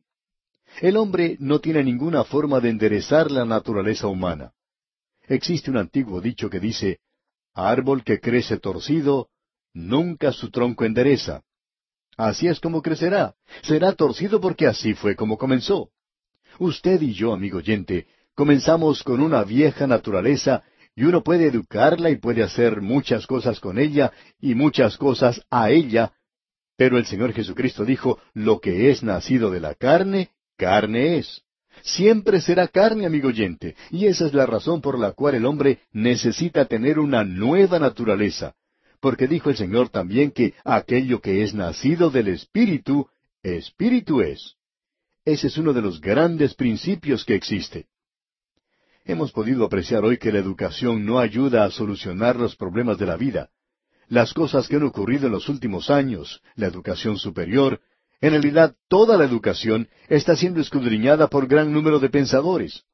El 0.80 0.96
hombre 0.96 1.36
no 1.38 1.60
tiene 1.60 1.84
ninguna 1.84 2.24
forma 2.24 2.60
de 2.60 2.70
enderezar 2.70 3.30
la 3.30 3.44
naturaleza 3.44 4.06
humana. 4.06 4.52
Existe 5.28 5.70
un 5.70 5.76
antiguo 5.76 6.22
dicho 6.22 6.48
que 6.48 6.60
dice, 6.60 7.00
árbol 7.52 8.02
que 8.02 8.20
crece 8.20 8.56
torcido, 8.56 9.28
nunca 9.74 10.32
su 10.32 10.50
tronco 10.50 10.86
endereza. 10.86 11.42
Así 12.16 12.46
es 12.46 12.58
como 12.58 12.80
crecerá. 12.80 13.34
Será 13.62 13.92
torcido 13.92 14.40
porque 14.40 14.66
así 14.66 14.94
fue 14.94 15.14
como 15.14 15.36
comenzó. 15.36 15.90
Usted 16.58 17.00
y 17.00 17.12
yo, 17.12 17.32
amigo 17.32 17.58
oyente, 17.58 18.06
comenzamos 18.34 19.02
con 19.02 19.20
una 19.20 19.44
vieja 19.44 19.86
naturaleza 19.86 20.62
y 20.94 21.04
uno 21.04 21.22
puede 21.22 21.46
educarla 21.46 22.10
y 22.10 22.16
puede 22.16 22.42
hacer 22.42 22.80
muchas 22.82 23.26
cosas 23.26 23.60
con 23.60 23.78
ella 23.78 24.12
y 24.40 24.54
muchas 24.54 24.96
cosas 24.96 25.42
a 25.50 25.70
ella, 25.70 26.12
pero 26.76 26.98
el 26.98 27.06
Señor 27.06 27.32
Jesucristo 27.32 27.84
dijo, 27.84 28.18
lo 28.34 28.60
que 28.60 28.90
es 28.90 29.02
nacido 29.02 29.50
de 29.50 29.60
la 29.60 29.74
carne, 29.74 30.30
carne 30.56 31.18
es. 31.18 31.42
Siempre 31.82 32.40
será 32.40 32.68
carne, 32.68 33.06
amigo 33.06 33.28
oyente, 33.28 33.76
y 33.90 34.06
esa 34.06 34.26
es 34.26 34.34
la 34.34 34.46
razón 34.46 34.80
por 34.82 34.98
la 34.98 35.12
cual 35.12 35.34
el 35.34 35.46
hombre 35.46 35.80
necesita 35.92 36.66
tener 36.66 36.98
una 36.98 37.24
nueva 37.24 37.78
naturaleza, 37.78 38.54
porque 39.00 39.26
dijo 39.26 39.48
el 39.48 39.56
Señor 39.56 39.88
también 39.88 40.30
que 40.30 40.54
aquello 40.64 41.20
que 41.20 41.42
es 41.42 41.54
nacido 41.54 42.10
del 42.10 42.28
Espíritu, 42.28 43.08
Espíritu 43.42 44.20
es. 44.20 44.56
Ese 45.24 45.46
es 45.46 45.56
uno 45.56 45.72
de 45.72 45.82
los 45.82 46.00
grandes 46.00 46.54
principios 46.54 47.24
que 47.24 47.36
existe. 47.36 47.86
Hemos 49.04 49.30
podido 49.30 49.64
apreciar 49.64 50.04
hoy 50.04 50.18
que 50.18 50.32
la 50.32 50.38
educación 50.38 51.04
no 51.04 51.20
ayuda 51.20 51.64
a 51.64 51.70
solucionar 51.70 52.36
los 52.36 52.56
problemas 52.56 52.98
de 52.98 53.06
la 53.06 53.16
vida. 53.16 53.50
Las 54.08 54.34
cosas 54.34 54.66
que 54.66 54.76
han 54.76 54.82
ocurrido 54.82 55.26
en 55.26 55.32
los 55.32 55.48
últimos 55.48 55.90
años, 55.90 56.42
la 56.56 56.66
educación 56.66 57.18
superior, 57.18 57.80
en 58.20 58.30
realidad, 58.30 58.76
toda 58.88 59.16
la 59.16 59.24
educación 59.24 59.88
está 60.08 60.36
siendo 60.36 60.60
escudriñada 60.60 61.28
por 61.28 61.46
gran 61.46 61.72
número 61.72 61.98
de 61.98 62.10
pensadores. 62.10 62.84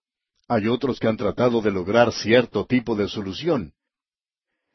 Hay 0.49 0.69
otros 0.69 1.01
que 1.01 1.09
han 1.09 1.17
tratado 1.17 1.61
de 1.61 1.71
lograr 1.71 2.13
cierto 2.13 2.67
tipo 2.67 2.95
de 2.95 3.09
solución. 3.09 3.73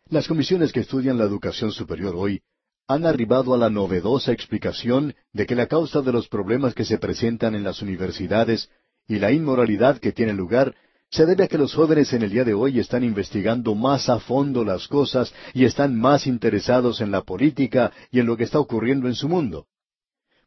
Las 0.10 0.28
comisiones 0.28 0.72
que 0.72 0.82
estudian 0.82 1.18
la 1.18 1.24
educación 1.24 1.72
superior 1.72 2.16
hoy 2.16 2.42
han 2.88 3.06
arribado 3.06 3.54
a 3.54 3.58
la 3.58 3.70
novedosa 3.70 4.32
explicación 4.32 5.16
de 5.32 5.46
que 5.46 5.56
la 5.56 5.68
causa 5.68 6.02
de 6.02 6.12
los 6.12 6.28
problemas 6.28 6.74
que 6.74 6.84
se 6.84 6.98
presentan 6.98 7.56
en 7.56 7.64
las 7.64 7.82
universidades 7.82 8.70
y 9.08 9.20
la 9.20 9.32
inmoralidad 9.32 10.00
que 10.00 10.12
tiene 10.12 10.34
lugar 10.34 10.76
se 11.10 11.26
debe 11.26 11.44
a 11.44 11.48
que 11.48 11.58
los 11.58 11.74
jóvenes 11.74 12.12
en 12.14 12.24
el 12.24 12.32
día 12.32 12.44
de 12.44 12.54
hoy 12.54 12.80
están 12.80 13.04
investigando 13.04 13.76
más 13.76 14.10
a 14.10 14.20
fondo 14.20 14.66
las 14.66 14.88
cosas 14.88 15.34
y 15.54 15.66
están 15.66 15.96
más 15.96 16.26
interesados 16.28 17.02
en 17.02 17.12
la 17.12 17.22
política 17.22 17.92
y 18.12 18.20
en 18.20 18.26
lo 18.26 18.36
que 18.36 18.46
está 18.46 18.60
ocurriendo 18.60 19.08
en 19.08 19.14
su 19.14 19.30
mundo. 19.30 19.68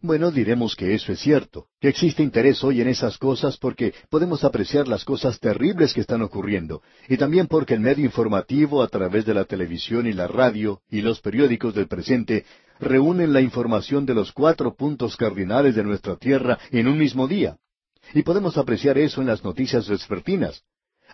Bueno, 0.06 0.30
diremos 0.30 0.76
que 0.76 0.94
eso 0.94 1.10
es 1.10 1.18
cierto, 1.18 1.66
que 1.80 1.88
existe 1.88 2.22
interés 2.22 2.62
hoy 2.62 2.80
en 2.80 2.86
esas 2.86 3.18
cosas 3.18 3.56
porque 3.56 3.92
podemos 4.08 4.44
apreciar 4.44 4.86
las 4.86 5.04
cosas 5.04 5.40
terribles 5.40 5.92
que 5.92 6.00
están 6.00 6.22
ocurriendo, 6.22 6.80
y 7.08 7.16
también 7.16 7.48
porque 7.48 7.74
el 7.74 7.80
medio 7.80 8.04
informativo 8.04 8.84
a 8.84 8.86
través 8.86 9.26
de 9.26 9.34
la 9.34 9.46
televisión 9.46 10.06
y 10.06 10.12
la 10.12 10.28
radio 10.28 10.80
y 10.88 11.00
los 11.00 11.20
periódicos 11.20 11.74
del 11.74 11.88
presente 11.88 12.44
reúnen 12.78 13.32
la 13.32 13.40
información 13.40 14.06
de 14.06 14.14
los 14.14 14.30
cuatro 14.30 14.76
puntos 14.76 15.16
cardinales 15.16 15.74
de 15.74 15.82
nuestra 15.82 16.14
tierra 16.14 16.56
en 16.70 16.86
un 16.86 16.98
mismo 16.98 17.26
día. 17.26 17.56
Y 18.14 18.22
podemos 18.22 18.56
apreciar 18.58 18.98
eso 18.98 19.20
en 19.22 19.26
las 19.26 19.42
noticias 19.42 19.88
vespertinas. 19.88 20.62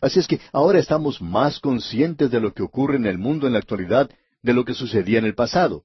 Así 0.02 0.20
es 0.20 0.28
que 0.28 0.38
ahora 0.52 0.78
estamos 0.78 1.22
más 1.22 1.60
conscientes 1.60 2.30
de 2.30 2.40
lo 2.40 2.52
que 2.52 2.62
ocurre 2.62 2.96
en 2.96 3.06
el 3.06 3.16
mundo 3.16 3.46
en 3.46 3.54
la 3.54 3.60
actualidad 3.60 4.10
de 4.42 4.52
lo 4.52 4.66
que 4.66 4.74
sucedía 4.74 5.18
en 5.18 5.24
el 5.24 5.34
pasado. 5.34 5.84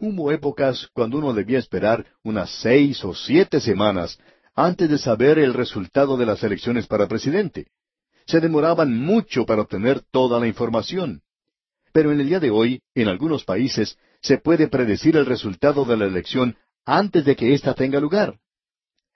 Hubo 0.00 0.32
épocas 0.32 0.88
cuando 0.92 1.18
uno 1.18 1.32
debía 1.32 1.58
esperar 1.58 2.06
unas 2.22 2.50
seis 2.60 3.04
o 3.04 3.14
siete 3.14 3.60
semanas 3.60 4.18
antes 4.54 4.88
de 4.88 4.98
saber 4.98 5.38
el 5.38 5.54
resultado 5.54 6.16
de 6.16 6.26
las 6.26 6.42
elecciones 6.42 6.86
para 6.86 7.08
presidente. 7.08 7.68
Se 8.26 8.40
demoraban 8.40 8.96
mucho 8.96 9.46
para 9.46 9.62
obtener 9.62 10.00
toda 10.10 10.38
la 10.38 10.46
información. 10.46 11.22
Pero 11.92 12.12
en 12.12 12.20
el 12.20 12.28
día 12.28 12.40
de 12.40 12.50
hoy, 12.50 12.82
en 12.94 13.08
algunos 13.08 13.44
países, 13.44 13.98
se 14.20 14.38
puede 14.38 14.68
predecir 14.68 15.16
el 15.16 15.26
resultado 15.26 15.84
de 15.84 15.96
la 15.96 16.06
elección 16.06 16.56
antes 16.84 17.24
de 17.24 17.36
que 17.36 17.54
ésta 17.54 17.74
tenga 17.74 18.00
lugar. 18.00 18.38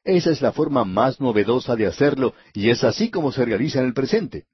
Esa 0.04 0.30
es 0.30 0.40
la 0.40 0.52
forma 0.52 0.84
más 0.84 1.20
novedosa 1.20 1.74
de 1.74 1.86
hacerlo 1.86 2.34
y 2.52 2.70
es 2.70 2.84
así 2.84 3.10
como 3.10 3.32
se 3.32 3.44
realiza 3.44 3.80
en 3.80 3.86
el 3.86 3.94
presente. 3.94 4.46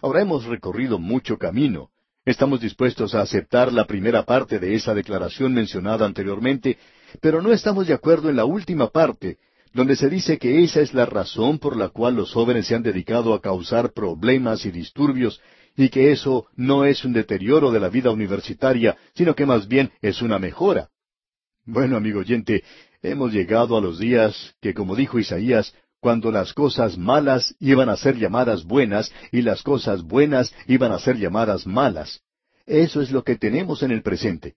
Ahora 0.00 0.22
hemos 0.22 0.44
recorrido 0.44 0.98
mucho 0.98 1.38
camino, 1.38 1.90
Estamos 2.24 2.60
dispuestos 2.60 3.16
a 3.16 3.22
aceptar 3.22 3.72
la 3.72 3.84
primera 3.84 4.24
parte 4.24 4.60
de 4.60 4.76
esa 4.76 4.94
declaración 4.94 5.52
mencionada 5.52 6.06
anteriormente, 6.06 6.78
pero 7.20 7.42
no 7.42 7.52
estamos 7.52 7.88
de 7.88 7.94
acuerdo 7.94 8.30
en 8.30 8.36
la 8.36 8.44
última 8.44 8.90
parte, 8.90 9.38
donde 9.74 9.96
se 9.96 10.08
dice 10.08 10.38
que 10.38 10.62
esa 10.62 10.80
es 10.82 10.94
la 10.94 11.04
razón 11.04 11.58
por 11.58 11.76
la 11.76 11.88
cual 11.88 12.14
los 12.14 12.32
jóvenes 12.32 12.68
se 12.68 12.76
han 12.76 12.84
dedicado 12.84 13.34
a 13.34 13.42
causar 13.42 13.92
problemas 13.92 14.64
y 14.64 14.70
disturbios, 14.70 15.40
y 15.76 15.88
que 15.88 16.12
eso 16.12 16.46
no 16.54 16.84
es 16.84 17.04
un 17.04 17.12
deterioro 17.12 17.72
de 17.72 17.80
la 17.80 17.88
vida 17.88 18.12
universitaria, 18.12 18.96
sino 19.14 19.34
que 19.34 19.46
más 19.46 19.66
bien 19.66 19.90
es 20.00 20.22
una 20.22 20.38
mejora. 20.38 20.90
Bueno, 21.64 21.96
amigo 21.96 22.20
oyente, 22.20 22.62
hemos 23.02 23.32
llegado 23.32 23.76
a 23.76 23.80
los 23.80 23.98
días 23.98 24.54
que, 24.60 24.74
como 24.74 24.94
dijo 24.94 25.18
Isaías, 25.18 25.74
cuando 26.02 26.32
las 26.32 26.52
cosas 26.52 26.98
malas 26.98 27.54
iban 27.60 27.88
a 27.88 27.96
ser 27.96 28.16
llamadas 28.16 28.64
buenas 28.64 29.12
y 29.30 29.42
las 29.42 29.62
cosas 29.62 30.02
buenas 30.02 30.52
iban 30.66 30.90
a 30.90 30.98
ser 30.98 31.16
llamadas 31.16 31.64
malas. 31.64 32.22
Eso 32.66 33.00
es 33.00 33.12
lo 33.12 33.22
que 33.22 33.36
tenemos 33.36 33.84
en 33.84 33.92
el 33.92 34.02
presente. 34.02 34.56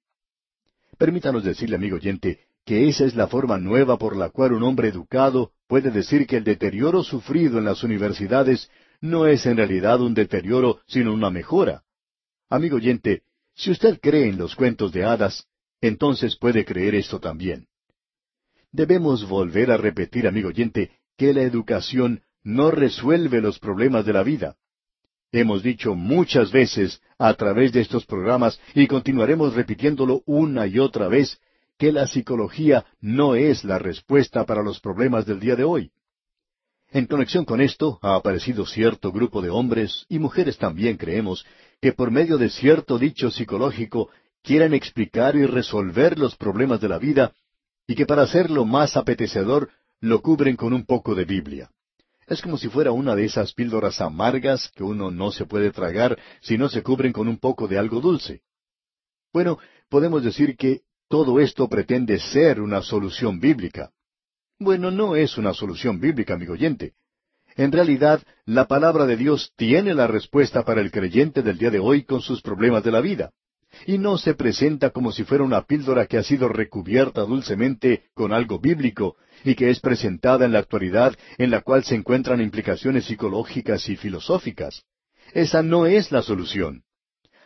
Permítanos 0.98 1.44
decirle, 1.44 1.76
amigo 1.76 1.98
oyente, 1.98 2.40
que 2.66 2.90
esa 2.90 3.06
es 3.06 3.16
la 3.16 3.28
forma 3.28 3.60
nueva 3.60 4.00
por 4.00 4.18
la 4.18 4.30
cual 4.32 4.54
un 4.54 4.64
hombre 4.64 4.88
educado 4.88 5.52
puede 5.68 5.92
decir 5.92 6.26
que 6.26 6.38
el 6.38 6.44
deterioro 6.44 7.04
sufrido 7.04 7.60
en 7.60 7.66
las 7.66 7.84
universidades 7.84 8.68
no 9.00 9.28
es 9.28 9.46
en 9.46 9.58
realidad 9.58 10.02
un 10.02 10.16
deterioro, 10.16 10.80
sino 10.88 11.14
una 11.14 11.30
mejora. 11.30 11.84
Amigo 12.50 12.78
oyente, 12.78 13.22
si 13.54 13.70
usted 13.70 14.00
cree 14.02 14.30
en 14.30 14.40
los 14.40 14.56
cuentos 14.56 14.92
de 14.92 15.04
hadas, 15.04 15.46
entonces 15.80 16.38
puede 16.38 16.66
creer 16.66 16.96
esto 16.96 17.20
también. 17.20 17.68
Debemos 18.72 19.30
volver 19.30 19.70
a 19.70 19.78
repetir, 19.78 20.28
amigo 20.28 20.50
oyente, 20.50 20.90
que 21.18 21.34
la 21.34 21.42
educación 21.42 22.22
no 22.44 22.72
resuelve 22.72 23.42
los 23.42 23.60
problemas 23.60 24.06
de 24.06 24.14
la 24.14 24.24
vida. 24.24 24.56
Hemos 25.32 25.64
dicho 25.64 25.96
muchas 25.96 26.52
veces 26.52 27.02
a 27.18 27.34
través 27.34 27.72
de 27.74 27.82
estos 27.82 28.06
programas 28.06 28.60
y 28.74 28.88
continuaremos 28.88 29.54
repitiéndolo 29.54 30.22
una 30.26 30.68
y 30.68 30.80
otra 30.80 31.08
vez 31.08 31.40
que 31.78 31.92
la 31.92 32.08
psicología 32.08 32.86
no 33.02 33.36
es 33.36 33.64
la 33.64 33.80
respuesta 33.80 34.46
para 34.46 34.64
los 34.64 34.80
problemas 34.80 35.26
del 35.26 35.40
día 35.40 35.56
de 35.56 35.64
hoy. 35.64 35.92
En 36.92 37.08
conexión 37.08 37.44
con 37.44 37.60
esto 37.60 38.00
ha 38.02 38.16
aparecido 38.16 38.66
cierto 38.66 39.12
grupo 39.12 39.42
de 39.42 39.50
hombres 39.50 40.06
y 40.08 40.20
mujeres 40.20 40.58
también 40.58 40.96
creemos 40.96 41.46
que 41.82 41.92
por 41.92 42.12
medio 42.12 42.38
de 42.38 42.50
cierto 42.50 42.98
dicho 42.98 43.32
psicológico 43.32 44.10
quieren 44.42 44.74
explicar 44.74 45.36
y 45.36 45.46
resolver 45.46 46.18
los 46.18 46.38
problemas 46.38 46.80
de 46.80 46.88
la 46.88 47.00
vida 47.00 47.34
y 47.88 47.96
que 47.96 48.06
para 48.06 48.22
hacerlo 48.22 48.64
más 48.64 48.96
apetecedor 48.96 49.70
lo 50.06 50.22
cubren 50.22 50.56
con 50.56 50.72
un 50.72 50.86
poco 50.86 51.16
de 51.16 51.26
Biblia. 51.26 51.70
Es 52.28 52.42
como 52.42 52.58
si 52.58 52.70
fuera 52.70 52.92
una 52.92 53.16
de 53.16 53.26
esas 53.26 53.54
píldoras 53.54 54.02
amargas 54.02 54.72
que 54.76 54.84
uno 54.84 55.12
no 55.12 55.32
se 55.32 55.46
puede 55.46 55.72
tragar 55.72 56.18
si 56.42 56.58
no 56.58 56.70
se 56.70 56.84
cubren 56.84 57.12
con 57.12 57.28
un 57.28 57.38
poco 57.38 57.68
de 57.68 57.78
algo 57.78 58.02
dulce. 58.02 58.42
Bueno, 59.34 59.58
podemos 59.90 60.24
decir 60.24 60.56
que 60.56 60.82
todo 61.08 61.40
esto 61.40 61.68
pretende 61.68 62.20
ser 62.20 62.62
una 62.62 62.82
solución 62.82 63.40
bíblica. 63.40 63.92
Bueno, 64.60 64.92
no 64.92 65.16
es 65.16 65.38
una 65.38 65.54
solución 65.54 66.00
bíblica, 66.00 66.36
amigo 66.36 66.54
oyente. 66.54 66.94
En 67.56 67.72
realidad, 67.72 68.22
la 68.46 68.68
palabra 68.68 69.06
de 69.06 69.18
Dios 69.18 69.54
tiene 69.56 69.94
la 69.94 70.08
respuesta 70.08 70.64
para 70.64 70.82
el 70.82 70.92
creyente 70.92 71.42
del 71.42 71.58
día 71.58 71.72
de 71.72 71.80
hoy 71.80 72.04
con 72.04 72.22
sus 72.22 72.42
problemas 72.42 72.84
de 72.84 72.92
la 72.92 73.02
vida. 73.02 73.32
Y 73.86 73.98
no 73.98 74.18
se 74.18 74.36
presenta 74.36 74.92
como 74.92 75.12
si 75.12 75.24
fuera 75.24 75.44
una 75.44 75.64
píldora 75.64 76.06
que 76.06 76.18
ha 76.18 76.24
sido 76.24 76.48
recubierta 76.48 77.22
dulcemente 77.22 78.06
con 78.14 78.34
algo 78.34 78.60
bíblico 78.60 79.18
y 79.46 79.56
que 79.56 79.70
es 79.70 79.80
presentada 79.80 80.46
en 80.46 80.52
la 80.52 80.60
actualidad 80.60 81.16
en 81.38 81.52
la 81.52 81.62
cual 81.62 81.84
se 81.84 81.96
encuentran 81.96 82.42
implicaciones 82.42 83.06
psicológicas 83.06 83.88
y 83.88 83.96
filosóficas. 83.96 84.84
Esa 85.34 85.62
no 85.62 85.86
es 85.86 86.12
la 86.12 86.22
solución. 86.22 86.84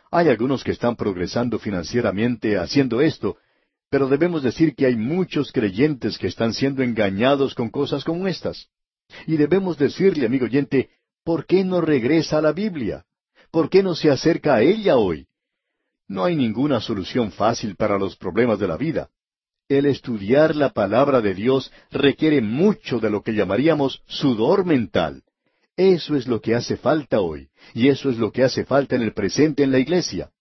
Hay 0.09 0.29
algunos 0.29 0.63
que 0.63 0.71
están 0.71 0.95
progresando 0.95 1.59
financieramente 1.59 2.57
haciendo 2.57 3.01
esto, 3.01 3.37
pero 3.89 4.07
debemos 4.07 4.41
decir 4.41 4.75
que 4.75 4.85
hay 4.85 4.95
muchos 4.95 5.51
creyentes 5.51 6.17
que 6.17 6.27
están 6.27 6.53
siendo 6.53 6.81
engañados 6.83 7.53
con 7.53 7.69
cosas 7.69 8.03
como 8.03 8.27
estas. 8.27 8.69
Y 9.27 9.37
debemos 9.37 9.77
decirle, 9.77 10.25
amigo 10.25 10.45
oyente, 10.45 10.89
¿por 11.23 11.45
qué 11.45 11.63
no 11.63 11.81
regresa 11.81 12.37
a 12.37 12.41
la 12.41 12.53
Biblia? 12.53 13.05
¿Por 13.51 13.69
qué 13.69 13.83
no 13.83 13.95
se 13.95 14.09
acerca 14.09 14.55
a 14.55 14.61
ella 14.61 14.97
hoy? 14.97 15.27
No 16.07 16.23
hay 16.23 16.35
ninguna 16.35 16.79
solución 16.79 17.31
fácil 17.31 17.75
para 17.75 17.97
los 17.97 18.15
problemas 18.15 18.59
de 18.59 18.67
la 18.67 18.77
vida. 18.77 19.09
El 19.69 19.85
estudiar 19.85 20.55
la 20.55 20.69
palabra 20.69 21.21
de 21.21 21.35
Dios 21.35 21.71
requiere 21.91 22.41
mucho 22.41 22.99
de 22.99 23.11
lo 23.11 23.21
que 23.21 23.35
llamaríamos 23.35 24.01
sudor 24.07 24.65
mental. 24.65 25.21
Eso 25.77 26.15
es 26.15 26.27
lo 26.27 26.41
que 26.41 26.55
hace 26.55 26.75
falta 26.75 27.21
hoy, 27.21 27.49
y 27.75 27.89
eso 27.89 28.09
es 28.09 28.17
lo 28.17 28.31
que 28.31 28.43
hace 28.43 28.65
falta 28.65 28.95
en 28.95 29.03
el 29.03 29.13
presente 29.13 29.61
en 29.61 29.71
la 29.71 29.77
iglesia. 29.77 30.31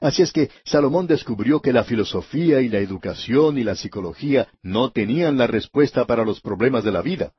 Así 0.00 0.22
es 0.22 0.32
que 0.32 0.48
Salomón 0.64 1.08
descubrió 1.08 1.60
que 1.60 1.72
la 1.72 1.82
filosofía 1.82 2.60
y 2.60 2.68
la 2.68 2.78
educación 2.78 3.58
y 3.58 3.64
la 3.64 3.74
psicología 3.74 4.46
no 4.62 4.92
tenían 4.92 5.36
la 5.36 5.48
respuesta 5.48 6.04
para 6.04 6.24
los 6.24 6.40
problemas 6.40 6.84
de 6.84 6.92
la 6.92 7.02
vida. 7.02 7.32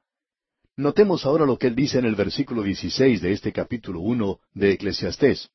Notemos 0.76 1.26
ahora 1.26 1.46
lo 1.46 1.58
que 1.58 1.68
él 1.68 1.76
dice 1.76 2.00
en 2.00 2.06
el 2.06 2.16
versículo 2.16 2.64
16 2.64 3.22
de 3.22 3.32
este 3.32 3.54
capítulo 3.54 4.02
1 4.02 4.40
de 4.56 4.72
Eclesiastés. 4.74 5.50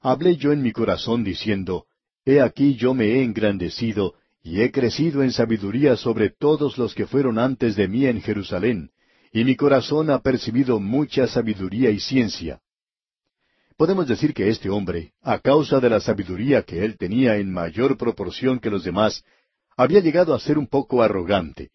Hablé 0.00 0.36
yo 0.36 0.50
en 0.52 0.62
mi 0.62 0.72
corazón 0.72 1.24
diciendo, 1.24 1.84
He 2.24 2.40
aquí 2.40 2.74
yo 2.74 2.94
me 2.94 3.06
he 3.06 3.22
engrandecido, 3.22 4.14
y 4.42 4.62
he 4.62 4.70
crecido 4.70 5.22
en 5.22 5.32
sabiduría 5.32 5.96
sobre 5.96 6.30
todos 6.30 6.78
los 6.78 6.94
que 6.94 7.06
fueron 7.06 7.38
antes 7.38 7.76
de 7.76 7.88
mí 7.88 8.06
en 8.06 8.20
Jerusalén, 8.20 8.90
y 9.32 9.44
mi 9.44 9.56
corazón 9.56 10.10
ha 10.10 10.20
percibido 10.20 10.80
mucha 10.80 11.26
sabiduría 11.26 11.90
y 11.90 12.00
ciencia. 12.00 12.60
Podemos 13.76 14.06
decir 14.08 14.34
que 14.34 14.48
este 14.48 14.68
hombre, 14.68 15.12
a 15.22 15.38
causa 15.38 15.80
de 15.80 15.88
la 15.88 16.00
sabiduría 16.00 16.62
que 16.62 16.84
él 16.84 16.98
tenía 16.98 17.36
en 17.36 17.52
mayor 17.52 17.96
proporción 17.96 18.58
que 18.58 18.70
los 18.70 18.84
demás, 18.84 19.24
había 19.76 20.00
llegado 20.00 20.34
a 20.34 20.40
ser 20.40 20.58
un 20.58 20.66
poco 20.66 21.02
arrogante. 21.02 21.70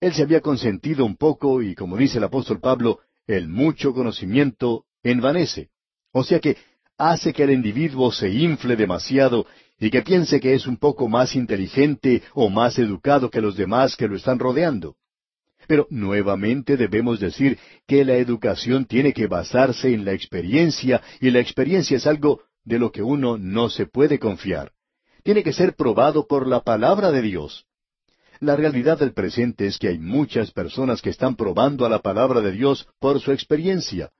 Él 0.00 0.12
se 0.14 0.22
había 0.22 0.40
consentido 0.40 1.04
un 1.04 1.16
poco 1.16 1.60
y, 1.62 1.74
como 1.74 1.96
dice 1.96 2.18
el 2.18 2.24
apóstol 2.24 2.60
Pablo, 2.60 3.00
el 3.26 3.48
mucho 3.48 3.92
conocimiento 3.92 4.84
envanece. 5.02 5.70
O 6.12 6.22
sea 6.24 6.38
que 6.40 6.56
hace 6.96 7.32
que 7.32 7.42
el 7.42 7.50
individuo 7.50 8.12
se 8.12 8.30
infle 8.30 8.76
demasiado 8.76 9.46
y 9.80 9.90
que 9.90 10.02
piense 10.02 10.38
que 10.38 10.54
es 10.54 10.66
un 10.66 10.76
poco 10.76 11.08
más 11.08 11.34
inteligente 11.34 12.22
o 12.34 12.50
más 12.50 12.78
educado 12.78 13.30
que 13.30 13.40
los 13.40 13.56
demás 13.56 13.96
que 13.96 14.06
lo 14.06 14.16
están 14.16 14.38
rodeando. 14.38 14.96
Pero 15.66 15.86
nuevamente 15.90 16.76
debemos 16.76 17.18
decir 17.18 17.58
que 17.86 18.04
la 18.04 18.16
educación 18.16 18.84
tiene 18.84 19.12
que 19.12 19.26
basarse 19.26 19.92
en 19.92 20.04
la 20.04 20.12
experiencia 20.12 21.00
y 21.20 21.30
la 21.30 21.40
experiencia 21.40 21.96
es 21.96 22.06
algo 22.06 22.42
de 22.64 22.78
lo 22.78 22.92
que 22.92 23.02
uno 23.02 23.38
no 23.38 23.70
se 23.70 23.86
puede 23.86 24.18
confiar. 24.18 24.72
Tiene 25.22 25.42
que 25.42 25.52
ser 25.52 25.74
probado 25.74 26.26
por 26.26 26.46
la 26.46 26.60
palabra 26.60 27.10
de 27.10 27.22
Dios. 27.22 27.64
La 28.40 28.56
realidad 28.56 28.98
del 28.98 29.12
presente 29.12 29.66
es 29.66 29.78
que 29.78 29.88
hay 29.88 29.98
muchas 29.98 30.50
personas 30.50 31.02
que 31.02 31.10
están 31.10 31.36
probando 31.36 31.84
a 31.84 31.90
la 31.90 32.00
palabra 32.00 32.40
de 32.40 32.52
Dios 32.52 32.86
por 32.98 33.20
su 33.20 33.32
experiencia. 33.32 34.10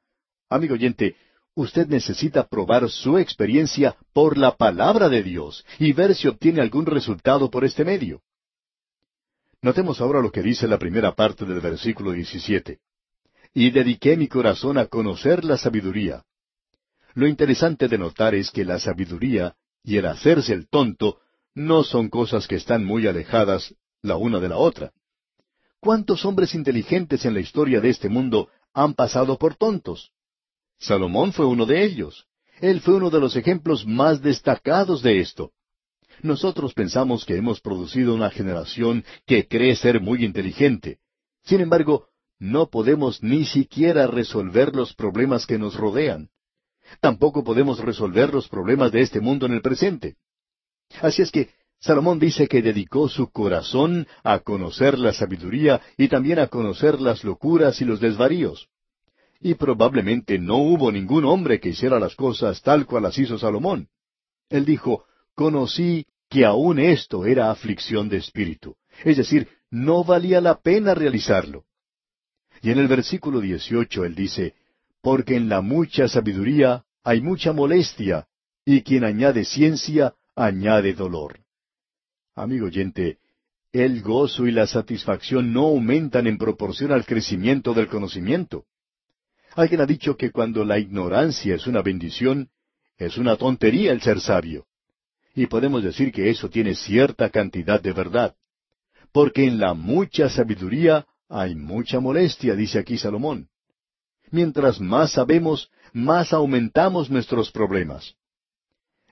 Amigo 0.48 0.74
oyente, 0.74 1.16
usted 1.54 1.88
necesita 1.88 2.46
probar 2.46 2.88
su 2.90 3.18
experiencia 3.18 3.96
por 4.12 4.38
la 4.38 4.56
palabra 4.56 5.08
de 5.08 5.22
Dios 5.22 5.64
y 5.78 5.92
ver 5.92 6.14
si 6.14 6.28
obtiene 6.28 6.60
algún 6.60 6.86
resultado 6.86 7.50
por 7.50 7.64
este 7.64 7.84
medio. 7.84 8.22
Notemos 9.62 10.00
ahora 10.00 10.20
lo 10.20 10.30
que 10.30 10.42
dice 10.42 10.66
la 10.66 10.78
primera 10.78 11.14
parte 11.14 11.44
del 11.44 11.60
versículo 11.60 12.12
17. 12.12 12.78
Y 13.52 13.70
dediqué 13.70 14.16
mi 14.16 14.28
corazón 14.28 14.78
a 14.78 14.86
conocer 14.86 15.44
la 15.44 15.58
sabiduría. 15.58 16.24
Lo 17.14 17.26
interesante 17.26 17.88
de 17.88 17.98
notar 17.98 18.34
es 18.34 18.50
que 18.50 18.64
la 18.64 18.78
sabiduría 18.78 19.56
y 19.82 19.96
el 19.96 20.06
hacerse 20.06 20.54
el 20.54 20.68
tonto 20.68 21.18
no 21.54 21.82
son 21.82 22.08
cosas 22.08 22.46
que 22.46 22.54
están 22.54 22.84
muy 22.84 23.06
alejadas 23.06 23.74
la 24.02 24.16
una 24.16 24.38
de 24.40 24.48
la 24.48 24.56
otra. 24.56 24.92
¿Cuántos 25.80 26.24
hombres 26.24 26.54
inteligentes 26.54 27.24
en 27.24 27.34
la 27.34 27.40
historia 27.40 27.80
de 27.80 27.90
este 27.90 28.08
mundo 28.08 28.48
han 28.72 28.94
pasado 28.94 29.38
por 29.38 29.56
tontos? 29.56 30.12
Salomón 30.80 31.32
fue 31.32 31.46
uno 31.46 31.66
de 31.66 31.84
ellos. 31.84 32.26
Él 32.60 32.80
fue 32.80 32.94
uno 32.94 33.10
de 33.10 33.20
los 33.20 33.36
ejemplos 33.36 33.86
más 33.86 34.22
destacados 34.22 35.02
de 35.02 35.20
esto. 35.20 35.52
Nosotros 36.22 36.74
pensamos 36.74 37.24
que 37.24 37.36
hemos 37.36 37.60
producido 37.60 38.14
una 38.14 38.30
generación 38.30 39.04
que 39.26 39.46
cree 39.46 39.76
ser 39.76 40.00
muy 40.00 40.24
inteligente. 40.24 40.98
Sin 41.44 41.60
embargo, 41.60 42.08
no 42.38 42.70
podemos 42.70 43.22
ni 43.22 43.44
siquiera 43.44 44.06
resolver 44.06 44.74
los 44.74 44.94
problemas 44.94 45.46
que 45.46 45.58
nos 45.58 45.74
rodean. 45.76 46.30
Tampoco 47.00 47.44
podemos 47.44 47.78
resolver 47.78 48.32
los 48.32 48.48
problemas 48.48 48.90
de 48.90 49.02
este 49.02 49.20
mundo 49.20 49.46
en 49.46 49.52
el 49.52 49.62
presente. 49.62 50.16
Así 51.00 51.22
es 51.22 51.30
que 51.30 51.50
Salomón 51.78 52.18
dice 52.18 52.48
que 52.48 52.62
dedicó 52.62 53.08
su 53.08 53.30
corazón 53.30 54.06
a 54.22 54.40
conocer 54.40 54.98
la 54.98 55.12
sabiduría 55.12 55.80
y 55.96 56.08
también 56.08 56.38
a 56.38 56.48
conocer 56.48 57.00
las 57.00 57.22
locuras 57.22 57.80
y 57.80 57.84
los 57.84 58.00
desvaríos. 58.00 58.68
Y 59.40 59.54
probablemente 59.54 60.38
no 60.38 60.58
hubo 60.58 60.92
ningún 60.92 61.24
hombre 61.24 61.60
que 61.60 61.70
hiciera 61.70 61.98
las 61.98 62.14
cosas 62.14 62.60
tal 62.62 62.84
cual 62.84 63.04
las 63.04 63.18
hizo 63.18 63.38
Salomón. 63.38 63.88
Él 64.50 64.66
dijo, 64.66 65.04
conocí 65.34 66.06
que 66.28 66.44
aún 66.44 66.78
esto 66.78 67.24
era 67.24 67.50
aflicción 67.50 68.08
de 68.08 68.18
espíritu. 68.18 68.76
Es 69.04 69.16
decir, 69.16 69.48
no 69.70 70.04
valía 70.04 70.40
la 70.40 70.60
pena 70.60 70.94
realizarlo. 70.94 71.64
Y 72.62 72.70
en 72.70 72.78
el 72.78 72.88
versículo 72.88 73.40
18 73.40 74.04
él 74.04 74.14
dice, 74.14 74.54
porque 75.00 75.36
en 75.36 75.48
la 75.48 75.62
mucha 75.62 76.08
sabiduría 76.08 76.84
hay 77.02 77.22
mucha 77.22 77.52
molestia, 77.52 78.26
y 78.64 78.82
quien 78.82 79.04
añade 79.04 79.44
ciencia, 79.44 80.14
añade 80.36 80.92
dolor. 80.92 81.40
Amigo 82.34 82.66
oyente, 82.66 83.18
el 83.72 84.02
gozo 84.02 84.46
y 84.46 84.52
la 84.52 84.66
satisfacción 84.66 85.52
no 85.52 85.68
aumentan 85.68 86.26
en 86.26 86.36
proporción 86.36 86.92
al 86.92 87.06
crecimiento 87.06 87.72
del 87.72 87.88
conocimiento. 87.88 88.66
Alguien 89.54 89.80
ha 89.80 89.86
dicho 89.86 90.16
que 90.16 90.30
cuando 90.30 90.64
la 90.64 90.78
ignorancia 90.78 91.54
es 91.54 91.66
una 91.66 91.82
bendición, 91.82 92.50
es 92.96 93.16
una 93.18 93.36
tontería 93.36 93.92
el 93.92 94.00
ser 94.00 94.20
sabio. 94.20 94.66
Y 95.34 95.46
podemos 95.46 95.82
decir 95.82 96.12
que 96.12 96.30
eso 96.30 96.48
tiene 96.48 96.74
cierta 96.74 97.30
cantidad 97.30 97.80
de 97.80 97.92
verdad. 97.92 98.34
Porque 99.12 99.46
en 99.46 99.58
la 99.58 99.74
mucha 99.74 100.28
sabiduría 100.28 101.06
Hay 101.32 101.54
mucha 101.54 102.00
molestia, 102.00 102.56
dice 102.56 102.80
aquí 102.80 102.98
Salomón. 102.98 103.46
Mientras 104.32 104.80
más 104.80 105.12
sabemos, 105.12 105.70
más 105.92 106.32
aumentamos 106.32 107.08
nuestros 107.08 107.52
problemas. 107.52 108.16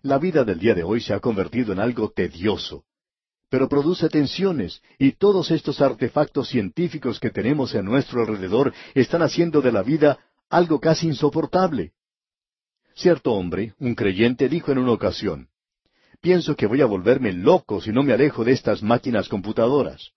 La 0.03 0.19
vida 0.19 0.43
del 0.43 0.59
día 0.59 0.75
de 0.75 0.83
hoy 0.83 1.01
se 1.01 1.15
ha 1.15 1.21
convertido 1.21 1.73
en 1.73 1.79
algo 1.79 2.11
tedioso, 2.11 2.85
pero 3.49 3.69
produce 3.69 4.09
tensiones, 4.09 4.83
y 4.99 5.13
todos 5.13 5.51
estos 5.53 5.81
artefactos 5.81 6.49
científicos 6.49 7.19
que 7.21 7.31
tenemos 7.31 7.75
a 7.75 7.83
nuestro 7.83 8.23
alrededor 8.23 8.75
están 8.95 9.23
haciendo 9.23 9.61
de 9.61 9.73
la 9.73 9.83
vida 9.83 10.19
algo 10.49 10.81
casi 10.81 11.07
insoportable. 11.07 11.93
Cierto 12.95 13.33
hombre, 13.33 13.75
un 13.79 13.95
creyente, 13.95 14.49
dijo 14.49 14.73
en 14.73 14.79
una 14.79 14.93
ocasión, 14.93 15.49
Pienso 16.21 16.57
que 16.57 16.67
voy 16.67 16.81
a 16.81 16.87
volverme 16.87 17.33
loco 17.33 17.81
si 17.81 17.93
no 17.93 18.03
me 18.03 18.13
alejo 18.13 18.45
de 18.45 18.53
estas 18.53 18.83
máquinas 18.83 19.29
computadoras. 19.29 20.11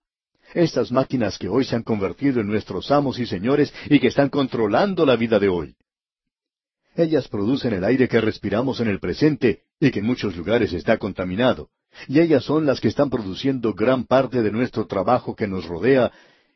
Estas 0.53 0.91
máquinas 0.91 1.38
que 1.38 1.47
hoy 1.47 1.63
se 1.63 1.75
han 1.75 1.84
convertido 1.84 2.41
en 2.41 2.47
nuestros 2.47 2.89
amos 2.91 3.19
y 3.19 3.25
señores 3.25 3.71
y 3.86 3.99
que 3.99 4.07
están 4.07 4.29
controlando 4.29 5.05
la 5.05 5.15
vida 5.15 5.38
de 5.39 5.47
hoy. 5.47 5.75
Ellas 6.95 7.27
producen 7.27 7.73
el 7.73 7.84
aire 7.84 8.09
que 8.09 8.19
respiramos 8.19 8.79
en 8.79 8.88
el 8.88 8.99
presente 8.99 9.61
y 9.79 9.91
que 9.91 9.99
en 9.99 10.05
muchos 10.05 10.36
lugares 10.36 10.73
está 10.73 10.97
contaminado. 10.97 11.69
Y 12.07 12.19
ellas 12.19 12.43
son 12.43 12.65
las 12.65 12.82
que 12.82 12.88
están 12.88 13.09
produciendo 13.09 13.73
gran 13.73 14.05
parte 14.05 14.41
de 14.41 14.51
nuestro 14.51 14.88
trabajo 14.88 15.36
que 15.36 15.47
nos 15.47 15.65
rodea, 15.65 16.11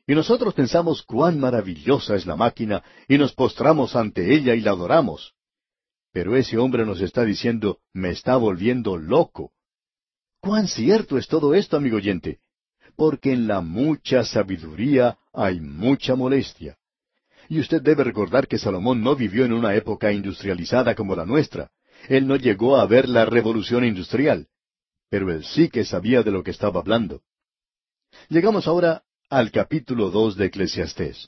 y 0.08 0.14
nosotros 0.14 0.54
pensamos 0.54 1.02
cuán 1.02 1.40
maravillosa 1.40 2.16
es 2.16 2.26
la 2.26 2.36
máquina, 2.36 2.84
y 3.08 3.18
nos 3.18 3.34
postramos 3.34 3.96
ante 3.96 4.36
ella 4.36 4.54
y 4.54 4.62
la 4.62 4.72
adoramos. 4.72 5.34
Pero 6.12 6.36
ese 6.36 6.58
hombre 6.58 6.86
nos 6.86 7.02
está 7.02 7.26
diciendo, 7.26 7.80
me 7.92 8.12
está 8.12 8.38
volviendo 8.38 8.98
loco. 8.98 9.52
¿Cuán 10.40 10.68
cierto 10.68 11.18
es 11.18 11.28
todo 11.28 11.56
esto, 11.56 11.76
amigo 11.76 11.98
oyente? 11.98 12.40
Porque 12.96 13.34
en 13.34 13.48
la 13.48 13.62
mucha 13.62 14.24
sabiduría 14.24 15.18
hay 15.34 15.60
mucha 15.60 16.16
molestia. 16.16 16.78
Y 17.50 17.60
usted 17.60 17.82
debe 17.82 18.04
recordar 18.04 18.48
que 18.48 18.58
Salomón 18.58 19.02
no 19.02 19.16
vivió 19.16 19.44
en 19.44 19.54
una 19.54 19.76
época 19.76 20.12
industrializada 20.12 20.96
como 20.96 21.16
la 21.16 21.26
nuestra. 21.26 21.72
Él 22.08 22.28
no 22.28 22.36
llegó 22.36 22.78
a 22.78 22.86
ver 22.86 23.10
la 23.10 23.26
revolución 23.26 23.84
industrial. 23.84 24.48
Pero 25.10 25.32
él 25.32 25.44
sí 25.44 25.70
que 25.70 25.84
sabía 25.84 26.24
de 26.24 26.32
lo 26.32 26.44
que 26.44 26.52
estaba 26.52 26.80
hablando. 26.80 27.22
Llegamos 28.30 28.68
ahora 28.68 29.04
al 29.36 29.52
capítulo 29.52 30.12
dos 30.12 30.38
de 30.38 30.46
Eclesiastés. 30.46 31.28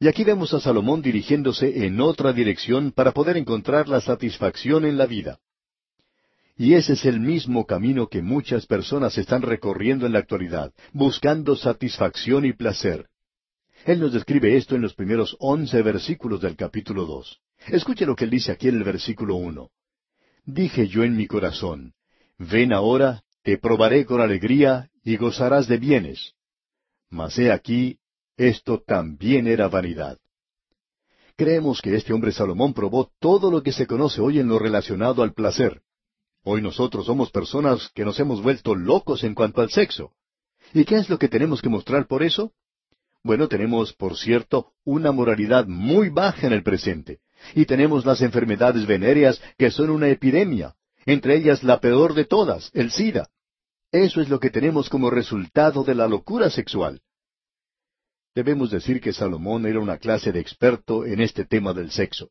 Y 0.00 0.08
aquí 0.08 0.24
vemos 0.24 0.54
a 0.54 0.60
Salomón 0.60 1.02
dirigiéndose 1.02 1.84
en 1.84 2.00
otra 2.00 2.32
dirección 2.32 2.92
para 2.92 3.12
poder 3.12 3.36
encontrar 3.36 3.90
la 3.90 4.00
satisfacción 4.00 4.86
en 4.86 4.96
la 4.96 5.04
vida. 5.04 5.38
Y 6.56 6.72
ese 6.72 6.94
es 6.94 7.04
el 7.04 7.20
mismo 7.20 7.66
camino 7.66 8.08
que 8.08 8.22
muchas 8.22 8.64
personas 8.64 9.18
están 9.18 9.42
recorriendo 9.42 10.06
en 10.06 10.14
la 10.14 10.20
actualidad, 10.20 10.72
buscando 10.94 11.56
satisfacción 11.56 12.46
y 12.46 12.54
placer. 12.54 13.04
Él 13.84 14.00
nos 14.00 14.14
describe 14.14 14.56
esto 14.56 14.74
en 14.74 14.80
los 14.80 14.94
primeros 14.94 15.36
once 15.38 15.82
versículos 15.82 16.40
del 16.40 16.56
capítulo 16.56 17.04
dos. 17.04 17.40
Escuche 17.66 18.06
lo 18.06 18.16
que 18.16 18.24
él 18.24 18.30
dice 18.30 18.50
aquí 18.50 18.68
en 18.68 18.76
el 18.76 18.84
versículo 18.84 19.34
uno. 19.34 19.68
Dije 20.46 20.88
yo 20.88 21.04
en 21.04 21.14
mi 21.14 21.26
corazón, 21.26 21.92
ven 22.38 22.72
ahora, 22.72 23.24
te 23.42 23.58
probaré 23.58 24.06
con 24.06 24.22
alegría 24.22 24.88
y 25.04 25.18
gozarás 25.18 25.68
de 25.68 25.76
bienes. 25.76 26.32
Mas 27.10 27.38
he 27.38 27.52
aquí, 27.52 27.98
esto 28.36 28.82
también 28.86 29.46
era 29.46 29.68
vanidad. 29.68 30.18
Creemos 31.36 31.80
que 31.82 31.94
este 31.94 32.12
hombre 32.12 32.32
Salomón 32.32 32.72
probó 32.72 33.10
todo 33.20 33.50
lo 33.50 33.62
que 33.62 33.72
se 33.72 33.86
conoce 33.86 34.20
hoy 34.20 34.38
en 34.38 34.48
lo 34.48 34.58
relacionado 34.58 35.22
al 35.22 35.34
placer. 35.34 35.82
Hoy 36.42 36.62
nosotros 36.62 37.06
somos 37.06 37.30
personas 37.30 37.90
que 37.94 38.04
nos 38.04 38.18
hemos 38.20 38.42
vuelto 38.42 38.74
locos 38.74 39.24
en 39.24 39.34
cuanto 39.34 39.60
al 39.60 39.70
sexo. 39.70 40.12
¿Y 40.72 40.84
qué 40.84 40.96
es 40.96 41.10
lo 41.10 41.18
que 41.18 41.28
tenemos 41.28 41.60
que 41.60 41.68
mostrar 41.68 42.06
por 42.06 42.22
eso? 42.22 42.52
Bueno, 43.22 43.48
tenemos, 43.48 43.92
por 43.92 44.16
cierto, 44.16 44.72
una 44.84 45.12
moralidad 45.12 45.66
muy 45.66 46.08
baja 46.08 46.46
en 46.46 46.52
el 46.52 46.62
presente. 46.62 47.18
Y 47.54 47.66
tenemos 47.66 48.06
las 48.06 48.22
enfermedades 48.22 48.86
venéreas 48.86 49.42
que 49.58 49.70
son 49.70 49.90
una 49.90 50.08
epidemia, 50.08 50.74
entre 51.04 51.36
ellas 51.36 51.62
la 51.62 51.80
peor 51.80 52.14
de 52.14 52.24
todas, 52.24 52.70
el 52.72 52.90
SIDA. 52.90 53.28
Eso 53.96 54.20
es 54.20 54.28
lo 54.28 54.38
que 54.38 54.50
tenemos 54.50 54.90
como 54.90 55.08
resultado 55.08 55.82
de 55.82 55.94
la 55.94 56.06
locura 56.06 56.50
sexual. 56.50 57.00
Debemos 58.34 58.70
decir 58.70 59.00
que 59.00 59.14
Salomón 59.14 59.64
era 59.64 59.80
una 59.80 59.96
clase 59.96 60.32
de 60.32 60.40
experto 60.40 61.06
en 61.06 61.22
este 61.22 61.46
tema 61.46 61.72
del 61.72 61.90
sexo. 61.90 62.28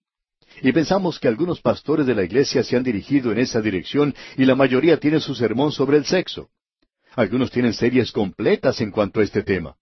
Y 0.61 0.71
pensamos 0.73 1.19
que 1.19 1.27
algunos 1.27 1.61
pastores 1.61 2.05
de 2.05 2.13
la 2.13 2.23
iglesia 2.23 2.63
se 2.63 2.77
han 2.77 2.83
dirigido 2.83 3.31
en 3.31 3.39
esa 3.39 3.61
dirección 3.61 4.13
y 4.37 4.45
la 4.45 4.53
mayoría 4.53 4.99
tiene 4.99 5.19
su 5.19 5.33
sermón 5.33 5.71
sobre 5.71 5.97
el 5.97 6.05
sexo. 6.05 6.49
Algunos 7.15 7.49
tienen 7.49 7.73
series 7.73 8.11
completas 8.11 8.79
en 8.81 8.91
cuanto 8.91 9.19
a 9.19 9.23
este 9.23 9.41
tema. 9.41 9.75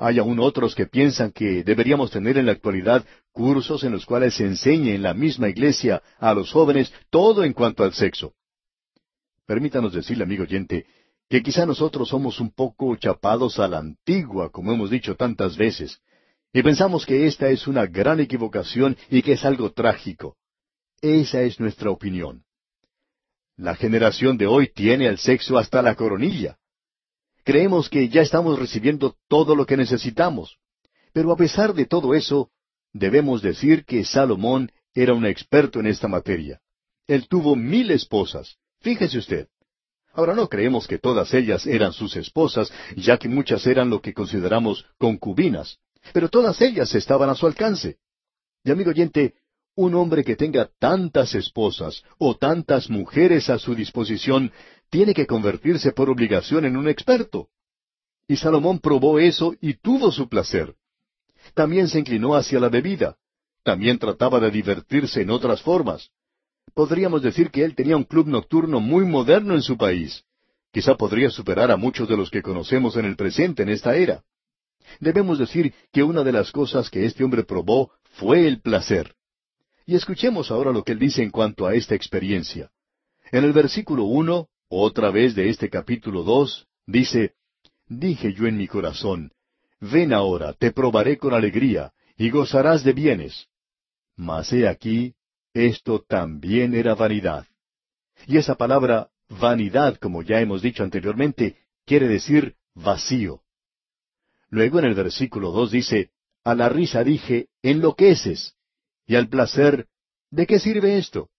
Hay 0.00 0.18
aún 0.18 0.38
otros 0.38 0.74
que 0.74 0.86
piensan 0.86 1.32
que 1.32 1.64
deberíamos 1.64 2.10
tener 2.10 2.36
en 2.36 2.44
la 2.44 2.52
actualidad 2.52 3.06
cursos 3.32 3.84
en 3.84 3.92
los 3.92 4.04
cuales 4.04 4.34
se 4.34 4.44
enseñe 4.44 4.94
en 4.94 5.02
la 5.02 5.14
misma 5.14 5.48
iglesia 5.48 6.02
a 6.18 6.34
los 6.34 6.52
jóvenes 6.52 6.92
todo 7.08 7.42
en 7.42 7.54
cuanto 7.54 7.84
al 7.84 7.94
sexo. 7.94 8.34
Permítanos 9.46 9.94
decirle, 9.94 10.24
amigo 10.24 10.42
oyente, 10.42 10.84
que 11.32 11.42
quizá 11.42 11.64
nosotros 11.64 12.10
somos 12.10 12.40
un 12.40 12.50
poco 12.50 12.94
chapados 12.96 13.58
a 13.58 13.66
la 13.66 13.78
antigua, 13.78 14.50
como 14.50 14.70
hemos 14.70 14.90
dicho 14.90 15.16
tantas 15.16 15.56
veces, 15.56 15.98
y 16.52 16.62
pensamos 16.62 17.06
que 17.06 17.26
esta 17.26 17.48
es 17.48 17.66
una 17.66 17.86
gran 17.86 18.20
equivocación 18.20 18.98
y 19.08 19.22
que 19.22 19.32
es 19.32 19.44
algo 19.46 19.72
trágico. 19.72 20.36
Esa 21.00 21.40
es 21.40 21.58
nuestra 21.58 21.90
opinión. 21.90 22.44
La 23.56 23.74
generación 23.74 24.36
de 24.36 24.46
hoy 24.46 24.70
tiene 24.74 25.06
el 25.06 25.16
sexo 25.16 25.56
hasta 25.56 25.80
la 25.80 25.94
coronilla. 25.94 26.58
Creemos 27.44 27.88
que 27.88 28.10
ya 28.10 28.20
estamos 28.20 28.58
recibiendo 28.58 29.16
todo 29.26 29.56
lo 29.56 29.64
que 29.64 29.78
necesitamos. 29.78 30.58
Pero 31.14 31.32
a 31.32 31.36
pesar 31.38 31.72
de 31.72 31.86
todo 31.86 32.12
eso, 32.12 32.50
debemos 32.92 33.40
decir 33.40 33.86
que 33.86 34.04
Salomón 34.04 34.70
era 34.92 35.14
un 35.14 35.24
experto 35.24 35.80
en 35.80 35.86
esta 35.86 36.08
materia. 36.08 36.60
Él 37.06 37.26
tuvo 37.26 37.56
mil 37.56 37.90
esposas. 37.90 38.58
Fíjese 38.82 39.16
usted. 39.16 39.48
Ahora 40.14 40.34
no 40.34 40.48
creemos 40.48 40.86
que 40.86 40.98
todas 40.98 41.32
ellas 41.32 41.66
eran 41.66 41.92
sus 41.92 42.16
esposas, 42.16 42.70
ya 42.96 43.16
que 43.16 43.28
muchas 43.28 43.66
eran 43.66 43.88
lo 43.88 44.00
que 44.00 44.12
consideramos 44.12 44.84
concubinas, 44.98 45.78
pero 46.12 46.28
todas 46.28 46.60
ellas 46.60 46.94
estaban 46.94 47.30
a 47.30 47.34
su 47.34 47.46
alcance. 47.46 47.96
Y 48.64 48.70
amigo 48.70 48.90
oyente, 48.90 49.34
un 49.74 49.94
hombre 49.94 50.22
que 50.22 50.36
tenga 50.36 50.68
tantas 50.78 51.34
esposas 51.34 52.02
o 52.18 52.36
tantas 52.36 52.90
mujeres 52.90 53.48
a 53.48 53.58
su 53.58 53.74
disposición 53.74 54.52
tiene 54.90 55.14
que 55.14 55.26
convertirse 55.26 55.92
por 55.92 56.10
obligación 56.10 56.66
en 56.66 56.76
un 56.76 56.88
experto. 56.88 57.48
Y 58.28 58.36
Salomón 58.36 58.78
probó 58.80 59.18
eso 59.18 59.54
y 59.60 59.74
tuvo 59.74 60.12
su 60.12 60.28
placer. 60.28 60.74
También 61.54 61.88
se 61.88 61.98
inclinó 61.98 62.34
hacia 62.34 62.60
la 62.60 62.68
bebida. 62.68 63.16
También 63.62 63.98
trataba 63.98 64.40
de 64.40 64.50
divertirse 64.50 65.22
en 65.22 65.30
otras 65.30 65.62
formas. 65.62 66.10
Podríamos 66.74 67.22
decir 67.22 67.50
que 67.50 67.64
él 67.64 67.74
tenía 67.74 67.96
un 67.96 68.04
club 68.04 68.26
nocturno 68.26 68.80
muy 68.80 69.04
moderno 69.04 69.54
en 69.54 69.62
su 69.62 69.76
país. 69.76 70.24
Quizá 70.72 70.96
podría 70.96 71.28
superar 71.28 71.70
a 71.70 71.76
muchos 71.76 72.08
de 72.08 72.16
los 72.16 72.30
que 72.30 72.42
conocemos 72.42 72.96
en 72.96 73.04
el 73.04 73.16
presente 73.16 73.62
en 73.62 73.68
esta 73.68 73.94
era. 73.94 74.22
Debemos 75.00 75.38
decir 75.38 75.74
que 75.92 76.02
una 76.02 76.24
de 76.24 76.32
las 76.32 76.50
cosas 76.50 76.88
que 76.88 77.04
este 77.04 77.24
hombre 77.24 77.44
probó 77.44 77.92
fue 78.12 78.46
el 78.46 78.60
placer. 78.60 79.14
Y 79.84 79.96
escuchemos 79.96 80.50
ahora 80.50 80.72
lo 80.72 80.82
que 80.82 80.92
él 80.92 80.98
dice 80.98 81.22
en 81.22 81.30
cuanto 81.30 81.66
a 81.66 81.74
esta 81.74 81.94
experiencia. 81.94 82.70
En 83.30 83.44
el 83.44 83.52
versículo 83.52 84.04
uno, 84.04 84.48
otra 84.68 85.10
vez 85.10 85.34
de 85.34 85.50
este 85.50 85.68
capítulo 85.68 86.22
dos, 86.22 86.66
dice, 86.86 87.34
Dije 87.88 88.32
yo 88.32 88.46
en 88.46 88.56
mi 88.56 88.68
corazón, 88.68 89.32
Ven 89.80 90.12
ahora, 90.12 90.52
te 90.52 90.70
probaré 90.70 91.18
con 91.18 91.34
alegría, 91.34 91.92
y 92.16 92.30
gozarás 92.30 92.84
de 92.84 92.92
bienes. 92.92 93.48
Mas 94.16 94.52
he 94.52 94.68
aquí, 94.68 95.14
esto 95.54 96.04
también 96.06 96.74
era 96.74 96.94
vanidad. 96.94 97.46
Y 98.26 98.36
esa 98.36 98.54
palabra 98.54 99.10
vanidad, 99.28 99.96
como 99.96 100.22
ya 100.22 100.40
hemos 100.40 100.62
dicho 100.62 100.82
anteriormente, 100.82 101.56
quiere 101.84 102.08
decir 102.08 102.56
vacío. 102.74 103.42
Luego 104.48 104.78
en 104.78 104.86
el 104.86 104.94
versículo 104.94 105.50
dos 105.50 105.70
dice, 105.70 106.10
A 106.44 106.54
la 106.54 106.68
risa 106.68 107.04
dije, 107.04 107.48
enloqueces, 107.62 108.54
y 109.06 109.16
al 109.16 109.28
placer, 109.28 109.86
¿de 110.30 110.46
qué 110.46 110.58
sirve 110.58 110.98
esto? 110.98 111.30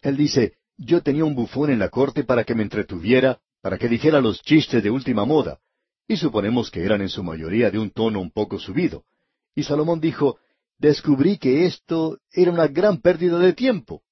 Él 0.00 0.16
dice, 0.16 0.56
yo 0.76 1.02
tenía 1.02 1.24
un 1.24 1.34
bufón 1.34 1.70
en 1.70 1.78
la 1.78 1.88
corte 1.88 2.24
para 2.24 2.44
que 2.44 2.54
me 2.54 2.62
entretuviera, 2.62 3.40
para 3.60 3.78
que 3.78 3.88
dijera 3.88 4.20
los 4.20 4.42
chistes 4.42 4.82
de 4.82 4.90
última 4.90 5.24
moda, 5.24 5.60
y 6.08 6.16
suponemos 6.16 6.70
que 6.70 6.84
eran 6.84 7.00
en 7.00 7.08
su 7.08 7.22
mayoría 7.22 7.70
de 7.70 7.78
un 7.78 7.90
tono 7.90 8.20
un 8.20 8.30
poco 8.30 8.58
subido. 8.58 9.04
Y 9.54 9.62
Salomón 9.62 10.00
dijo, 10.00 10.38
descubrí 10.82 11.38
que 11.38 11.64
esto 11.64 12.18
era 12.32 12.50
una 12.50 12.66
gran 12.66 13.00
pérdida 13.00 13.38
de 13.38 13.52
tiempo. 13.52 14.02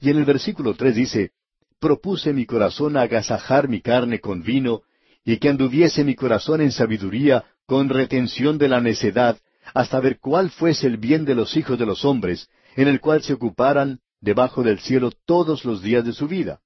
Y 0.00 0.08
en 0.08 0.16
el 0.16 0.24
versículo 0.24 0.74
tres 0.74 0.96
dice, 0.96 1.32
propuse 1.78 2.32
mi 2.32 2.46
corazón 2.46 2.96
agasajar 2.96 3.68
mi 3.68 3.82
carne 3.82 4.18
con 4.18 4.42
vino, 4.42 4.82
y 5.22 5.36
que 5.36 5.50
anduviese 5.50 6.02
mi 6.02 6.14
corazón 6.14 6.62
en 6.62 6.72
sabiduría, 6.72 7.44
con 7.66 7.90
retención 7.90 8.56
de 8.56 8.68
la 8.68 8.80
necedad, 8.80 9.36
hasta 9.74 10.00
ver 10.00 10.18
cuál 10.18 10.50
fuese 10.50 10.86
el 10.86 10.96
bien 10.96 11.26
de 11.26 11.34
los 11.34 11.56
hijos 11.58 11.78
de 11.78 11.84
los 11.84 12.06
hombres, 12.06 12.48
en 12.74 12.88
el 12.88 12.98
cual 12.98 13.22
se 13.22 13.34
ocuparan 13.34 14.00
debajo 14.20 14.62
del 14.62 14.80
cielo 14.80 15.12
todos 15.26 15.64
los 15.66 15.82
días 15.82 16.06
de 16.06 16.14
su 16.14 16.26
vida. 16.26 16.62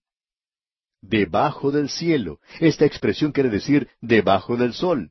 Debajo 1.03 1.72
del 1.72 1.91
cielo. 1.91 2.39
Esta 2.61 2.85
expresión 2.85 3.33
quiere 3.33 3.51
decir 3.51 3.89
debajo 4.01 4.57
del 4.57 4.72
sol. 4.72 5.11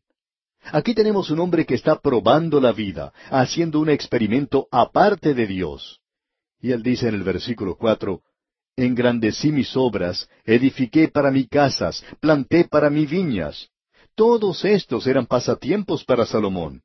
Aquí 0.71 0.93
tenemos 0.93 1.29
un 1.29 1.39
hombre 1.39 1.65
que 1.65 1.75
está 1.75 1.99
probando 1.99 2.59
la 2.59 2.71
vida, 2.71 3.13
haciendo 3.29 3.79
un 3.79 3.89
experimento 3.89 4.67
aparte 4.71 5.33
de 5.33 5.45
Dios. 5.45 5.99
Y 6.59 6.71
él 6.71 6.81
dice 6.81 7.07
en 7.07 7.15
el 7.15 7.23
versículo 7.23 7.75
cuatro, 7.75 8.21
Engrandecí 8.77 9.51
mis 9.51 9.75
obras, 9.77 10.27
edifiqué 10.43 11.07
para 11.07 11.31
mí 11.31 11.47
casas, 11.47 12.03
planté 12.19 12.65
para 12.65 12.89
mí 12.89 13.05
viñas. 13.05 13.69
Todos 14.15 14.65
estos 14.65 15.07
eran 15.07 15.27
pasatiempos 15.27 16.03
para 16.03 16.25
Salomón. 16.25 16.81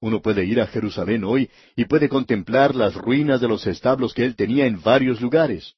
Uno 0.00 0.20
puede 0.20 0.44
ir 0.44 0.60
a 0.60 0.66
Jerusalén 0.66 1.24
hoy 1.24 1.50
y 1.76 1.84
puede 1.84 2.08
contemplar 2.08 2.74
las 2.74 2.94
ruinas 2.94 3.40
de 3.40 3.48
los 3.48 3.66
establos 3.66 4.12
que 4.12 4.24
él 4.24 4.34
tenía 4.34 4.66
en 4.66 4.82
varios 4.82 5.20
lugares. 5.20 5.74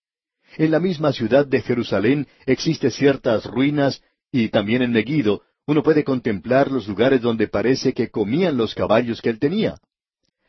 En 0.57 0.70
la 0.70 0.81
misma 0.81 1.12
ciudad 1.12 1.47
de 1.47 1.61
Jerusalén 1.61 2.27
existen 2.47 2.91
ciertas 2.91 3.45
ruinas 3.45 4.03
y 4.33 4.49
también 4.49 4.83
en 4.83 4.93
Megiddo 4.93 5.43
uno 5.67 5.83
puede 5.83 6.05
contemplar 6.05 6.71
los 6.71 6.87
lugares 6.87 7.21
donde 7.21 7.49
parece 7.49 7.93
que 7.93 8.09
comían 8.09 8.57
los 8.57 8.75
caballos 8.75 9.21
que 9.21 9.31
él 9.31 9.39
tenía. 9.39 9.77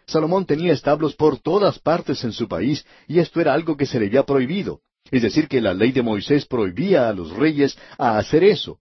Salomón 0.06 0.46
tenía 0.46 0.74
establos 0.74 1.16
por 1.16 1.40
todas 1.40 1.80
partes 1.80 2.24
en 2.24 2.32
su 2.32 2.48
país 2.48 2.86
y 3.08 3.20
esto 3.20 3.42
era 3.42 3.54
algo 3.54 3.76
que 3.76 3.86
se 3.86 4.00
le 4.00 4.06
había 4.06 4.24
prohibido. 4.24 4.82
Es 5.10 5.22
decir, 5.22 5.48
que 5.48 5.60
la 5.60 5.74
ley 5.74 5.92
de 5.92 6.02
Moisés 6.02 6.46
prohibía 6.46 7.10
a 7.10 7.14
los 7.14 7.32
reyes 7.32 7.78
a 7.98 8.18
hacer 8.18 8.44
eso. 8.44 8.80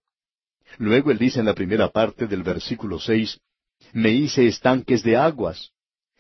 Luego 0.79 1.11
él 1.11 1.19
dice 1.19 1.41
en 1.41 1.47
la 1.47 1.55
primera 1.55 1.89
parte 1.89 2.27
del 2.27 2.43
versículo 2.43 3.01
seis, 3.01 3.41
Me 3.93 4.11
hice 4.11 4.47
estanques 4.47 5.03
de 5.03 5.17
aguas. 5.17 5.71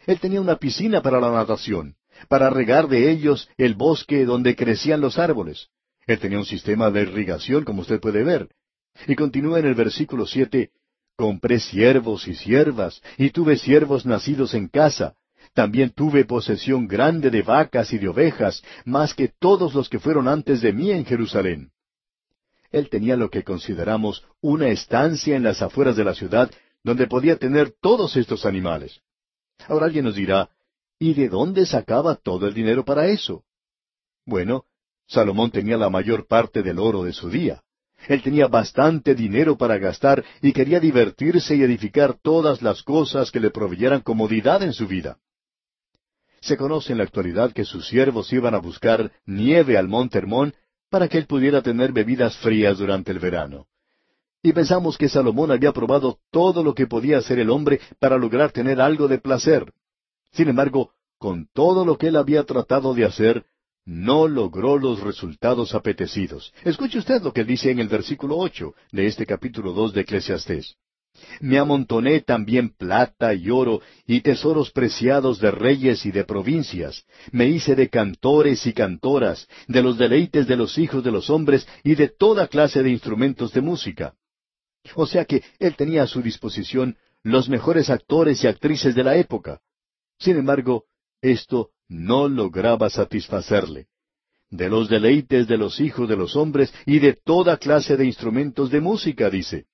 Él 0.07 0.19
tenía 0.19 0.41
una 0.41 0.57
piscina 0.57 1.03
para 1.03 1.21
la 1.21 1.31
natación, 1.31 1.97
para 2.29 2.49
regar 2.49 2.89
de 2.89 3.11
ellos 3.11 3.49
el 3.59 3.75
bosque 3.75 4.25
donde 4.25 4.57
crecían 4.57 5.01
los 5.01 5.19
árboles. 5.19 5.69
Él 6.07 6.19
tenía 6.21 6.39
un 6.39 6.47
sistema 6.47 6.91
de 6.91 7.03
irrigación, 7.03 7.64
como 7.64 7.83
usted 7.83 8.01
puede 8.01 8.23
ver. 8.23 8.49
Y 9.07 9.14
continúa 9.14 9.59
en 9.59 9.66
el 9.66 9.74
versículo 9.74 10.26
siete, 10.26 10.70
Compré 11.16 11.61
siervos 11.61 12.28
y 12.28 12.34
siervas, 12.34 13.01
y 13.16 13.30
tuve 13.30 13.57
siervos 13.57 14.05
nacidos 14.05 14.53
en 14.53 14.68
casa. 14.68 15.14
También 15.55 15.90
tuve 15.90 16.26
posesión 16.26 16.86
grande 16.86 17.30
de 17.30 17.40
vacas 17.40 17.92
y 17.94 17.99
de 17.99 18.09
ovejas, 18.09 18.62
más 18.84 19.14
que 19.14 19.28
todos 19.28 19.74
los 19.74 19.88
que 19.88 19.99
fueron 19.99 20.28
antes 20.28 20.61
de 20.61 20.74
mí 20.74 20.90
en 20.90 21.07
Jerusalén. 21.07 21.70
Él 22.70 22.90
tenía 22.90 23.16
lo 23.16 23.30
que 23.30 23.44
consideramos 23.44 24.24
una 24.42 24.68
estancia 24.68 25.34
en 25.36 25.42
las 25.42 25.62
afueras 25.62 25.97
de 25.97 26.05
la 26.05 26.14
ciudad, 26.14 26.51
donde 26.84 27.07
podía 27.07 27.36
tener 27.36 27.72
todos 27.80 28.16
estos 28.16 28.44
animales. 28.44 29.01
Ahora 29.66 29.86
alguien 29.86 30.05
nos 30.05 30.16
dirá, 30.16 30.51
¿y 30.99 31.14
de 31.14 31.30
dónde 31.30 31.64
sacaba 31.64 32.16
todo 32.16 32.47
el 32.47 32.53
dinero 32.53 32.84
para 32.84 33.07
eso? 33.07 33.44
Bueno, 34.26 34.66
Salomón 35.07 35.51
tenía 35.51 35.78
la 35.78 35.88
mayor 35.88 36.26
parte 36.26 36.62
del 36.62 36.78
oro 36.78 37.05
de 37.05 37.14
su 37.14 37.30
día. 37.30 37.62
Él 38.09 38.22
tenía 38.22 38.46
bastante 38.46 39.14
dinero 39.14 39.57
para 39.57 39.78
gastar 39.78 40.24
y 40.40 40.52
quería 40.52 40.80
divertirse 40.80 41.57
y 41.57 41.62
edificar 41.62 42.14
todas 42.20 42.62
las 42.62 42.82
cosas 42.82 43.30
que 43.30 43.40
le 43.40 43.50
proveyeran 43.50 44.00
comodidad 44.00 44.62
en 44.62 44.72
su 44.72 44.86
vida. 44.86 45.18
Se 46.40 46.57
conoce 46.57 46.92
en 46.92 46.98
la 46.98 47.04
actualidad 47.04 47.52
que 47.52 47.64
sus 47.64 47.88
siervos 47.88 48.32
iban 48.32 48.54
a 48.54 48.59
buscar 48.59 49.11
nieve 49.24 49.76
al 49.76 49.88
monte 49.88 50.18
Hermón 50.18 50.54
para 50.90 51.09
que 51.09 51.18
él 51.18 51.26
pudiera 51.26 51.62
tener 51.62 51.92
bebidas 51.92 52.36
frías 52.36 52.78
durante 52.78 53.11
el 53.11 53.18
verano. 53.18 53.66
Y 54.42 54.52
pensamos 54.52 54.96
que 54.96 55.09
Salomón 55.09 55.50
había 55.50 55.72
probado 55.72 56.18
todo 56.30 56.62
lo 56.62 56.74
que 56.74 56.86
podía 56.86 57.18
hacer 57.18 57.40
el 57.40 57.50
hombre 57.50 57.80
para 57.98 58.16
lograr 58.16 58.52
tener 58.52 58.80
algo 58.80 59.09
de 59.09 59.18
placer. 59.18 59.72
Sin 60.30 60.48
embargo, 60.48 60.92
con 61.18 61.48
todo 61.52 61.84
lo 61.84 61.98
que 61.98 62.09
él 62.09 62.16
había 62.16 62.44
tratado 62.44 62.94
de 62.94 63.07
hacer, 63.07 63.44
no 63.87 64.26
logró 64.26 64.78
los 64.78 65.01
resultados 65.01 65.74
apetecidos. 65.74 66.53
Escuche 66.64 66.99
usted 66.99 67.22
lo 67.22 67.32
que 67.32 67.45
dice 67.45 67.70
en 67.70 67.78
el 67.78 67.89
versículo 67.89 68.37
ocho 68.37 68.74
de 68.91 69.07
este 69.07 69.24
capítulo 69.24 69.72
dos 69.72 69.95
de 69.95 70.03
Eclesiastés. 70.03 70.76
Me 71.41 71.59
amontoné 71.59 72.20
también 72.20 72.70
plata 72.70 73.32
y 73.32 73.49
oro 73.49 73.80
y 74.07 74.20
tesoros 74.20 74.70
preciados 74.70 75.41
de 75.41 75.51
reyes 75.51 76.05
y 76.05 76.11
de 76.11 76.24
provincias. 76.24 77.05
Me 77.32 77.49
hice 77.49 77.74
de 77.74 77.89
cantores 77.89 78.66
y 78.66 78.74
cantoras, 78.74 79.49
de 79.66 79.82
los 79.82 79.97
deleites 79.97 80.47
de 80.47 80.57
los 80.57 80.76
hijos 80.76 81.03
de 81.03 81.12
los 81.12 81.30
hombres 81.30 81.66
y 81.84 81.95
de 81.95 82.09
toda 82.09 82.49
clase 82.49 82.82
de 82.82 82.91
instrumentos 82.91 83.53
de 83.53 83.62
música. 83.62 84.14
O 84.95 85.07
sea 85.07 85.24
que 85.24 85.43
él 85.59 85.74
tenía 85.76 86.03
a 86.03 86.07
su 86.07 86.20
disposición 86.20 86.99
los 87.22 87.49
mejores 87.49 87.89
actores 87.89 88.43
y 88.45 88.47
actrices 88.47 88.95
de 88.95 89.05
la 89.05 89.16
época. 89.16 89.61
Sin 90.18 90.37
embargo, 90.37 90.84
esto 91.22 91.70
no 91.89 92.28
lograba 92.28 92.91
satisfacerle. 92.91 93.87
De 94.51 94.68
los 94.68 94.89
deleites 94.89 95.49
de 95.49 95.57
los 95.57 95.80
hijos 95.80 96.09
de 96.09 96.16
los 96.16 96.37
hombres 96.37 96.72
y 96.84 96.99
de 96.99 97.14
toda 97.14 97.57
clase 97.57 97.97
de 97.97 98.07
instrumentos 98.07 98.70
de 98.70 98.80
música, 98.80 99.28
dice. 99.28 99.66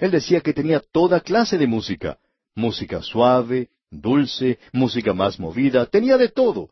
Él 0.00 0.10
decía 0.10 0.40
que 0.40 0.52
tenía 0.52 0.80
toda 0.80 1.20
clase 1.20 1.58
de 1.58 1.66
música, 1.66 2.18
música 2.54 3.02
suave, 3.02 3.68
dulce, 3.90 4.58
música 4.72 5.14
más 5.14 5.38
movida, 5.38 5.86
tenía 5.86 6.16
de 6.16 6.28
todo. 6.28 6.70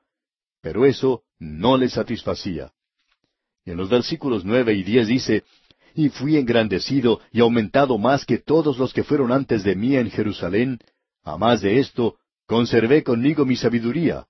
Pero 0.60 0.84
eso 0.84 1.22
no 1.38 1.76
le 1.76 1.88
satisfacía. 1.88 2.72
Y 3.64 3.70
en 3.70 3.76
los 3.76 3.88
versículos 3.88 4.44
nueve 4.44 4.74
y 4.74 4.82
diez 4.82 5.06
dice, 5.06 5.44
Y 5.94 6.08
fui 6.08 6.36
engrandecido 6.36 7.20
y 7.32 7.40
aumentado 7.40 7.98
más 7.98 8.24
que 8.24 8.38
todos 8.38 8.78
los 8.78 8.92
que 8.92 9.04
fueron 9.04 9.32
antes 9.32 9.64
de 9.64 9.74
mí 9.74 9.96
en 9.96 10.10
Jerusalén, 10.10 10.78
a 11.22 11.36
más 11.36 11.62
de 11.62 11.80
esto, 11.80 12.16
conservé 12.46 13.02
conmigo 13.02 13.44
mi 13.44 13.56
sabiduría, 13.56 14.26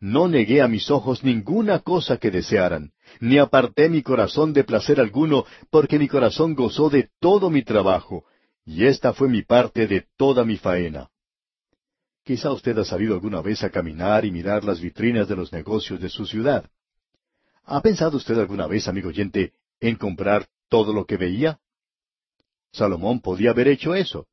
no 0.00 0.28
negué 0.28 0.62
a 0.62 0.68
mis 0.68 0.90
ojos 0.90 1.24
ninguna 1.24 1.80
cosa 1.80 2.18
que 2.18 2.30
desearan, 2.30 2.92
ni 3.20 3.38
aparté 3.38 3.88
mi 3.88 4.02
corazón 4.02 4.52
de 4.52 4.64
placer 4.64 5.00
alguno, 5.00 5.44
porque 5.70 5.98
mi 5.98 6.08
corazón 6.08 6.54
gozó 6.54 6.88
de 6.88 7.10
todo 7.20 7.50
mi 7.50 7.62
trabajo, 7.62 8.24
y 8.64 8.86
esta 8.86 9.12
fue 9.12 9.28
mi 9.28 9.42
parte 9.42 9.86
de 9.86 10.06
toda 10.16 10.44
mi 10.44 10.56
faena. 10.56 11.08
Quizá 12.24 12.52
usted 12.52 12.78
ha 12.78 12.84
salido 12.84 13.14
alguna 13.14 13.40
vez 13.40 13.64
a 13.64 13.70
caminar 13.70 14.24
y 14.24 14.30
mirar 14.30 14.62
las 14.62 14.80
vitrinas 14.80 15.26
de 15.28 15.36
los 15.36 15.52
negocios 15.52 16.00
de 16.00 16.10
su 16.10 16.26
ciudad. 16.26 16.68
¿Ha 17.64 17.80
pensado 17.80 18.18
usted 18.18 18.38
alguna 18.38 18.66
vez, 18.66 18.86
amigo 18.86 19.08
oyente, 19.08 19.52
en 19.80 19.96
comprar 19.96 20.46
todo 20.68 20.92
lo 20.92 21.06
que 21.06 21.16
veía? 21.16 21.58
Salomón 22.72 23.20
podía 23.20 23.50
haber 23.50 23.68
hecho 23.68 23.94
eso. 23.94 24.26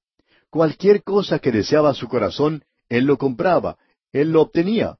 Cualquier 0.49 1.03
cosa 1.03 1.39
que 1.39 1.51
deseaba 1.51 1.93
su 1.93 2.07
corazón, 2.07 2.65
él 2.89 3.05
lo 3.05 3.17
compraba, 3.17 3.77
él 4.11 4.31
lo 4.31 4.41
obtenía. 4.41 4.97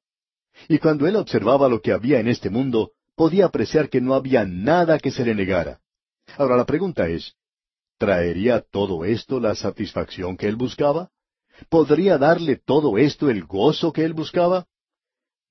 Y 0.67 0.79
cuando 0.79 1.07
él 1.07 1.15
observaba 1.15 1.69
lo 1.69 1.81
que 1.81 1.91
había 1.91 2.19
en 2.19 2.27
este 2.27 2.49
mundo, 2.49 2.91
podía 3.15 3.45
apreciar 3.45 3.89
que 3.89 4.01
no 4.01 4.13
había 4.13 4.45
nada 4.45 4.99
que 4.99 5.11
se 5.11 5.25
le 5.25 5.35
negara. 5.35 5.79
Ahora 6.37 6.57
la 6.57 6.65
pregunta 6.65 7.07
es, 7.07 7.35
¿traería 7.97 8.61
todo 8.61 9.05
esto 9.05 9.39
la 9.39 9.55
satisfacción 9.55 10.37
que 10.37 10.47
él 10.47 10.55
buscaba? 10.55 11.11
¿Podría 11.69 12.17
darle 12.17 12.57
todo 12.57 12.97
esto 12.97 13.29
el 13.29 13.45
gozo 13.45 13.93
que 13.93 14.03
él 14.03 14.13
buscaba? 14.13 14.67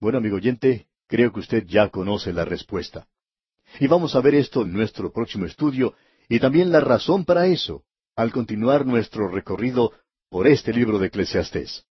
Bueno, 0.01 0.19
amigo 0.19 0.37
oyente, 0.37 0.89
creo 1.07 1.33
que 1.33 1.41
usted 1.41 1.65
ya 1.67 1.89
conoce 1.89 2.33
la 2.33 2.45
respuesta. 2.45 3.07
Y 3.81 3.87
vamos 3.87 4.15
a 4.15 4.21
ver 4.21 4.35
esto 4.35 4.63
en 4.63 4.73
nuestro 4.73 5.13
próximo 5.13 5.47
estudio 5.47 5.95
y 6.29 6.41
también 6.41 6.71
la 6.71 6.81
razón 6.81 7.25
para 7.25 7.47
eso, 7.47 7.85
al 8.17 8.33
continuar 8.33 8.87
nuestro 8.87 9.29
recorrido 9.29 9.93
por 10.29 10.47
este 10.47 10.73
libro 10.73 10.99
de 10.99 11.07
Eclesiastés. 11.07 11.87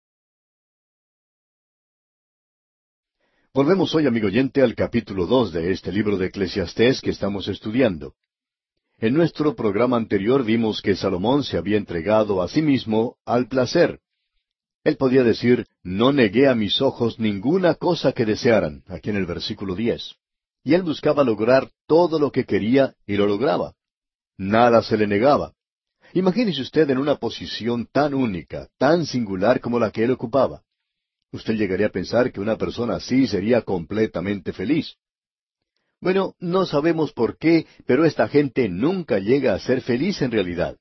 Volvemos 3.55 3.93
hoy, 3.93 4.07
amigo 4.07 4.25
oyente, 4.25 4.63
al 4.63 4.73
capítulo 4.73 5.27
dos 5.27 5.53
de 5.53 5.71
este 5.71 5.91
libro 5.91 6.17
de 6.17 6.25
Eclesiastés 6.25 7.01
que 7.01 7.11
estamos 7.11 7.47
estudiando. 7.47 8.15
En 8.97 9.13
nuestro 9.13 9.55
programa 9.55 9.95
anterior 9.95 10.43
vimos 10.43 10.81
que 10.81 10.95
Salomón 10.95 11.43
se 11.43 11.57
había 11.57 11.77
entregado 11.77 12.41
a 12.41 12.47
sí 12.47 12.63
mismo 12.63 13.17
al 13.25 13.47
placer. 13.47 13.99
Él 14.83 14.97
podía 14.97 15.23
decir, 15.23 15.67
no 15.83 16.11
negué 16.11 16.47
a 16.47 16.55
mis 16.55 16.81
ojos 16.81 17.19
ninguna 17.19 17.75
cosa 17.75 18.11
que 18.11 18.25
desearan, 18.25 18.83
aquí 18.87 19.11
en 19.11 19.17
el 19.17 19.27
versículo 19.27 19.75
diez. 19.75 20.15
Y 20.63 20.73
él 20.73 20.81
buscaba 20.81 21.23
lograr 21.23 21.69
todo 21.85 22.17
lo 22.17 22.31
que 22.31 22.45
quería 22.45 22.95
y 23.05 23.17
lo 23.17 23.27
lograba. 23.27 23.75
Nada 24.35 24.81
se 24.81 24.97
le 24.97 25.05
negaba. 25.05 25.53
Imagínese 26.13 26.63
usted 26.63 26.89
en 26.89 26.97
una 26.97 27.17
posición 27.17 27.85
tan 27.85 28.15
única, 28.15 28.67
tan 28.79 29.05
singular 29.05 29.59
como 29.59 29.77
la 29.77 29.91
que 29.91 30.05
él 30.05 30.09
ocupaba. 30.09 30.62
Usted 31.33 31.55
llegaría 31.55 31.87
a 31.87 31.91
pensar 31.91 32.31
que 32.31 32.39
una 32.39 32.57
persona 32.57 32.97
así 32.97 33.25
sería 33.25 33.63
completamente 33.63 34.53
feliz. 34.53 34.97
Bueno, 35.99 36.35
no 36.39 36.67
sabemos 36.67 37.11
por 37.11 37.39
qué, 37.39 37.65
pero 37.87 38.05
esta 38.05 38.27
gente 38.27 38.69
nunca 38.69 39.17
llega 39.17 39.55
a 39.55 39.59
ser 39.59 39.81
feliz 39.81 40.21
en 40.21 40.29
realidad. 40.29 40.77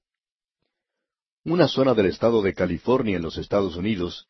Una 1.44 1.68
zona 1.68 1.94
del 1.94 2.06
estado 2.06 2.42
de 2.42 2.52
California 2.52 3.16
en 3.16 3.22
los 3.22 3.38
Estados 3.38 3.76
Unidos 3.76 4.28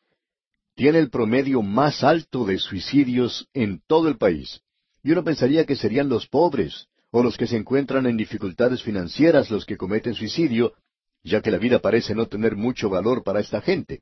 tiene 0.75 0.99
el 0.99 1.09
promedio 1.09 1.61
más 1.61 2.05
alto 2.05 2.45
de 2.45 2.57
suicidios 2.57 3.49
en 3.53 3.81
todo 3.85 4.07
el 4.07 4.17
país. 4.17 4.61
Y 5.03 5.11
uno 5.11 5.25
pensaría 5.25 5.65
que 5.65 5.75
serían 5.75 6.07
los 6.07 6.27
pobres 6.27 6.87
o 7.11 7.21
los 7.21 7.35
que 7.35 7.47
se 7.47 7.57
encuentran 7.57 8.05
en 8.05 8.15
dificultades 8.15 8.81
financieras 8.81 9.51
los 9.51 9.65
que 9.65 9.75
cometen 9.75 10.13
suicidio, 10.13 10.73
ya 11.21 11.41
que 11.41 11.51
la 11.51 11.57
vida 11.57 11.79
parece 11.79 12.15
no 12.15 12.27
tener 12.27 12.55
mucho 12.55 12.89
valor 12.89 13.23
para 13.23 13.41
esta 13.41 13.59
gente. 13.59 14.01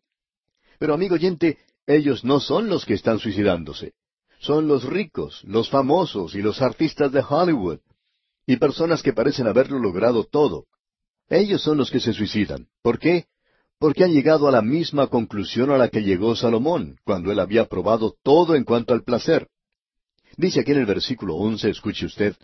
Pero 0.78 0.94
amigo 0.94 1.16
oyente, 1.16 1.58
ellos 1.96 2.24
no 2.24 2.40
son 2.40 2.70
los 2.70 2.86
que 2.86 2.94
están 2.94 3.20
suicidándose. 3.20 3.94
Son 4.40 4.68
los 4.68 4.84
ricos, 4.84 5.44
los 5.44 5.70
famosos 5.70 6.36
y 6.36 6.42
los 6.42 6.62
artistas 6.62 7.12
de 7.12 7.24
Hollywood. 7.28 7.80
Y 8.46 8.58
personas 8.58 9.04
que 9.04 9.14
parecen 9.14 9.48
haberlo 9.48 9.80
logrado 9.80 10.24
todo. 10.24 10.66
Ellos 11.30 11.62
son 11.62 11.78
los 11.78 11.92
que 11.92 12.00
se 12.00 12.14
suicidan. 12.14 12.68
¿Por 12.82 13.00
qué? 13.00 13.26
porque 13.82 14.04
han 14.04 14.14
llegado 14.14 14.48
a 14.48 14.52
la 14.52 14.62
misma 14.62 15.08
conclusión 15.08 15.72
a 15.72 15.78
la 15.80 15.90
que 15.90 16.04
llegó 16.04 16.36
Salomón, 16.36 17.00
cuando 17.04 17.32
él 17.32 17.40
había 17.40 17.66
probado 17.66 18.16
todo 18.22 18.54
en 18.54 18.64
cuanto 18.64 18.94
al 18.94 19.04
placer. 19.04 19.48
Dice 20.38 20.60
aquí 20.60 20.72
en 20.72 20.78
el 20.78 20.86
versículo 20.86 21.36
once, 21.36 21.68
escuche 21.68 22.06
usted, 22.06 22.36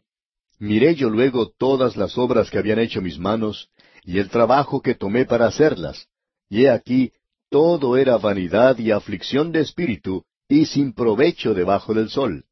Miré 0.57 0.95
yo 0.95 1.11
luego 1.11 1.51
todas 1.55 1.95
las 1.95 2.17
obras 2.17 2.49
que 2.49 2.57
habían 2.57 2.79
hecho 2.79 3.03
mis 3.03 3.19
manos, 3.19 3.69
y 4.03 4.17
el 4.17 4.29
trabajo 4.29 4.81
que 4.81 4.95
tomé 4.95 5.25
para 5.25 5.45
hacerlas, 5.45 6.07
y 6.49 6.63
he 6.63 6.71
aquí, 6.71 7.11
todo 7.49 7.97
era 7.97 8.17
vanidad 8.17 8.77
y 8.77 8.91
aflicción 8.91 9.51
de 9.51 9.61
espíritu, 9.61 10.23
y 10.49 10.65
sin 10.65 10.93
provecho 10.93 11.53
debajo 11.53 11.93
del 11.93 12.09
sol. 12.09 12.45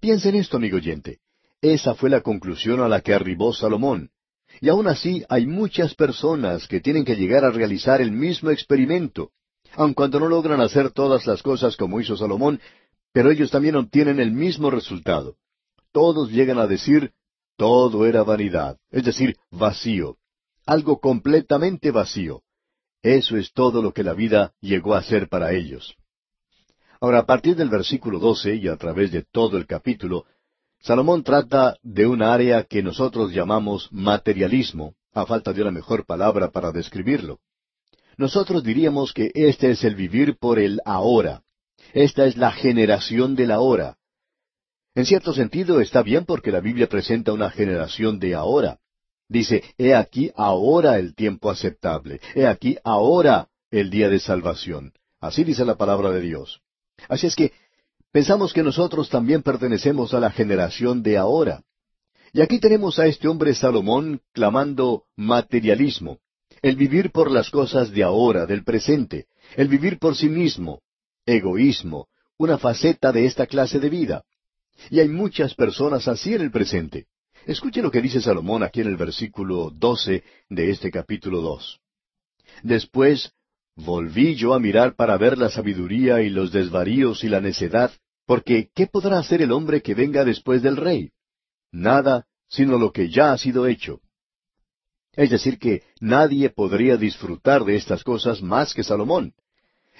Piensa 0.00 0.28
en 0.28 0.36
esto, 0.36 0.56
amigo 0.56 0.76
oyente. 0.76 1.20
Esa 1.60 1.94
fue 1.94 2.10
la 2.10 2.20
conclusión 2.20 2.80
a 2.80 2.88
la 2.88 3.00
que 3.00 3.14
arribó 3.14 3.52
Salomón. 3.52 4.10
Y 4.60 4.68
aún 4.68 4.86
así 4.86 5.24
hay 5.28 5.46
muchas 5.46 5.94
personas 5.94 6.66
que 6.68 6.80
tienen 6.80 7.04
que 7.04 7.16
llegar 7.16 7.44
a 7.44 7.50
realizar 7.50 8.00
el 8.00 8.12
mismo 8.12 8.50
experimento, 8.50 9.30
aun 9.74 9.94
cuando 9.94 10.20
no 10.20 10.28
logran 10.28 10.60
hacer 10.60 10.90
todas 10.90 11.26
las 11.26 11.42
cosas 11.42 11.76
como 11.76 12.00
hizo 12.00 12.16
Salomón, 12.16 12.60
pero 13.12 13.30
ellos 13.30 13.50
también 13.50 13.76
obtienen 13.76 14.20
el 14.20 14.32
mismo 14.32 14.70
resultado. 14.70 15.36
Todos 15.92 16.30
llegan 16.30 16.58
a 16.58 16.66
decir, 16.66 17.12
todo 17.56 18.06
era 18.06 18.22
vanidad, 18.22 18.78
es 18.90 19.04
decir, 19.04 19.36
vacío, 19.50 20.18
algo 20.66 21.00
completamente 21.00 21.90
vacío. 21.90 22.42
Eso 23.06 23.36
es 23.36 23.52
todo 23.52 23.82
lo 23.82 23.92
que 23.92 24.02
la 24.02 24.14
vida 24.14 24.52
llegó 24.60 24.96
a 24.96 25.02
ser 25.04 25.28
para 25.28 25.52
ellos. 25.52 25.94
Ahora, 27.00 27.20
a 27.20 27.24
partir 27.24 27.54
del 27.54 27.68
versículo 27.68 28.18
12 28.18 28.56
y 28.56 28.66
a 28.66 28.76
través 28.76 29.12
de 29.12 29.22
todo 29.22 29.58
el 29.58 29.66
capítulo, 29.68 30.24
Salomón 30.80 31.22
trata 31.22 31.76
de 31.84 32.08
un 32.08 32.20
área 32.20 32.64
que 32.64 32.82
nosotros 32.82 33.32
llamamos 33.32 33.88
materialismo, 33.92 34.96
a 35.12 35.24
falta 35.24 35.52
de 35.52 35.62
una 35.62 35.70
mejor 35.70 36.04
palabra 36.04 36.50
para 36.50 36.72
describirlo. 36.72 37.38
Nosotros 38.16 38.64
diríamos 38.64 39.12
que 39.12 39.30
este 39.34 39.70
es 39.70 39.84
el 39.84 39.94
vivir 39.94 40.36
por 40.36 40.58
el 40.58 40.80
ahora. 40.84 41.44
Esta 41.92 42.26
es 42.26 42.36
la 42.36 42.50
generación 42.50 43.36
del 43.36 43.52
ahora. 43.52 43.98
En 44.96 45.06
cierto 45.06 45.32
sentido 45.32 45.80
está 45.80 46.02
bien 46.02 46.24
porque 46.24 46.50
la 46.50 46.58
Biblia 46.58 46.88
presenta 46.88 47.32
una 47.32 47.50
generación 47.50 48.18
de 48.18 48.34
ahora. 48.34 48.80
Dice, 49.28 49.64
he 49.76 49.94
aquí 49.94 50.30
ahora 50.36 50.98
el 50.98 51.14
tiempo 51.14 51.50
aceptable, 51.50 52.20
he 52.34 52.46
aquí 52.46 52.76
ahora 52.84 53.48
el 53.70 53.90
día 53.90 54.08
de 54.08 54.20
salvación. 54.20 54.92
Así 55.20 55.42
dice 55.42 55.64
la 55.64 55.76
palabra 55.76 56.10
de 56.10 56.20
Dios. 56.20 56.60
Así 57.08 57.26
es 57.26 57.34
que 57.34 57.52
pensamos 58.12 58.52
que 58.52 58.62
nosotros 58.62 59.08
también 59.08 59.42
pertenecemos 59.42 60.14
a 60.14 60.20
la 60.20 60.30
generación 60.30 61.02
de 61.02 61.16
ahora. 61.16 61.62
Y 62.32 62.40
aquí 62.40 62.60
tenemos 62.60 62.98
a 62.98 63.06
este 63.06 63.28
hombre 63.28 63.54
Salomón 63.54 64.20
clamando 64.32 65.04
materialismo, 65.16 66.18
el 66.62 66.76
vivir 66.76 67.10
por 67.10 67.30
las 67.30 67.50
cosas 67.50 67.90
de 67.90 68.02
ahora, 68.02 68.46
del 68.46 68.62
presente, 68.62 69.26
el 69.56 69.68
vivir 69.68 69.98
por 69.98 70.16
sí 70.16 70.28
mismo, 70.28 70.82
egoísmo, 71.24 72.08
una 72.38 72.58
faceta 72.58 73.10
de 73.10 73.26
esta 73.26 73.46
clase 73.46 73.80
de 73.80 73.88
vida. 73.88 74.24
Y 74.90 75.00
hay 75.00 75.08
muchas 75.08 75.54
personas 75.54 76.06
así 76.06 76.34
en 76.34 76.42
el 76.42 76.50
presente. 76.50 77.06
Escuche 77.46 77.80
lo 77.80 77.90
que 77.90 78.02
dice 78.02 78.20
Salomón 78.20 78.62
aquí 78.62 78.82
en 78.82 78.88
el 78.88 78.96
versículo 78.96 79.70
doce 79.70 80.24
de 80.50 80.70
este 80.70 80.90
capítulo 80.90 81.40
dos. 81.40 81.80
Después 82.62 83.32
Volví 83.76 84.34
yo 84.34 84.54
a 84.54 84.58
mirar 84.58 84.96
para 84.96 85.18
ver 85.18 85.36
la 85.36 85.50
sabiduría 85.50 86.22
y 86.22 86.30
los 86.30 86.50
desvaríos 86.50 87.22
y 87.24 87.28
la 87.28 87.42
necedad, 87.42 87.92
porque 88.24 88.70
¿qué 88.74 88.86
podrá 88.86 89.18
hacer 89.18 89.42
el 89.42 89.52
hombre 89.52 89.82
que 89.82 89.94
venga 89.94 90.24
después 90.24 90.62
del 90.62 90.78
rey? 90.78 91.10
Nada, 91.72 92.26
sino 92.48 92.78
lo 92.78 92.90
que 92.90 93.10
ya 93.10 93.32
ha 93.32 93.38
sido 93.38 93.66
hecho. 93.66 94.00
Es 95.12 95.28
decir, 95.28 95.58
que 95.58 95.82
nadie 96.00 96.48
podría 96.48 96.96
disfrutar 96.96 97.64
de 97.64 97.76
estas 97.76 98.02
cosas 98.02 98.40
más 98.40 98.72
que 98.72 98.82
Salomón. 98.82 99.34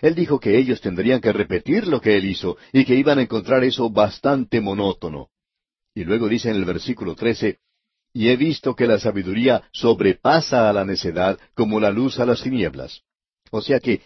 Él 0.01 0.15
dijo 0.15 0.41
que 0.41 0.57
ellos 0.57 0.81
tendrían 0.81 1.21
que 1.21 1.33
repetir 1.33 1.87
lo 1.87 2.01
que 2.01 2.17
él 2.17 2.25
hizo 2.25 2.57
y 2.73 2.85
que 2.87 2.95
iban 2.95 3.19
a 3.19 3.23
encontrar 3.23 3.63
eso 3.63 3.91
bastante 3.91 4.61
monótono. 4.61 5.29
Y 5.97 6.05
luego 6.05 6.29
dice 6.29 6.51
en 6.51 6.57
el 6.57 6.67
versículo 6.67 7.15
trece, 7.15 7.59
Y 8.13 8.29
he 8.29 8.37
visto 8.37 8.77
que 8.77 8.87
la 8.87 8.99
sabiduría 8.99 9.63
sobrepasa 9.73 10.69
a 10.69 10.73
la 10.75 10.85
necedad 10.85 11.39
como 11.55 11.81
la 11.81 11.91
luz 11.91 12.21
a 12.21 12.27
las 12.27 12.43
tinieblas. 12.43 13.01
O 13.51 13.63
sea 13.63 13.81
que 13.81 14.03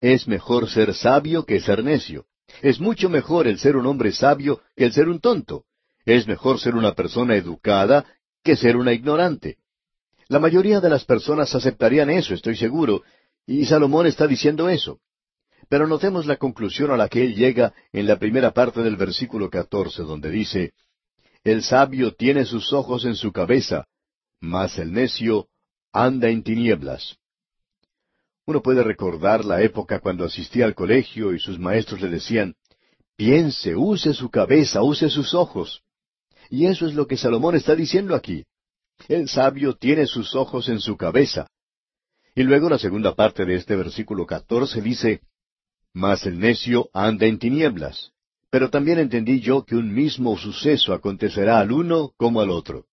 es 0.00 0.28
mejor 0.28 0.70
ser 0.70 0.94
sabio 0.94 1.44
que 1.44 1.58
ser 1.60 1.82
necio. 1.82 2.26
Es 2.62 2.78
mucho 2.78 3.08
mejor 3.08 3.48
el 3.48 3.58
ser 3.58 3.76
un 3.76 3.86
hombre 3.86 4.12
sabio 4.12 4.60
que 4.76 4.84
el 4.84 4.92
ser 4.92 5.08
un 5.08 5.18
tonto. 5.18 5.64
Es 6.04 6.28
mejor 6.28 6.60
ser 6.60 6.76
una 6.76 6.94
persona 6.94 7.34
educada 7.34 8.06
que 8.44 8.54
ser 8.54 8.76
una 8.76 8.92
ignorante. 8.92 9.58
La 10.28 10.38
mayoría 10.38 10.80
de 10.80 10.90
las 10.90 11.04
personas 11.04 11.52
aceptarían 11.56 12.08
eso, 12.10 12.34
estoy 12.34 12.56
seguro, 12.56 13.02
y 13.46 13.64
Salomón 13.66 14.06
está 14.06 14.28
diciendo 14.28 14.68
eso. 14.68 15.00
Pero 15.68 15.88
notemos 15.88 16.26
la 16.26 16.36
conclusión 16.36 16.92
a 16.92 16.96
la 16.96 17.08
que 17.08 17.24
él 17.24 17.34
llega 17.34 17.74
en 17.92 18.06
la 18.06 18.16
primera 18.16 18.52
parte 18.52 18.82
del 18.82 18.96
versículo 18.96 19.50
catorce, 19.50 20.02
donde 20.02 20.30
dice, 20.30 20.72
El 21.44 21.62
sabio 21.62 22.14
tiene 22.14 22.44
sus 22.44 22.72
ojos 22.72 23.04
en 23.04 23.16
su 23.16 23.32
cabeza, 23.32 23.86
mas 24.40 24.78
el 24.78 24.92
necio 24.92 25.48
anda 25.92 26.28
en 26.28 26.44
tinieblas. 26.44 27.16
Uno 28.46 28.62
puede 28.62 28.82
recordar 28.82 29.44
la 29.44 29.62
época 29.62 30.00
cuando 30.00 30.24
asistía 30.24 30.64
al 30.64 30.74
colegio 30.74 31.32
y 31.32 31.40
sus 31.40 31.58
maestros 31.58 32.00
le 32.00 32.08
decían, 32.08 32.54
piense, 33.16 33.74
use 33.74 34.14
su 34.14 34.30
cabeza, 34.30 34.82
use 34.82 35.08
sus 35.10 35.34
ojos. 35.34 35.82
Y 36.48 36.66
eso 36.66 36.86
es 36.86 36.94
lo 36.94 37.06
que 37.06 37.16
Salomón 37.16 37.56
está 37.56 37.74
diciendo 37.74 38.14
aquí. 38.14 38.44
El 39.08 39.28
sabio 39.28 39.74
tiene 39.74 40.06
sus 40.06 40.34
ojos 40.34 40.68
en 40.68 40.80
su 40.80 40.96
cabeza. 40.96 41.48
Y 42.34 42.44
luego 42.44 42.68
la 42.68 42.78
segunda 42.78 43.14
parte 43.14 43.44
de 43.44 43.56
este 43.56 43.76
versículo 43.76 44.26
catorce 44.26 44.80
dice, 44.80 45.22
Mas 45.92 46.24
el 46.24 46.38
necio 46.38 46.88
anda 46.92 47.26
en 47.26 47.38
tinieblas. 47.38 48.12
Pero 48.52 48.68
también 48.68 48.98
entendí 48.98 49.40
yo 49.40 49.64
que 49.64 49.76
un 49.76 49.94
mismo 49.94 50.36
suceso 50.36 50.92
acontecerá 50.92 51.58
al 51.58 51.72
uno 51.72 52.12
como 52.18 52.42
al 52.42 52.50
otro. 52.50 52.84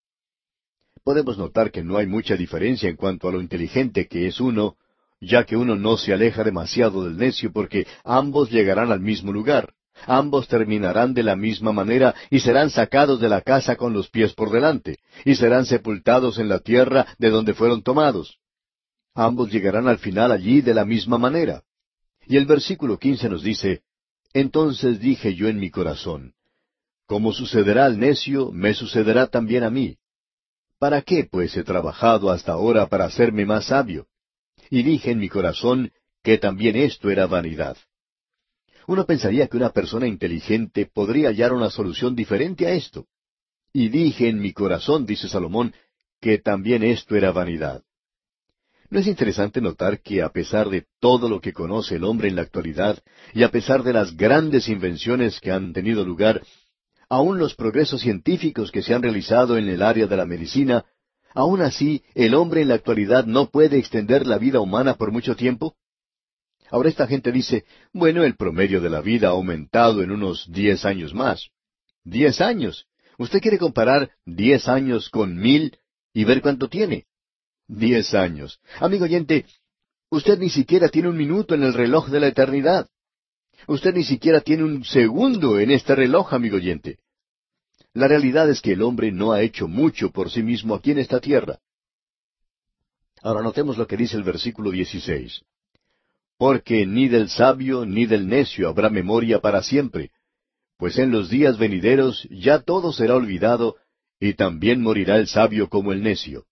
Podemos 1.04 1.38
notar 1.38 1.70
que 1.70 1.84
no 1.84 1.98
hay 1.98 2.08
mucha 2.08 2.38
diferencia 2.38 2.90
en 2.90 2.96
cuanto 2.96 3.28
a 3.28 3.34
lo 3.34 3.42
inteligente 3.42 4.08
que 4.08 4.26
es 4.28 4.40
uno 4.40 4.78
ya 5.22 5.44
que 5.44 5.58
uno 5.58 5.76
no 5.76 5.98
se 5.98 6.14
aleja 6.14 6.46
demasiado 6.46 7.04
del 7.04 7.18
necio 7.18 7.52
porque 7.52 7.86
ambos 8.06 8.50
llegarán 8.50 8.90
al 8.90 9.02
mismo 9.02 9.34
lugar, 9.34 9.74
ambos 10.08 10.48
terminarán 10.48 11.14
de 11.14 11.24
la 11.24 11.36
misma 11.36 11.74
manera 11.74 12.16
y 12.30 12.40
serán 12.40 12.70
sacados 12.70 13.20
de 13.20 13.28
la 13.28 13.42
casa 13.42 13.76
con 13.76 13.92
los 13.92 14.10
pies 14.10 14.34
por 14.34 14.52
delante, 14.52 15.00
y 15.26 15.36
serán 15.36 15.66
sepultados 15.66 16.40
en 16.40 16.48
la 16.48 16.60
tierra 16.60 17.06
de 17.18 17.32
donde 17.32 17.54
fueron 17.54 17.84
tomados. 17.84 18.38
Ambos 19.14 19.52
llegarán 19.52 19.90
al 19.90 19.98
final 19.98 20.32
allí 20.32 20.62
de 20.62 20.74
la 20.74 20.86
misma 20.86 21.18
manera. 21.18 21.64
Y 22.26 22.38
el 22.38 22.46
versículo 22.46 22.98
quince 22.98 23.28
nos 23.28 23.44
dice, 23.44 23.82
Entonces 24.34 25.00
dije 25.00 25.36
yo 25.36 25.48
en 25.48 25.60
mi 25.60 25.72
corazón, 25.72 26.34
Como 27.06 27.34
sucederá 27.34 27.86
al 27.86 28.00
necio, 28.00 28.52
me 28.52 28.74
sucederá 28.74 29.28
también 29.28 29.64
a 29.64 29.70
mí. 29.70 29.98
¿Para 30.78 31.02
qué 31.02 31.28
pues 31.30 31.58
he 31.58 31.64
trabajado 31.64 32.30
hasta 32.30 32.54
ahora 32.54 32.88
para 32.88 33.06
hacerme 33.06 33.46
más 33.46 33.66
sabio? 33.66 34.08
y 34.70 34.84
dije 34.84 35.12
en 35.12 35.20
mi 35.20 35.30
corazón 35.30 35.92
que 36.24 36.38
también 36.38 36.76
esto 36.76 37.10
era 37.10 37.28
vanidad. 37.28 37.78
Uno 38.88 39.06
pensaría 39.06 39.48
que 39.48 39.58
una 39.58 39.70
persona 39.70 40.08
inteligente 40.08 40.86
podría 40.86 41.30
hallar 41.30 41.54
una 41.54 41.70
solución 41.70 42.16
diferente 42.16 42.66
a 42.68 42.72
esto. 42.72 43.06
Y 43.72 43.90
dije 43.90 44.28
en 44.28 44.40
mi 44.40 44.52
corazón, 44.52 45.06
dice 45.06 45.28
Salomón, 45.28 45.74
que 46.20 46.40
también 46.40 46.84
esto 46.84 47.16
era 47.16 47.32
vanidad. 47.32 47.84
¿No 48.90 49.00
es 49.00 49.08
interesante 49.08 49.62
notar 49.62 50.02
que 50.02 50.22
a 50.22 50.30
pesar 50.30 50.70
de 50.70 50.86
todo 51.00 51.30
lo 51.30 51.42
que 51.42 51.54
conoce 51.54 51.96
el 51.96 52.04
hombre 52.04 52.28
en 52.28 52.36
la 52.36 52.42
actualidad, 52.42 53.00
y 53.34 53.44
a 53.44 53.52
pesar 53.52 53.84
de 53.84 53.94
las 53.94 54.16
grandes 54.18 54.68
invenciones 54.68 55.40
que 55.40 55.52
han 55.52 55.74
tenido 55.74 56.04
lugar, 56.04 56.42
aun 57.08 57.38
los 57.38 57.56
progresos 57.56 58.02
científicos 58.02 58.72
que 58.72 58.82
se 58.82 58.94
han 58.94 59.04
realizado 59.04 59.58
en 59.58 59.70
el 59.70 59.82
área 59.84 60.08
de 60.08 60.18
la 60.18 60.26
medicina, 60.26 60.86
¿Aún 61.34 61.62
así, 61.62 62.04
el 62.16 62.34
hombre 62.34 62.62
en 62.62 62.70
la 62.70 62.76
actualidad 62.76 63.26
no 63.26 63.50
puede 63.50 63.78
extender 63.78 64.26
la 64.26 64.38
vida 64.38 64.60
humana 64.60 64.96
por 64.96 65.12
mucho 65.12 65.36
tiempo? 65.36 65.76
Ahora 66.72 66.90
esta 66.90 67.08
gente 67.08 67.32
dice, 67.32 67.66
bueno, 67.94 68.24
el 68.24 68.36
promedio 68.36 68.82
de 68.82 68.90
la 68.90 69.02
vida 69.02 69.28
ha 69.28 69.32
aumentado 69.32 70.02
en 70.02 70.12
unos 70.12 70.48
diez 70.52 70.86
años 70.86 71.14
más. 71.14 71.50
Diez 72.04 72.42
años. 72.42 72.88
¿Usted 73.18 73.42
quiere 73.42 73.58
comparar 73.58 74.12
diez 74.26 74.68
años 74.68 75.10
con 75.10 75.36
mil 75.36 75.78
y 76.14 76.24
ver 76.24 76.42
cuánto 76.42 76.68
tiene? 76.70 77.06
Diez 77.70 78.16
años. 78.16 78.60
Amigo 78.80 79.06
oyente, 79.06 79.46
usted 80.10 80.40
ni 80.40 80.50
siquiera 80.50 80.90
tiene 80.90 81.08
un 81.08 81.16
minuto 81.16 81.54
en 81.54 81.62
el 81.62 81.76
reloj 81.76 82.10
de 82.10 82.20
la 82.20 82.28
eternidad. 82.28 82.90
Usted 83.68 83.94
ni 83.94 84.04
siquiera 84.04 84.42
tiene 84.42 84.64
un 84.64 84.84
segundo 84.84 85.60
en 85.60 85.70
este 85.70 85.94
reloj, 85.94 86.34
amigo 86.34 86.56
oyente. 86.56 86.98
La 87.94 88.08
realidad 88.08 88.50
es 88.50 88.60
que 88.62 88.72
el 88.72 88.82
hombre 88.82 89.12
no 89.12 89.34
ha 89.34 89.44
hecho 89.44 89.68
mucho 89.68 90.10
por 90.10 90.32
sí 90.32 90.42
mismo 90.42 90.74
aquí 90.74 90.90
en 90.92 90.98
esta 90.98 91.20
tierra. 91.20 91.60
Ahora 93.22 93.44
notemos 93.44 93.78
lo 93.78 93.86
que 93.86 93.98
dice 93.98 94.18
el 94.18 94.24
versículo 94.24 94.72
16. 94.72 95.44
Porque 96.40 96.88
ni 96.88 97.08
del 97.08 97.30
sabio 97.30 97.86
ni 97.86 98.08
del 98.08 98.28
necio 98.28 98.68
habrá 98.68 98.90
memoria 98.90 99.42
para 99.42 99.62
siempre, 99.62 100.10
pues 100.78 100.98
en 100.98 101.12
los 101.12 101.30
días 101.30 101.60
venideros 101.60 102.28
ya 102.32 102.62
todo 102.62 102.92
será 102.94 103.16
olvidado, 103.16 103.76
y 104.20 104.34
también 104.34 104.82
morirá 104.82 105.18
el 105.18 105.28
sabio 105.28 105.70
como 105.70 105.92
el 105.94 106.02
necio. 106.02 106.46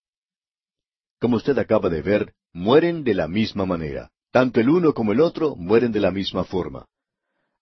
Como 1.20 1.38
usted 1.38 1.58
acaba 1.58 1.90
de 1.90 2.02
ver, 2.02 2.34
mueren 2.54 3.04
de 3.04 3.16
la 3.16 3.28
misma 3.28 3.66
manera. 3.66 4.12
Tanto 4.32 4.60
el 4.60 4.70
uno 4.70 4.94
como 4.94 5.14
el 5.14 5.22
otro 5.22 5.56
mueren 5.56 5.92
de 5.92 6.00
la 6.00 6.12
misma 6.12 6.44
forma. 6.44 6.86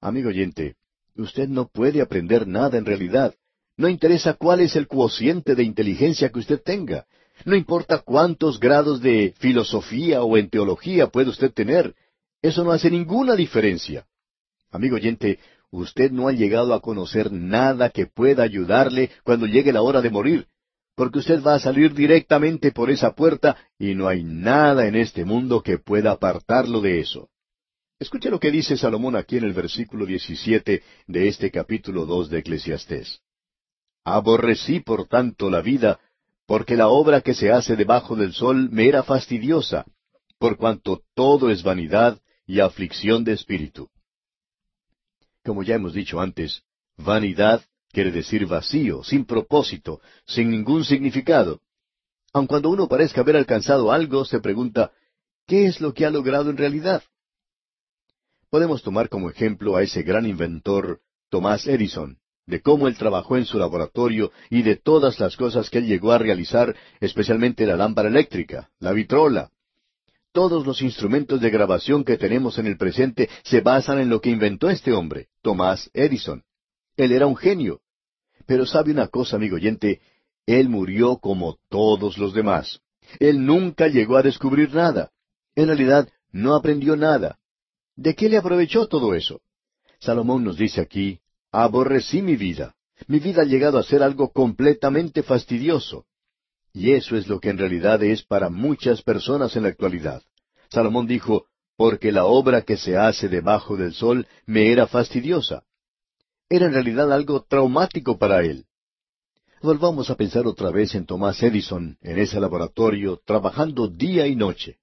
Amigo 0.02 0.30
oyente, 0.30 0.76
usted 1.16 1.48
no 1.48 1.68
puede 1.68 2.02
aprender 2.02 2.48
nada 2.48 2.78
en 2.78 2.86
realidad. 2.86 3.34
No 3.78 3.88
interesa 3.88 4.34
cuál 4.34 4.60
es 4.60 4.76
el 4.76 4.88
cociente 4.88 5.56
de 5.56 5.64
inteligencia 5.64 6.30
que 6.30 6.40
usted 6.40 6.62
tenga. 6.62 7.06
No 7.46 7.56
importa 7.56 8.00
cuántos 8.00 8.60
grados 8.60 9.02
de 9.02 9.34
filosofía 9.40 10.24
o 10.24 10.38
en 10.38 10.50
teología 10.50 11.08
puede 11.08 11.30
usted 11.30 11.52
tener. 11.52 11.96
Eso 12.42 12.64
no 12.64 12.72
hace 12.72 12.90
ninguna 12.90 13.36
diferencia. 13.36 14.06
Amigo 14.72 14.96
oyente, 14.96 15.40
usted 15.72 16.12
no 16.12 16.28
ha 16.28 16.34
llegado 16.34 16.74
a 16.74 16.82
conocer 16.82 17.32
nada 17.32 17.90
que 17.90 18.06
pueda 18.06 18.44
ayudarle 18.44 19.12
cuando 19.24 19.46
llegue 19.46 19.74
la 19.74 19.82
hora 19.82 20.02
de 20.02 20.10
morir, 20.10 20.48
porque 20.96 21.20
usted 21.20 21.44
va 21.44 21.56
a 21.56 21.60
salir 21.60 21.94
directamente 21.94 22.72
por 22.72 22.90
esa 22.90 23.14
puerta 23.14 23.58
y 23.78 23.94
no 23.96 24.08
hay 24.08 24.24
nada 24.24 24.88
en 24.88 24.96
este 24.96 25.26
mundo 25.26 25.62
que 25.62 25.78
pueda 25.78 26.12
apartarlo 26.12 26.82
de 26.82 27.02
eso. 27.02 27.30
Escuche 28.00 28.30
lo 28.30 28.40
que 28.40 28.52
dice 28.52 28.78
Salomón 28.78 29.16
aquí 29.16 29.38
en 29.38 29.44
el 29.44 29.54
versículo 29.54 30.06
17 30.06 30.84
de 31.08 31.28
este 31.28 31.52
capítulo 31.52 32.06
2 32.06 32.30
de 32.30 32.40
Eclesiastés. 32.40 33.22
Aborrecí 34.04 34.80
por 34.80 35.08
tanto 35.08 35.50
la 35.50 35.62
vida, 35.62 36.00
porque 36.46 36.76
la 36.76 36.88
obra 36.88 37.22
que 37.22 37.34
se 37.34 37.52
hace 37.52 37.76
debajo 37.76 38.16
del 38.16 38.34
sol 38.34 38.70
me 38.72 38.88
era 38.88 39.04
fastidiosa, 39.04 39.86
por 40.38 40.58
cuanto 40.58 41.04
todo 41.14 41.50
es 41.50 41.64
vanidad 41.64 42.20
y 42.46 42.60
aflicción 42.60 43.24
de 43.24 43.34
espíritu. 43.34 43.90
Como 45.44 45.64
ya 45.64 45.76
hemos 45.76 45.94
dicho 45.94 46.20
antes, 46.20 46.64
vanidad 46.98 47.64
quiere 47.96 48.12
decir 48.12 48.46
vacío, 48.46 49.06
sin 49.06 49.24
propósito, 49.24 50.02
sin 50.26 50.50
ningún 50.52 50.84
significado. 50.84 51.62
Aun 52.34 52.46
cuando 52.46 52.70
uno 52.70 52.90
parezca 52.90 53.22
haber 53.22 53.38
alcanzado 53.38 53.90
algo, 53.90 54.26
se 54.26 54.42
pregunta, 54.42 54.92
¿qué 55.48 55.68
es 55.68 55.80
lo 55.80 55.94
que 55.94 56.06
ha 56.06 56.10
logrado 56.10 56.50
en 56.50 56.58
realidad? 56.58 57.04
Podemos 58.50 58.84
tomar 58.84 59.08
como 59.08 59.30
ejemplo 59.30 59.78
a 59.78 59.82
ese 59.82 60.04
gran 60.04 60.26
inventor, 60.26 61.00
Tomás 61.30 61.68
Edison, 61.68 62.18
de 62.46 62.62
cómo 62.62 62.90
él 62.90 62.98
trabajó 62.98 63.38
en 63.38 63.46
su 63.46 63.58
laboratorio 63.58 64.34
y 64.50 64.62
de 64.64 64.76
todas 64.76 65.18
las 65.22 65.38
cosas 65.38 65.70
que 65.70 65.78
él 65.78 65.88
llegó 65.88 66.12
a 66.12 66.18
realizar, 66.18 66.76
especialmente 67.00 67.66
la 67.66 67.78
lámpara 67.78 68.10
eléctrica, 68.10 68.72
la 68.80 68.92
vitrola, 68.92 69.52
todos 70.34 70.68
los 70.68 70.82
instrumentos 70.82 71.40
de 71.40 71.50
grabación 71.50 72.04
que 72.04 72.18
tenemos 72.18 72.60
en 72.60 72.68
el 72.68 72.76
presente 72.76 73.30
se 73.46 73.62
basan 73.62 74.00
en 74.00 74.10
lo 74.10 74.20
que 74.20 74.32
inventó 74.32 74.70
este 74.70 74.92
hombre, 74.92 75.30
Tomás 75.42 75.90
Edison. 75.94 76.44
Él 76.98 77.14
era 77.14 77.26
un 77.26 77.38
genio. 77.38 77.80
Pero 78.46 78.66
sabe 78.66 78.92
una 78.92 79.08
cosa, 79.08 79.38
amigo 79.38 79.56
oyente, 79.56 80.02
él 80.46 80.70
murió 80.70 81.18
como 81.18 81.58
todos 81.70 82.18
los 82.18 82.34
demás. 82.34 82.82
Él 83.20 83.46
nunca 83.46 83.88
llegó 83.88 84.18
a 84.18 84.24
descubrir 84.24 84.74
nada. 84.74 85.12
En 85.56 85.68
realidad, 85.68 86.10
no 86.32 86.56
aprendió 86.56 86.96
nada. 86.96 87.40
¿De 87.96 88.14
qué 88.14 88.30
le 88.30 88.38
aprovechó 88.38 88.88
todo 88.88 89.16
eso? 89.16 89.42
Salomón 90.00 90.44
nos 90.44 90.58
dice 90.58 90.82
aquí, 90.82 91.20
aborrecí 91.52 92.22
mi 92.22 92.36
vida. 92.36 92.76
Mi 93.08 93.20
vida 93.20 93.42
ha 93.42 93.46
llegado 93.46 93.78
a 93.78 93.84
ser 93.84 94.04
algo 94.04 94.32
completamente 94.32 95.24
fastidioso. 95.24 96.06
Y 96.74 96.92
eso 96.92 97.16
es 97.16 97.28
lo 97.28 97.40
que 97.40 97.50
en 97.50 97.58
realidad 97.58 98.04
es 98.04 98.24
para 98.24 98.50
muchas 98.50 99.02
personas 99.02 99.56
en 99.56 99.64
la 99.64 99.70
actualidad. 99.70 100.22
Salomón 100.70 101.08
dijo, 101.08 101.46
porque 101.78 102.12
la 102.12 102.26
obra 102.26 102.62
que 102.64 102.78
se 102.78 102.98
hace 102.98 103.30
debajo 103.30 103.78
del 103.78 103.94
sol 103.94 104.28
me 104.46 104.72
era 104.72 104.88
fastidiosa. 104.88 105.64
Era 106.50 106.68
en 106.68 106.74
realidad 106.74 107.12
algo 107.12 107.44
traumático 107.44 108.18
para 108.20 108.42
él. 108.42 108.66
Volvamos 109.62 110.12
a 110.12 110.16
pensar 110.16 110.46
otra 110.46 110.70
vez 110.70 110.94
en 110.94 111.08
Tomás 111.08 111.42
Edison, 111.42 111.98
en 112.02 112.20
ese 112.20 112.40
laboratorio, 112.40 113.20
trabajando 113.26 113.88
día 113.88 114.28
y 114.28 114.36
noche. 114.36 114.78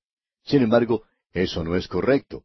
Sin 0.44 0.62
embargo, 0.62 1.04
eso 1.32 1.62
no 1.62 1.76
es 1.76 1.86
correcto. 1.86 2.42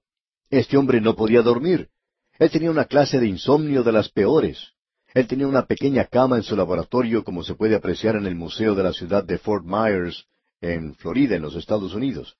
Este 0.51 0.78
hombre 0.78 1.01
no 1.01 1.15
podía 1.15 1.41
dormir. 1.41 1.89
Él 2.38 2.51
tenía 2.51 2.70
una 2.70 2.86
clase 2.86 3.20
de 3.20 3.28
insomnio 3.28 3.82
de 3.82 3.91
las 3.91 4.09
peores. 4.09 4.74
Él 5.15 5.26
tenía 5.26 5.47
una 5.47 5.65
pequeña 5.65 6.05
cama 6.05 6.38
en 6.38 6.43
su 6.43 6.55
laboratorio, 6.55 7.24
como 7.24 7.43
se 7.43 7.55
puede 7.55 7.76
apreciar 7.76 8.18
en 8.18 8.28
el 8.28 8.36
museo 8.36 8.76
de 8.76 8.84
la 8.84 8.93
ciudad 8.93 9.24
de 9.24 9.39
Fort 9.39 9.65
Myers, 9.65 10.28
en 10.61 10.93
Florida, 10.93 11.36
en 11.36 11.41
los 11.41 11.55
Estados 11.55 11.95
Unidos. 11.95 12.38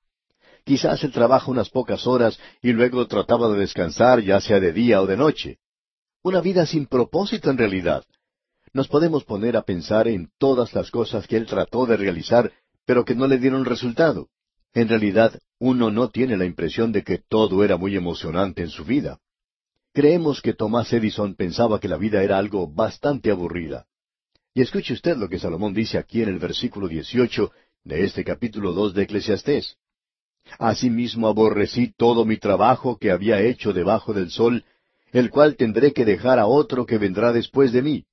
Quizás 0.64 1.04
él 1.04 1.12
trabaja 1.12 1.50
unas 1.50 1.70
pocas 1.70 2.06
horas 2.06 2.40
y 2.62 2.72
luego 2.72 3.08
trataba 3.08 3.50
de 3.50 3.62
descansar, 3.62 4.22
ya 4.22 4.40
sea 4.40 4.60
de 4.60 4.74
día 4.74 5.02
o 5.02 5.08
de 5.08 5.18
noche. 5.18 5.58
Una 6.24 6.42
vida 6.42 6.66
sin 6.66 6.88
propósito 6.88 7.50
en 7.50 7.58
realidad. 7.58 8.04
Nos 8.74 8.88
podemos 8.88 9.24
poner 9.24 9.56
a 9.56 9.62
pensar 9.62 10.08
en 10.08 10.30
todas 10.38 10.74
las 10.74 10.92
cosas 10.92 11.28
que 11.28 11.38
él 11.38 11.46
trató 11.46 11.86
de 11.86 11.98
realizar, 11.98 12.52
pero 12.86 13.06
que 13.06 13.16
no 13.16 13.28
le 13.28 13.38
dieron 13.38 13.66
resultado. 13.66 14.30
En 14.74 14.90
realidad, 14.90 15.40
uno 15.60 15.90
no 15.90 16.10
tiene 16.10 16.38
la 16.38 16.46
impresión 16.46 16.92
de 16.92 17.04
que 17.04 17.18
todo 17.18 17.64
era 17.64 17.78
muy 17.78 17.96
emocionante 17.96 18.62
en 18.62 18.70
su 18.70 18.84
vida. 18.84 19.20
Creemos 19.94 20.42
que 20.42 20.54
Tomás 20.54 20.92
Edison 20.94 21.36
pensaba 21.36 21.80
que 21.80 21.88
la 21.88 21.98
vida 21.98 22.22
era 22.22 22.38
algo 22.38 22.68
bastante 22.68 23.32
aburrida. 23.32 23.88
Y 24.54 24.62
escuche 24.62 24.94
usted 24.94 25.18
lo 25.18 25.30
que 25.30 25.40
Salomón 25.40 25.74
dice 25.74 25.98
aquí 25.98 26.22
en 26.22 26.30
el 26.30 26.40
versículo 26.40 26.88
18 26.88 27.52
de 27.84 28.04
este 28.04 28.24
capítulo 28.24 28.74
2 28.74 28.94
de 28.94 29.04
Eclesiastés. 29.04 29.78
Asimismo 30.60 31.28
aborrecí 31.28 31.94
todo 31.96 32.26
mi 32.26 32.38
trabajo 32.38 32.98
que 32.98 33.12
había 33.12 33.42
hecho 33.42 33.74
debajo 33.74 34.14
del 34.14 34.30
sol, 34.30 34.66
el 35.12 35.30
cual 35.30 35.56
tendré 35.56 35.94
que 35.94 36.06
dejar 36.06 36.40
a 36.40 36.48
otro 36.48 36.86
que 36.86 36.98
vendrá 36.98 37.32
después 37.32 37.72
de 37.72 37.82
mí. 37.82 38.06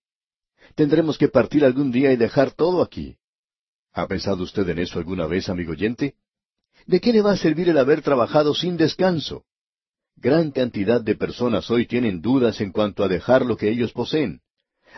Tendremos 0.74 1.18
que 1.18 1.28
partir 1.28 1.64
algún 1.64 1.90
día 1.90 2.12
y 2.12 2.16
dejar 2.16 2.53
todo 2.53 2.82
aquí. 2.82 3.16
¿Ha 3.92 4.07
pensado 4.07 4.42
usted 4.42 4.68
en 4.68 4.80
eso 4.80 4.99
alguna 4.99 5.26
vez, 5.26 5.49
amigo 5.49 5.72
oyente? 5.72 6.14
¿De 6.86 7.01
qué 7.01 7.12
le 7.12 7.22
va 7.22 7.32
a 7.32 7.36
servir 7.36 7.68
el 7.68 7.78
haber 7.78 8.03
trabajado 8.03 8.55
sin 8.55 8.76
descanso? 8.76 9.45
Gran 10.16 10.51
cantidad 10.51 11.01
de 11.01 11.14
personas 11.14 11.70
hoy 11.70 11.86
tienen 11.86 12.20
dudas 12.20 12.61
en 12.61 12.72
cuanto 12.72 13.05
a 13.05 13.09
dejar 13.09 13.45
lo 13.45 13.57
que 13.57 13.68
ellos 13.68 13.92
poseen. 13.92 14.40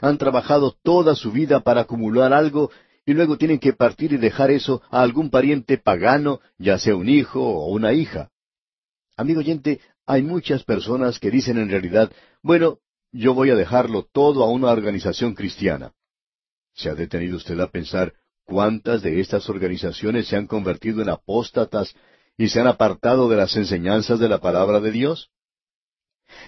Han 0.01 0.18
trabajado 0.18 0.76
toda 0.82 1.14
su 1.14 1.32
vida 1.32 1.61
para 1.61 1.82
acumular 1.82 2.32
algo 2.32 2.70
y 3.05 3.14
luego 3.14 3.38
tienen 3.38 3.59
que 3.59 3.72
partir 3.72 4.12
y 4.12 4.16
dejar 4.16 4.51
eso 4.51 4.82
a 4.90 5.01
algún 5.01 5.30
pariente 5.30 5.78
pagano, 5.78 6.40
ya 6.59 6.78
sea 6.78 6.97
un 6.97 7.09
hijo 7.09 7.40
o 7.40 7.68
una 7.68 7.92
hija. 7.92 8.30
Amigo 9.16 9.40
oyente, 9.40 9.80
hay 10.07 10.22
muchas 10.22 10.62
personas 10.62 11.18
que 11.18 11.30
dicen 11.30 11.59
en 11.59 11.68
realidad, 11.68 12.12
bueno, 12.42 12.78
yo 13.11 13.34
voy 13.34 13.50
a 13.50 13.57
dejarlo 13.57 14.07
todo 14.12 14.44
a 14.44 14.50
una 14.50 14.70
organización 14.70 15.34
cristiana. 15.34 15.92
¿Se 16.74 16.88
ha 16.88 16.94
detenido 16.94 17.36
usted 17.36 17.59
a 17.59 17.70
pensar 17.70 18.14
cuántas 18.44 19.02
de 19.02 19.20
estas 19.20 19.48
organizaciones 19.48 20.28
se 20.28 20.36
han 20.36 20.46
convertido 20.46 21.02
en 21.02 21.09
apóstatas 21.09 21.94
y 22.38 22.48
se 22.48 22.61
han 22.61 22.68
apartado 22.68 23.28
de 23.28 23.36
las 23.36 23.57
enseñanzas 23.57 24.20
de 24.20 24.28
la 24.28 24.38
palabra 24.38 24.80
de 24.80 24.92
Dios? 24.92 25.30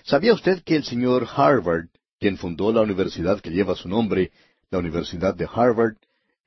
¿Sabía 0.04 0.34
usted 0.34 0.62
que 0.62 0.76
el 0.76 0.84
señor 0.84 1.26
Harvard, 1.34 1.88
quien 2.20 2.36
fundó 2.36 2.72
la 2.72 2.82
universidad 2.82 3.40
que 3.40 3.50
lleva 3.50 3.74
su 3.74 3.88
nombre, 3.88 4.30
la 4.70 4.78
Universidad 4.78 5.34
de 5.34 5.48
Harvard, 5.52 5.96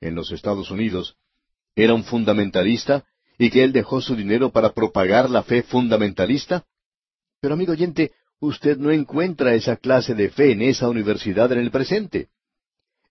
en 0.00 0.14
los 0.14 0.32
Estados 0.32 0.70
Unidos, 0.70 1.16
era 1.74 1.94
un 1.94 2.04
fundamentalista 2.04 3.04
y 3.38 3.50
que 3.50 3.64
él 3.64 3.72
dejó 3.72 4.00
su 4.00 4.14
dinero 4.14 4.50
para 4.50 4.72
propagar 4.72 5.28
la 5.28 5.42
fe 5.42 5.62
fundamentalista? 5.62 6.64
Pero 7.42 7.54
amigo 7.54 7.72
oyente, 7.72 8.12
usted 8.38 8.78
no 8.78 8.92
encuentra 8.92 9.54
esa 9.54 9.76
clase 9.76 10.14
de 10.14 10.30
fe 10.30 10.52
en 10.52 10.62
esa 10.62 10.88
universidad 10.88 11.50
en 11.50 11.58
el 11.58 11.72
presente. 11.72 12.28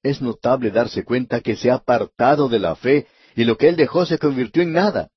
Es 0.02 0.22
notable 0.22 0.72
darse 0.72 1.04
cuenta 1.04 1.42
que 1.42 1.58
se 1.58 1.70
ha 1.70 1.76
apartado 1.76 2.48
de 2.48 2.60
la 2.60 2.78
fe 2.78 3.08
y 3.36 3.44
lo 3.44 3.58
que 3.58 3.68
él 3.68 3.76
dejó 3.76 4.06
se 4.06 4.18
convirtió 4.18 4.64
en 4.64 4.72
nada. 4.72 5.10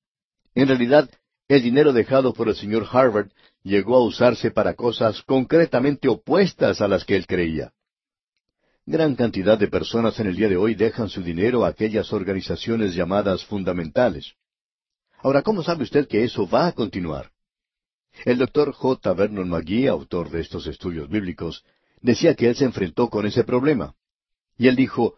En 0.53 0.67
realidad, 0.67 1.09
el 1.47 1.63
dinero 1.63 1.93
dejado 1.93 2.33
por 2.33 2.49
el 2.49 2.55
señor 2.55 2.87
Harvard 2.91 3.29
llegó 3.63 3.95
a 3.95 4.03
usarse 4.03 4.51
para 4.51 4.73
cosas 4.73 5.21
concretamente 5.21 6.09
opuestas 6.09 6.81
a 6.81 6.89
las 6.89 7.05
que 7.05 7.15
él 7.15 7.25
creía. 7.25 7.71
Gran 8.85 9.15
cantidad 9.15 9.57
de 9.57 9.69
personas 9.69 10.19
en 10.19 10.27
el 10.27 10.35
día 10.35 10.49
de 10.49 10.57
hoy 10.57 10.75
dejan 10.75 11.07
su 11.07 11.23
dinero 11.23 11.63
a 11.63 11.69
aquellas 11.69 12.11
organizaciones 12.11 12.93
llamadas 12.93 13.45
fundamentales. 13.45 14.33
Ahora, 15.19 15.41
¿cómo 15.41 15.63
sabe 15.63 15.83
usted 15.83 16.05
que 16.05 16.25
eso 16.25 16.45
va 16.49 16.67
a 16.67 16.73
continuar? 16.73 17.31
El 18.23 18.37
doctor 18.37 18.71
J. 18.71 19.13
Vernon 19.13 19.49
McGee, 19.49 19.87
autor 19.87 20.29
de 20.29 20.41
estos 20.41 20.67
estudios 20.67 21.09
bíblicos, 21.09 21.63
decía 22.01 22.35
que 22.35 22.47
él 22.47 22.55
se 22.55 22.65
enfrentó 22.65 23.09
con 23.09 23.25
ese 23.25 23.43
problema. 23.43 23.95
Y 24.57 24.67
él 24.67 24.75
dijo, 24.75 25.15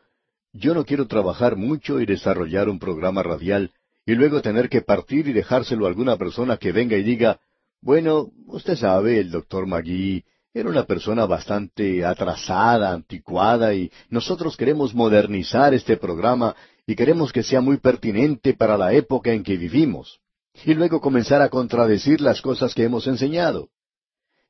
yo 0.54 0.74
no 0.74 0.86
quiero 0.86 1.08
trabajar 1.08 1.56
mucho 1.56 2.00
y 2.02 2.06
desarrollar 2.06 2.70
un 2.70 2.80
programa 2.80 3.22
radial 3.22 3.72
y 4.06 4.16
luego 4.16 4.42
tener 4.42 4.70
que 4.70 4.82
partir 4.82 5.28
y 5.28 5.34
dejárselo 5.34 5.86
a 5.86 5.90
alguna 5.90 6.18
persona 6.18 6.58
que 6.58 6.72
venga 6.72 6.98
y 6.98 7.04
diga, 7.04 7.40
bueno, 7.82 8.32
usted 8.48 8.76
sabe, 8.76 9.20
el 9.20 9.30
doctor 9.30 9.68
Magui 9.68 10.24
era 10.54 10.70
una 10.70 10.86
persona 10.86 11.26
bastante 11.26 12.04
atrasada, 12.04 12.92
anticuada, 12.92 13.76
y 13.76 13.92
nosotros 14.10 14.58
queremos 14.58 14.96
modernizar 14.96 15.74
este 15.74 15.98
programa 15.98 16.56
y 16.88 16.96
queremos 16.96 17.32
que 17.32 17.44
sea 17.44 17.62
muy 17.62 17.78
pertinente 17.78 18.56
para 18.56 18.78
la 18.78 18.94
época 18.94 19.32
en 19.34 19.44
que 19.44 19.58
vivimos. 19.58 20.20
Y 20.66 20.74
luego 20.74 21.02
comenzar 21.02 21.42
a 21.42 21.50
contradecir 21.50 22.22
las 22.22 22.42
cosas 22.42 22.74
que 22.74 22.84
hemos 22.84 23.08
enseñado. 23.08 23.70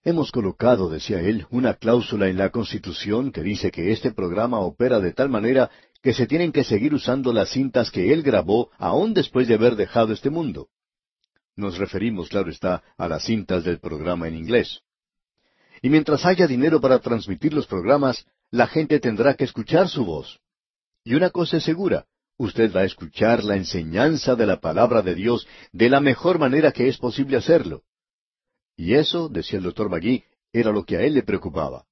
Hemos 0.03 0.31
colocado, 0.31 0.89
decía 0.89 1.19
él, 1.19 1.45
una 1.49 1.73
cláusula 1.73 2.29
en 2.29 2.37
la 2.37 2.49
Constitución 2.49 3.31
que 3.31 3.41
dice 3.41 3.71
que 3.71 3.91
este 3.91 4.11
programa 4.11 4.59
opera 4.59 4.99
de 4.99 5.11
tal 5.11 5.29
manera 5.29 5.69
que 6.01 6.13
se 6.13 6.27
tienen 6.27 6.51
que 6.51 6.63
seguir 6.63 6.93
usando 6.93 7.33
las 7.33 7.49
cintas 7.49 7.91
que 7.91 8.13
él 8.13 8.23
grabó 8.23 8.71
aún 8.77 9.13
después 9.13 9.47
de 9.47 9.55
haber 9.55 9.75
dejado 9.75 10.13
este 10.13 10.29
mundo. 10.29 10.69
Nos 11.55 11.77
referimos, 11.77 12.29
claro 12.29 12.51
está, 12.51 12.83
a 12.97 13.07
las 13.07 13.25
cintas 13.25 13.63
del 13.63 13.79
programa 13.79 14.27
en 14.27 14.35
inglés. 14.35 14.81
Y 15.81 15.89
mientras 15.89 16.25
haya 16.25 16.47
dinero 16.47 16.79
para 16.79 16.99
transmitir 16.99 17.53
los 17.53 17.67
programas, 17.67 18.25
la 18.49 18.67
gente 18.67 18.99
tendrá 18.99 19.33
que 19.33 19.43
escuchar 19.43 19.89
su 19.89 20.05
voz. 20.05 20.39
Y 21.03 21.15
una 21.15 21.31
cosa 21.31 21.57
es 21.57 21.63
segura, 21.63 22.05
usted 22.37 22.73
va 22.73 22.81
a 22.81 22.85
escuchar 22.85 23.43
la 23.43 23.55
enseñanza 23.55 24.35
de 24.35 24.45
la 24.45 24.59
palabra 24.59 25.01
de 25.01 25.15
Dios 25.15 25.47
de 25.71 25.89
la 25.89 25.99
mejor 25.99 26.39
manera 26.39 26.71
que 26.71 26.87
es 26.87 26.97
posible 26.97 27.37
hacerlo. 27.37 27.83
Y 28.75 28.93
eso, 28.93 29.27
decía 29.27 29.57
el 29.57 29.65
doctor 29.65 29.89
Magui, 29.89 30.23
era 30.53 30.71
lo 30.71 30.85
que 30.85 30.97
a 30.97 31.01
él 31.01 31.15
le 31.15 31.23
preocupaba. 31.23 31.85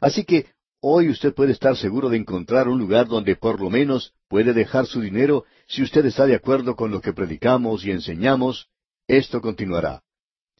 Así 0.00 0.24
que 0.24 0.46
hoy 0.80 1.10
usted 1.10 1.34
puede 1.34 1.52
estar 1.52 1.76
seguro 1.76 2.08
de 2.08 2.16
encontrar 2.16 2.68
un 2.68 2.78
lugar 2.78 3.06
donde 3.06 3.36
por 3.36 3.60
lo 3.60 3.68
menos 3.68 4.14
puede 4.28 4.54
dejar 4.54 4.86
su 4.86 5.00
dinero 5.00 5.44
si 5.66 5.82
usted 5.82 6.06
está 6.06 6.26
de 6.26 6.34
acuerdo 6.34 6.74
con 6.74 6.90
lo 6.90 7.00
que 7.02 7.12
predicamos 7.12 7.84
y 7.84 7.90
enseñamos, 7.90 8.68
esto 9.06 9.40
continuará. 9.42 10.02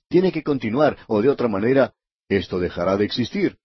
Tiene 0.09 0.31
que 0.31 0.43
continuar, 0.43 0.99
o 1.07 1.23
de 1.23 1.31
otra 1.31 1.49
manera, 1.49 1.95
esto 2.29 2.59
dejará 2.59 2.97
de 2.97 3.05
existir. 3.07 3.57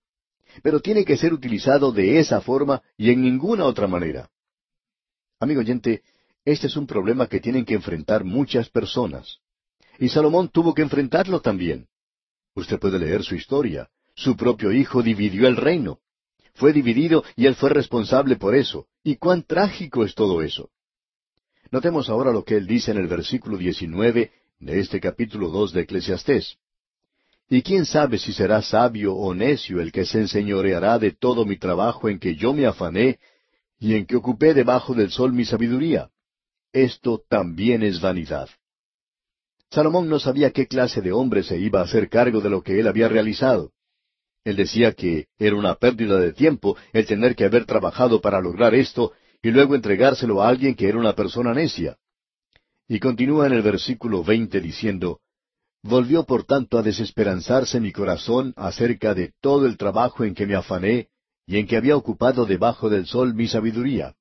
Pero 0.64 0.80
tiene 0.80 1.04
que 1.04 1.18
ser 1.18 1.34
utilizado 1.34 1.92
de 1.92 2.20
esa 2.20 2.40
forma 2.40 2.82
y 2.96 3.12
en 3.12 3.22
ninguna 3.22 3.66
otra 3.66 3.88
manera. 3.88 4.30
Amigo 5.40 5.60
oyente, 5.60 6.02
este 6.46 6.68
es 6.68 6.78
un 6.78 6.88
problema 6.88 7.28
que 7.28 7.42
tienen 7.42 7.66
que 7.66 7.74
enfrentar 7.74 8.24
muchas 8.24 8.70
personas. 8.70 9.40
Y 10.00 10.10
Salomón 10.10 10.50
tuvo 10.50 10.74
que 10.74 10.82
enfrentarlo 10.82 11.42
también. 11.42 11.88
Usted 12.54 12.80
puede 12.80 13.00
leer 13.00 13.24
su 13.24 13.36
historia. 13.36 13.90
Su 14.16 14.38
propio 14.38 14.72
hijo 14.72 15.04
dividió 15.04 15.48
el 15.48 15.58
reino. 15.58 16.00
Fue 16.54 16.72
dividido 16.72 17.24
y 17.36 17.48
él 17.48 17.56
fue 17.56 17.70
responsable 17.70 18.38
por 18.38 18.56
eso. 18.56 18.88
¿Y 19.04 19.18
cuán 19.18 19.44
trágico 19.44 20.06
es 20.06 20.16
todo 20.16 20.42
eso? 20.42 20.70
Notemos 21.70 22.10
ahora 22.10 22.32
lo 22.32 22.46
que 22.46 22.56
él 22.56 22.66
dice 22.66 22.92
en 22.92 22.98
el 22.98 23.08
versículo 23.08 23.58
19 23.58 24.32
de 24.60 24.80
este 24.80 25.02
capítulo 25.02 25.50
dos 25.50 25.74
de 25.74 25.82
Eclesiastés. 25.82 26.58
¿Y 27.50 27.62
quién 27.62 27.86
sabe 27.86 28.18
si 28.18 28.32
será 28.32 28.62
sabio 28.62 29.14
o 29.16 29.34
necio 29.34 29.82
el 29.82 29.92
que 29.92 30.06
se 30.06 30.20
enseñoreará 30.20 30.98
de 30.98 31.12
todo 31.12 31.46
mi 31.46 31.58
trabajo 31.58 32.08
en 32.08 32.20
que 32.20 32.36
yo 32.36 32.54
me 32.54 32.66
afané 32.66 33.20
y 33.86 33.94
en 33.94 34.08
que 34.08 34.16
ocupé 34.16 34.56
debajo 34.56 34.96
del 34.96 35.12
sol 35.12 35.32
mi 35.32 35.46
sabiduría? 35.46 36.10
Esto 36.74 37.22
también 37.30 37.84
es 37.84 38.02
vanidad. 38.02 38.50
Salomón 39.70 40.10
no 40.10 40.18
sabía 40.18 40.50
qué 40.50 40.66
clase 40.66 41.02
de 41.02 41.12
hombre 41.12 41.44
se 41.44 41.60
iba 41.60 41.82
a 41.82 41.84
hacer 41.84 42.10
cargo 42.10 42.42
de 42.42 42.50
lo 42.50 42.64
que 42.64 42.80
él 42.80 42.88
había 42.88 43.08
realizado. 43.08 43.74
Él 44.44 44.56
decía 44.56 44.94
que 44.94 45.28
era 45.38 45.56
una 45.56 45.76
pérdida 45.76 46.18
de 46.18 46.34
tiempo 46.34 46.76
el 46.94 47.06
tener 47.06 47.36
que 47.36 47.46
haber 47.46 47.68
trabajado 47.68 48.22
para 48.22 48.42
lograr 48.42 48.74
esto 48.74 49.12
y 49.44 49.52
luego 49.52 49.76
entregárselo 49.76 50.42
a 50.42 50.50
alguien 50.50 50.74
que 50.74 50.90
era 50.90 50.98
una 50.98 51.14
persona 51.14 51.54
necia. 51.54 51.96
Y 52.88 53.00
continúa 53.00 53.46
en 53.46 53.54
el 53.54 53.62
versículo 53.62 54.24
veinte 54.24 54.62
diciendo, 54.62 55.20
Volvió 55.84 56.24
por 56.24 56.44
tanto 56.46 56.80
a 56.80 56.82
desesperanzarse 56.82 57.80
mi 57.80 57.92
corazón 57.92 58.52
acerca 58.56 59.14
de 59.14 59.34
todo 59.42 59.68
el 59.68 59.78
trabajo 59.78 60.24
en 60.24 60.34
que 60.34 60.48
me 60.48 60.56
afané 60.56 61.10
y 61.46 61.58
en 61.58 61.68
que 61.68 61.78
había 61.78 61.96
ocupado 61.96 62.46
debajo 62.46 62.90
del 62.90 63.06
sol 63.06 63.34
mi 63.34 63.48
sabiduría. 63.48 64.16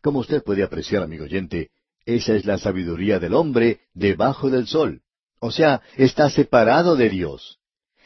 Como 0.00 0.20
usted 0.20 0.42
puede 0.42 0.62
apreciar, 0.62 1.02
amigo 1.02 1.24
oyente, 1.24 1.70
esa 2.04 2.34
es 2.34 2.44
la 2.44 2.58
sabiduría 2.58 3.18
del 3.18 3.34
hombre 3.34 3.80
debajo 3.94 4.50
del 4.50 4.66
sol. 4.66 5.02
O 5.40 5.50
sea, 5.50 5.82
está 5.96 6.30
separado 6.30 6.96
de 6.96 7.08
Dios. 7.08 7.58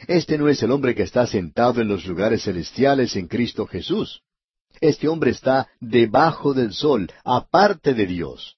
Este 0.06 0.36
no 0.36 0.48
es 0.48 0.62
el 0.62 0.70
hombre 0.70 0.94
que 0.94 1.02
está 1.02 1.26
sentado 1.26 1.80
en 1.80 1.88
los 1.88 2.06
lugares 2.06 2.44
celestiales 2.44 3.16
en 3.16 3.28
Cristo 3.28 3.66
Jesús. 3.66 4.22
Este 4.80 5.08
hombre 5.08 5.30
está 5.30 5.68
debajo 5.80 6.52
del 6.52 6.74
sol, 6.74 7.10
aparte 7.24 7.94
de 7.94 8.06
Dios. 8.06 8.56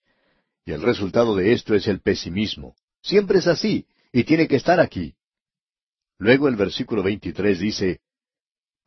Y 0.65 0.73
el 0.73 0.83
resultado 0.83 1.37
de 1.37 1.53
esto 1.53 1.75
es 1.75 1.87
el 1.87 2.01
pesimismo. 2.01 2.75
Siempre 3.03 3.39
es 3.39 3.47
así, 3.47 3.87
y 4.13 4.25
tiene 4.25 4.49
que 4.49 4.57
estar 4.57 4.81
aquí. 4.81 5.15
Luego 6.19 6.49
el 6.49 6.57
versículo 6.57 7.03
23 7.05 7.61
dice, 7.61 8.01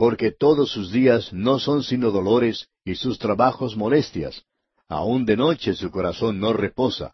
Porque 0.01 0.31
todos 0.31 0.71
sus 0.71 0.91
días 0.91 1.31
no 1.31 1.59
son 1.59 1.83
sino 1.83 2.09
dolores 2.09 2.69
y 2.83 2.95
sus 2.95 3.19
trabajos 3.19 3.77
molestias, 3.77 4.45
aun 4.87 5.25
de 5.25 5.37
noche 5.37 5.75
su 5.75 5.91
corazón 5.91 6.39
no 6.39 6.53
reposa. 6.53 7.13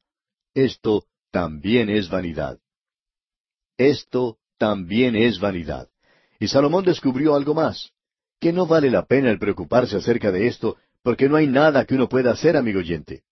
Esto 0.53 1.03
también 1.29 1.89
es 1.89 2.07
vanidad. 2.07 2.59
Esto 3.77 4.37
también 4.57 5.17
es 5.17 5.37
vanidad. 5.37 5.89
Y 6.39 6.47
Salomón 6.47 6.85
descubrió 6.85 7.35
algo 7.35 7.53
más, 7.53 7.91
que 8.39 8.53
no 8.53 8.65
vale 8.65 8.89
la 8.89 9.05
pena 9.05 9.31
el 9.31 9.37
preocuparse 9.37 9.97
acerca 9.97 10.31
de 10.31 10.47
esto, 10.47 10.77
porque 11.03 11.27
no 11.27 11.35
hay 11.35 11.47
nada 11.47 11.83
que 11.83 11.95
uno 11.95 12.07
pueda 12.07 12.31
hacer, 12.31 12.55
amigo 12.55 12.79
oyente. 12.79 13.23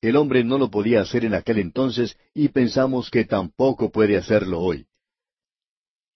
El 0.00 0.14
hombre 0.14 0.44
no 0.44 0.58
lo 0.58 0.70
podía 0.70 1.00
hacer 1.00 1.24
en 1.24 1.34
aquel 1.34 1.58
entonces 1.58 2.16
y 2.34 2.50
pensamos 2.50 3.10
que 3.10 3.24
tampoco 3.24 3.90
puede 3.90 4.16
hacerlo 4.16 4.60
hoy. 4.60 4.86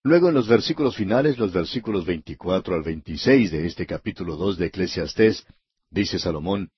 Luego 0.02 0.28
en 0.28 0.34
los 0.34 0.48
versículos 0.48 0.96
finales, 0.96 1.36
los 1.36 1.52
versículos 1.52 2.06
24 2.06 2.74
al 2.74 2.82
26 2.82 3.50
de 3.50 3.66
este 3.66 3.84
capítulo 3.86 4.36
2 4.36 4.56
de 4.56 4.66
Eclesiastés, 4.66 5.46
dice 5.90 6.18
Salomón, 6.18 6.70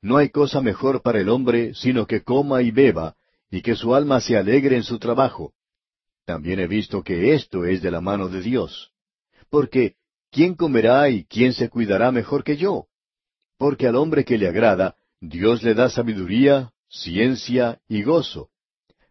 No 0.00 0.16
hay 0.16 0.30
cosa 0.30 0.60
mejor 0.60 1.02
para 1.02 1.20
el 1.20 1.28
hombre 1.28 1.72
sino 1.74 2.04
que 2.04 2.22
coma 2.22 2.62
y 2.62 2.72
beba, 2.72 3.14
y 3.48 3.62
que 3.62 3.76
su 3.76 3.94
alma 3.94 4.20
se 4.20 4.36
alegre 4.36 4.74
en 4.74 4.82
su 4.82 4.98
trabajo. 4.98 5.52
También 6.24 6.58
he 6.58 6.66
visto 6.66 7.04
que 7.04 7.34
esto 7.34 7.64
es 7.64 7.80
de 7.80 7.92
la 7.92 8.00
mano 8.00 8.28
de 8.28 8.40
Dios. 8.40 8.90
Porque, 9.48 9.94
¿quién 10.32 10.54
comerá 10.56 11.10
y 11.10 11.24
quién 11.24 11.52
se 11.52 11.68
cuidará 11.68 12.10
mejor 12.10 12.42
que 12.42 12.56
yo? 12.56 12.86
Porque 13.56 13.86
al 13.86 13.94
hombre 13.94 14.24
que 14.24 14.36
le 14.36 14.48
agrada, 14.48 14.96
Dios 15.20 15.62
le 15.62 15.74
da 15.74 15.88
sabiduría, 15.90 16.72
ciencia 16.88 17.80
y 17.86 18.02
gozo. 18.02 18.48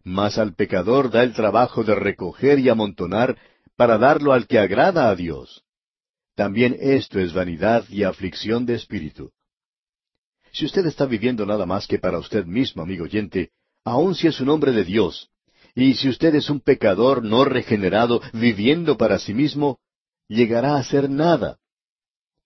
Mas 0.04 0.38
al 0.38 0.56
pecador 0.56 1.12
da 1.12 1.24
el 1.24 1.34
trabajo 1.34 1.84
de 1.84 1.96
recoger 1.96 2.60
y 2.60 2.70
amontonar 2.70 3.38
para 3.76 3.98
darlo 3.98 4.34
al 4.34 4.48
que 4.48 4.60
agrada 4.60 5.10
a 5.10 5.16
Dios. 5.16 5.64
También 6.36 6.78
esto 6.80 7.20
es 7.20 7.34
vanidad 7.34 7.86
y 7.90 8.04
aflicción 8.04 8.66
de 8.66 8.76
espíritu. 8.76 9.32
Si 10.54 10.66
usted 10.66 10.86
está 10.86 11.06
viviendo 11.06 11.46
nada 11.46 11.66
más 11.66 11.88
que 11.88 12.00
para 12.00 12.18
usted 12.18 12.46
mismo, 12.46 12.82
amigo 12.82 13.06
oyente, 13.06 13.52
aun 13.84 14.16
si 14.16 14.28
es 14.28 14.40
un 14.42 14.50
hombre 14.50 14.72
de 14.72 14.84
Dios, 14.84 15.30
y 15.76 15.94
si 15.94 16.10
usted 16.10 16.36
es 16.36 16.50
un 16.50 16.60
pecador 16.60 17.24
no 17.24 17.46
regenerado 17.46 18.22
viviendo 18.34 18.98
para 18.98 19.20
sí 19.20 19.34
mismo, 19.34 19.80
llegará 20.28 20.76
a 20.76 20.84
ser 20.84 21.10
nada. 21.10 21.58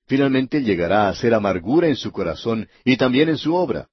Finalmente 0.08 0.62
llegará 0.62 1.10
a 1.10 1.16
ser 1.16 1.34
amargura 1.34 1.88
en 1.88 1.96
su 1.96 2.12
corazón 2.12 2.70
y 2.84 2.98
también 2.98 3.30
en 3.30 3.38
su 3.38 3.56
obra. 3.56 3.90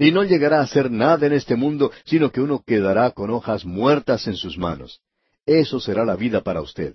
Y 0.00 0.12
no 0.12 0.24
llegará 0.24 0.62
a 0.62 0.66
ser 0.66 0.90
nada 0.90 1.26
en 1.26 1.34
este 1.34 1.56
mundo, 1.56 1.92
sino 2.06 2.32
que 2.32 2.40
uno 2.40 2.64
quedará 2.66 3.10
con 3.10 3.28
hojas 3.28 3.66
muertas 3.66 4.26
en 4.26 4.34
sus 4.34 4.56
manos. 4.56 5.02
Eso 5.44 5.78
será 5.78 6.06
la 6.06 6.16
vida 6.16 6.40
para 6.40 6.62
usted. 6.62 6.94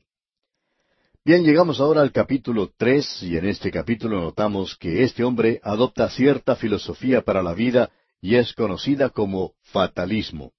Bien, 1.23 1.43
llegamos 1.43 1.79
ahora 1.79 2.01
al 2.01 2.11
capítulo 2.11 2.71
tres, 2.75 3.21
y 3.21 3.37
en 3.37 3.45
este 3.45 3.69
capítulo 3.69 4.19
notamos 4.21 4.75
que 4.75 5.03
este 5.03 5.23
hombre 5.23 5.59
adopta 5.61 6.09
cierta 6.09 6.55
filosofía 6.55 7.21
para 7.21 7.43
la 7.43 7.53
vida 7.53 7.91
y 8.21 8.37
es 8.37 8.53
conocida 8.53 9.11
como 9.11 9.53
fatalismo. 9.61 10.53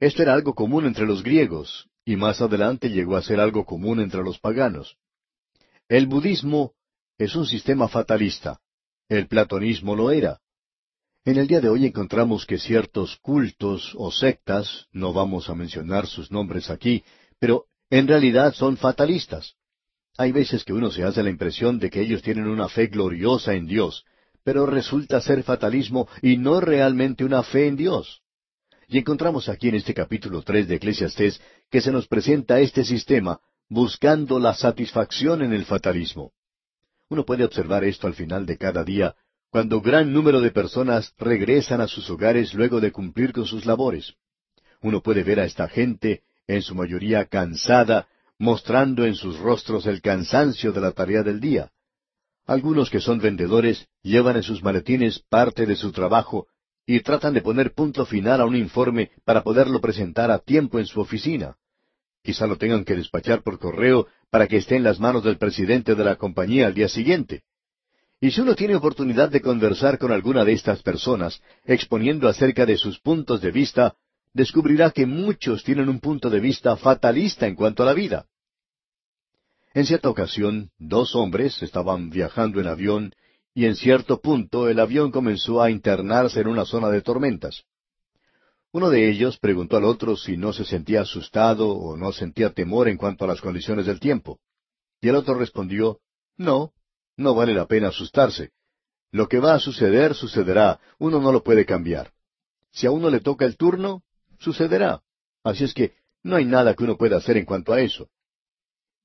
Esto 0.00 0.22
era 0.22 0.32
algo 0.32 0.54
común 0.54 0.86
entre 0.86 1.04
los 1.04 1.22
griegos, 1.22 1.86
y 2.06 2.16
más 2.16 2.40
adelante 2.40 2.88
llegó 2.88 3.14
a 3.14 3.22
ser 3.22 3.40
algo 3.40 3.66
común 3.66 4.00
entre 4.00 4.22
los 4.22 4.38
paganos. 4.38 4.96
El 5.86 6.06
budismo 6.06 6.72
es 7.18 7.36
un 7.36 7.44
sistema 7.44 7.88
fatalista. 7.88 8.58
El 9.10 9.28
platonismo 9.28 9.94
lo 9.94 10.10
era. 10.10 10.40
En 11.26 11.38
el 11.38 11.48
día 11.48 11.60
de 11.60 11.68
hoy 11.68 11.84
encontramos 11.84 12.46
que 12.46 12.56
ciertos 12.56 13.16
cultos 13.16 13.96
o 13.96 14.12
sectas, 14.12 14.86
no 14.92 15.12
vamos 15.12 15.50
a 15.50 15.56
mencionar 15.56 16.06
sus 16.06 16.30
nombres 16.30 16.70
aquí, 16.70 17.02
pero 17.40 17.64
en 17.90 18.06
realidad 18.06 18.54
son 18.54 18.76
fatalistas. 18.76 19.54
Hay 20.16 20.30
veces 20.30 20.62
que 20.62 20.72
uno 20.72 20.88
se 20.92 21.02
hace 21.02 21.24
la 21.24 21.30
impresión 21.30 21.80
de 21.80 21.90
que 21.90 22.00
ellos 22.00 22.22
tienen 22.22 22.46
una 22.46 22.68
fe 22.68 22.86
gloriosa 22.86 23.54
en 23.54 23.66
Dios, 23.66 24.04
pero 24.44 24.66
resulta 24.66 25.20
ser 25.20 25.42
fatalismo 25.42 26.08
y 26.22 26.36
no 26.36 26.60
realmente 26.60 27.24
una 27.24 27.42
fe 27.42 27.66
en 27.66 27.74
Dios. 27.74 28.22
Y 28.86 28.98
encontramos 28.98 29.48
aquí 29.48 29.68
en 29.68 29.74
este 29.74 29.94
capítulo 29.94 30.42
tres 30.42 30.68
de 30.68 30.76
Eclesiastés 30.76 31.40
que 31.72 31.80
se 31.80 31.90
nos 31.90 32.06
presenta 32.06 32.60
este 32.60 32.84
sistema 32.84 33.40
buscando 33.68 34.38
la 34.38 34.54
satisfacción 34.54 35.42
en 35.42 35.52
el 35.52 35.64
fatalismo. 35.64 36.30
Uno 37.08 37.24
puede 37.24 37.44
observar 37.44 37.82
esto 37.82 38.06
al 38.06 38.14
final 38.14 38.46
de 38.46 38.58
cada 38.58 38.84
día, 38.84 39.16
cuando 39.56 39.80
gran 39.80 40.12
número 40.12 40.42
de 40.42 40.50
personas 40.50 41.14
regresan 41.16 41.80
a 41.80 41.88
sus 41.88 42.10
hogares 42.10 42.52
luego 42.52 42.78
de 42.78 42.92
cumplir 42.92 43.32
con 43.32 43.46
sus 43.46 43.64
labores. 43.64 44.12
Uno 44.82 45.00
puede 45.00 45.22
ver 45.22 45.40
a 45.40 45.46
esta 45.46 45.66
gente, 45.66 46.24
en 46.46 46.60
su 46.60 46.74
mayoría 46.74 47.24
cansada, 47.24 48.06
mostrando 48.38 49.06
en 49.06 49.14
sus 49.14 49.38
rostros 49.38 49.86
el 49.86 50.02
cansancio 50.02 50.72
de 50.72 50.82
la 50.82 50.92
tarea 50.92 51.22
del 51.22 51.40
día. 51.40 51.70
Algunos 52.44 52.90
que 52.90 53.00
son 53.00 53.18
vendedores 53.18 53.88
llevan 54.02 54.36
en 54.36 54.42
sus 54.42 54.62
maletines 54.62 55.20
parte 55.20 55.64
de 55.64 55.76
su 55.76 55.90
trabajo 55.90 56.48
y 56.84 57.00
tratan 57.00 57.32
de 57.32 57.40
poner 57.40 57.72
punto 57.72 58.04
final 58.04 58.42
a 58.42 58.44
un 58.44 58.56
informe 58.56 59.10
para 59.24 59.42
poderlo 59.42 59.80
presentar 59.80 60.30
a 60.30 60.38
tiempo 60.38 60.78
en 60.78 60.84
su 60.84 61.00
oficina. 61.00 61.56
Quizá 62.22 62.46
lo 62.46 62.58
tengan 62.58 62.84
que 62.84 62.94
despachar 62.94 63.42
por 63.42 63.58
correo 63.58 64.06
para 64.28 64.48
que 64.48 64.58
esté 64.58 64.76
en 64.76 64.84
las 64.84 65.00
manos 65.00 65.24
del 65.24 65.38
presidente 65.38 65.94
de 65.94 66.04
la 66.04 66.16
compañía 66.16 66.66
al 66.66 66.74
día 66.74 66.90
siguiente. 66.90 67.44
Y 68.20 68.30
si 68.30 68.40
uno 68.40 68.54
tiene 68.54 68.76
oportunidad 68.76 69.28
de 69.30 69.42
conversar 69.42 69.98
con 69.98 70.10
alguna 70.10 70.44
de 70.44 70.52
estas 70.52 70.82
personas, 70.82 71.42
exponiendo 71.64 72.28
acerca 72.28 72.64
de 72.64 72.76
sus 72.76 72.98
puntos 72.98 73.40
de 73.42 73.50
vista, 73.50 73.94
descubrirá 74.32 74.90
que 74.90 75.06
muchos 75.06 75.64
tienen 75.64 75.88
un 75.88 76.00
punto 76.00 76.30
de 76.30 76.40
vista 76.40 76.76
fatalista 76.76 77.46
en 77.46 77.54
cuanto 77.54 77.82
a 77.82 77.86
la 77.86 77.94
vida. 77.94 78.26
En 79.74 79.84
cierta 79.84 80.08
ocasión, 80.08 80.70
dos 80.78 81.14
hombres 81.14 81.62
estaban 81.62 82.08
viajando 82.08 82.60
en 82.60 82.66
avión 82.66 83.12
y 83.52 83.66
en 83.66 83.76
cierto 83.76 84.20
punto 84.20 84.68
el 84.68 84.80
avión 84.80 85.10
comenzó 85.10 85.60
a 85.60 85.70
internarse 85.70 86.40
en 86.40 86.48
una 86.48 86.64
zona 86.64 86.88
de 86.88 87.02
tormentas. 87.02 87.64
Uno 88.72 88.90
de 88.90 89.08
ellos 89.08 89.38
preguntó 89.38 89.76
al 89.76 89.84
otro 89.84 90.16
si 90.16 90.36
no 90.36 90.52
se 90.52 90.64
sentía 90.64 91.02
asustado 91.02 91.70
o 91.70 91.96
no 91.96 92.12
sentía 92.12 92.50
temor 92.50 92.88
en 92.88 92.96
cuanto 92.96 93.24
a 93.24 93.28
las 93.28 93.40
condiciones 93.40 93.86
del 93.86 94.00
tiempo. 94.00 94.38
Y 95.00 95.08
el 95.08 95.16
otro 95.16 95.34
respondió, 95.34 96.00
No, 96.36 96.72
no 97.16 97.34
vale 97.34 97.54
la 97.54 97.66
pena 97.66 97.88
asustarse. 97.88 98.50
Lo 99.10 99.28
que 99.28 99.38
va 99.38 99.54
a 99.54 99.58
suceder, 99.58 100.14
sucederá. 100.14 100.80
Uno 100.98 101.20
no 101.20 101.32
lo 101.32 101.42
puede 101.42 101.64
cambiar. 101.64 102.12
Si 102.72 102.86
a 102.86 102.90
uno 102.90 103.08
le 103.08 103.20
toca 103.20 103.44
el 103.44 103.56
turno, 103.56 104.02
sucederá. 104.38 105.02
Así 105.42 105.64
es 105.64 105.72
que 105.72 105.94
no 106.22 106.36
hay 106.36 106.44
nada 106.44 106.74
que 106.74 106.84
uno 106.84 106.96
pueda 106.96 107.16
hacer 107.16 107.36
en 107.36 107.44
cuanto 107.44 107.72
a 107.72 107.80
eso. 107.80 108.08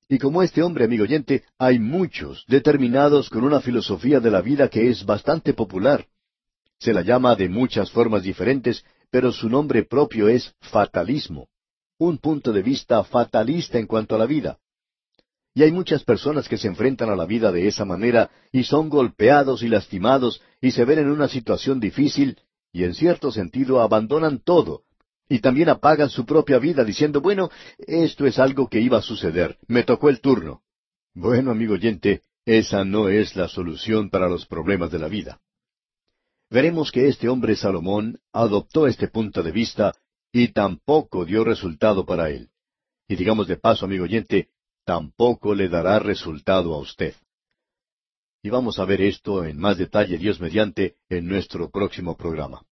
Y 0.08 0.18
como 0.18 0.42
este 0.42 0.62
hombre, 0.62 0.84
amigo 0.84 1.04
oyente, 1.04 1.44
hay 1.56 1.78
muchos 1.78 2.44
determinados 2.48 3.30
con 3.30 3.44
una 3.44 3.60
filosofía 3.60 4.20
de 4.20 4.30
la 4.30 4.42
vida 4.42 4.68
que 4.68 4.90
es 4.90 5.06
bastante 5.06 5.54
popular. 5.54 6.06
Se 6.78 6.92
la 6.92 7.02
llama 7.02 7.34
de 7.36 7.48
muchas 7.48 7.90
formas 7.90 8.24
diferentes, 8.24 8.84
pero 9.10 9.32
su 9.32 9.48
nombre 9.48 9.84
propio 9.84 10.28
es 10.28 10.54
fatalismo. 10.60 11.48
Un 11.98 12.18
punto 12.18 12.52
de 12.52 12.62
vista 12.62 13.04
fatalista 13.04 13.78
en 13.78 13.86
cuanto 13.86 14.16
a 14.16 14.18
la 14.18 14.26
vida. 14.26 14.58
Y 15.54 15.62
hay 15.62 15.72
muchas 15.72 16.02
personas 16.04 16.48
que 16.48 16.56
se 16.56 16.68
enfrentan 16.68 17.10
a 17.10 17.16
la 17.16 17.26
vida 17.26 17.52
de 17.52 17.68
esa 17.68 17.84
manera 17.84 18.30
y 18.52 18.64
son 18.64 18.88
golpeados 18.88 19.62
y 19.62 19.68
lastimados 19.68 20.40
y 20.60 20.70
se 20.70 20.84
ven 20.84 21.00
en 21.00 21.10
una 21.10 21.28
situación 21.28 21.78
difícil 21.78 22.38
y 22.72 22.84
en 22.84 22.94
cierto 22.94 23.30
sentido 23.30 23.80
abandonan 23.80 24.38
todo 24.38 24.84
y 25.28 25.40
también 25.40 25.68
apagan 25.68 26.10
su 26.10 26.26
propia 26.26 26.58
vida 26.58 26.84
diciendo, 26.84 27.20
bueno, 27.20 27.50
esto 27.78 28.26
es 28.26 28.38
algo 28.38 28.68
que 28.68 28.80
iba 28.80 28.98
a 28.98 29.02
suceder, 29.02 29.58
me 29.66 29.82
tocó 29.82 30.08
el 30.08 30.20
turno. 30.20 30.62
Bueno, 31.14 31.50
amigo 31.50 31.74
oyente, 31.74 32.22
esa 32.44 32.84
no 32.84 33.08
es 33.08 33.36
la 33.36 33.48
solución 33.48 34.10
para 34.10 34.28
los 34.28 34.46
problemas 34.46 34.90
de 34.90 34.98
la 34.98 35.08
vida. 35.08 35.40
Veremos 36.50 36.90
que 36.90 37.08
este 37.08 37.28
hombre 37.28 37.56
Salomón 37.56 38.20
adoptó 38.32 38.86
este 38.86 39.08
punto 39.08 39.42
de 39.42 39.52
vista 39.52 39.94
y 40.32 40.48
tampoco 40.48 41.24
dio 41.24 41.44
resultado 41.44 42.04
para 42.04 42.30
él. 42.30 42.50
Y 43.08 43.16
digamos 43.16 43.46
de 43.48 43.56
paso, 43.56 43.86
amigo 43.86 44.04
oyente, 44.04 44.48
tampoco 44.84 45.54
le 45.54 45.68
dará 45.68 45.98
resultado 45.98 46.74
a 46.74 46.78
usted. 46.78 47.14
Y 48.42 48.50
vamos 48.50 48.78
a 48.78 48.84
ver 48.84 49.00
esto 49.02 49.44
en 49.44 49.58
más 49.58 49.78
detalle, 49.78 50.18
Dios 50.18 50.40
mediante, 50.40 50.96
en 51.08 51.28
nuestro 51.28 51.70
próximo 51.70 52.16
programa. 52.16 52.62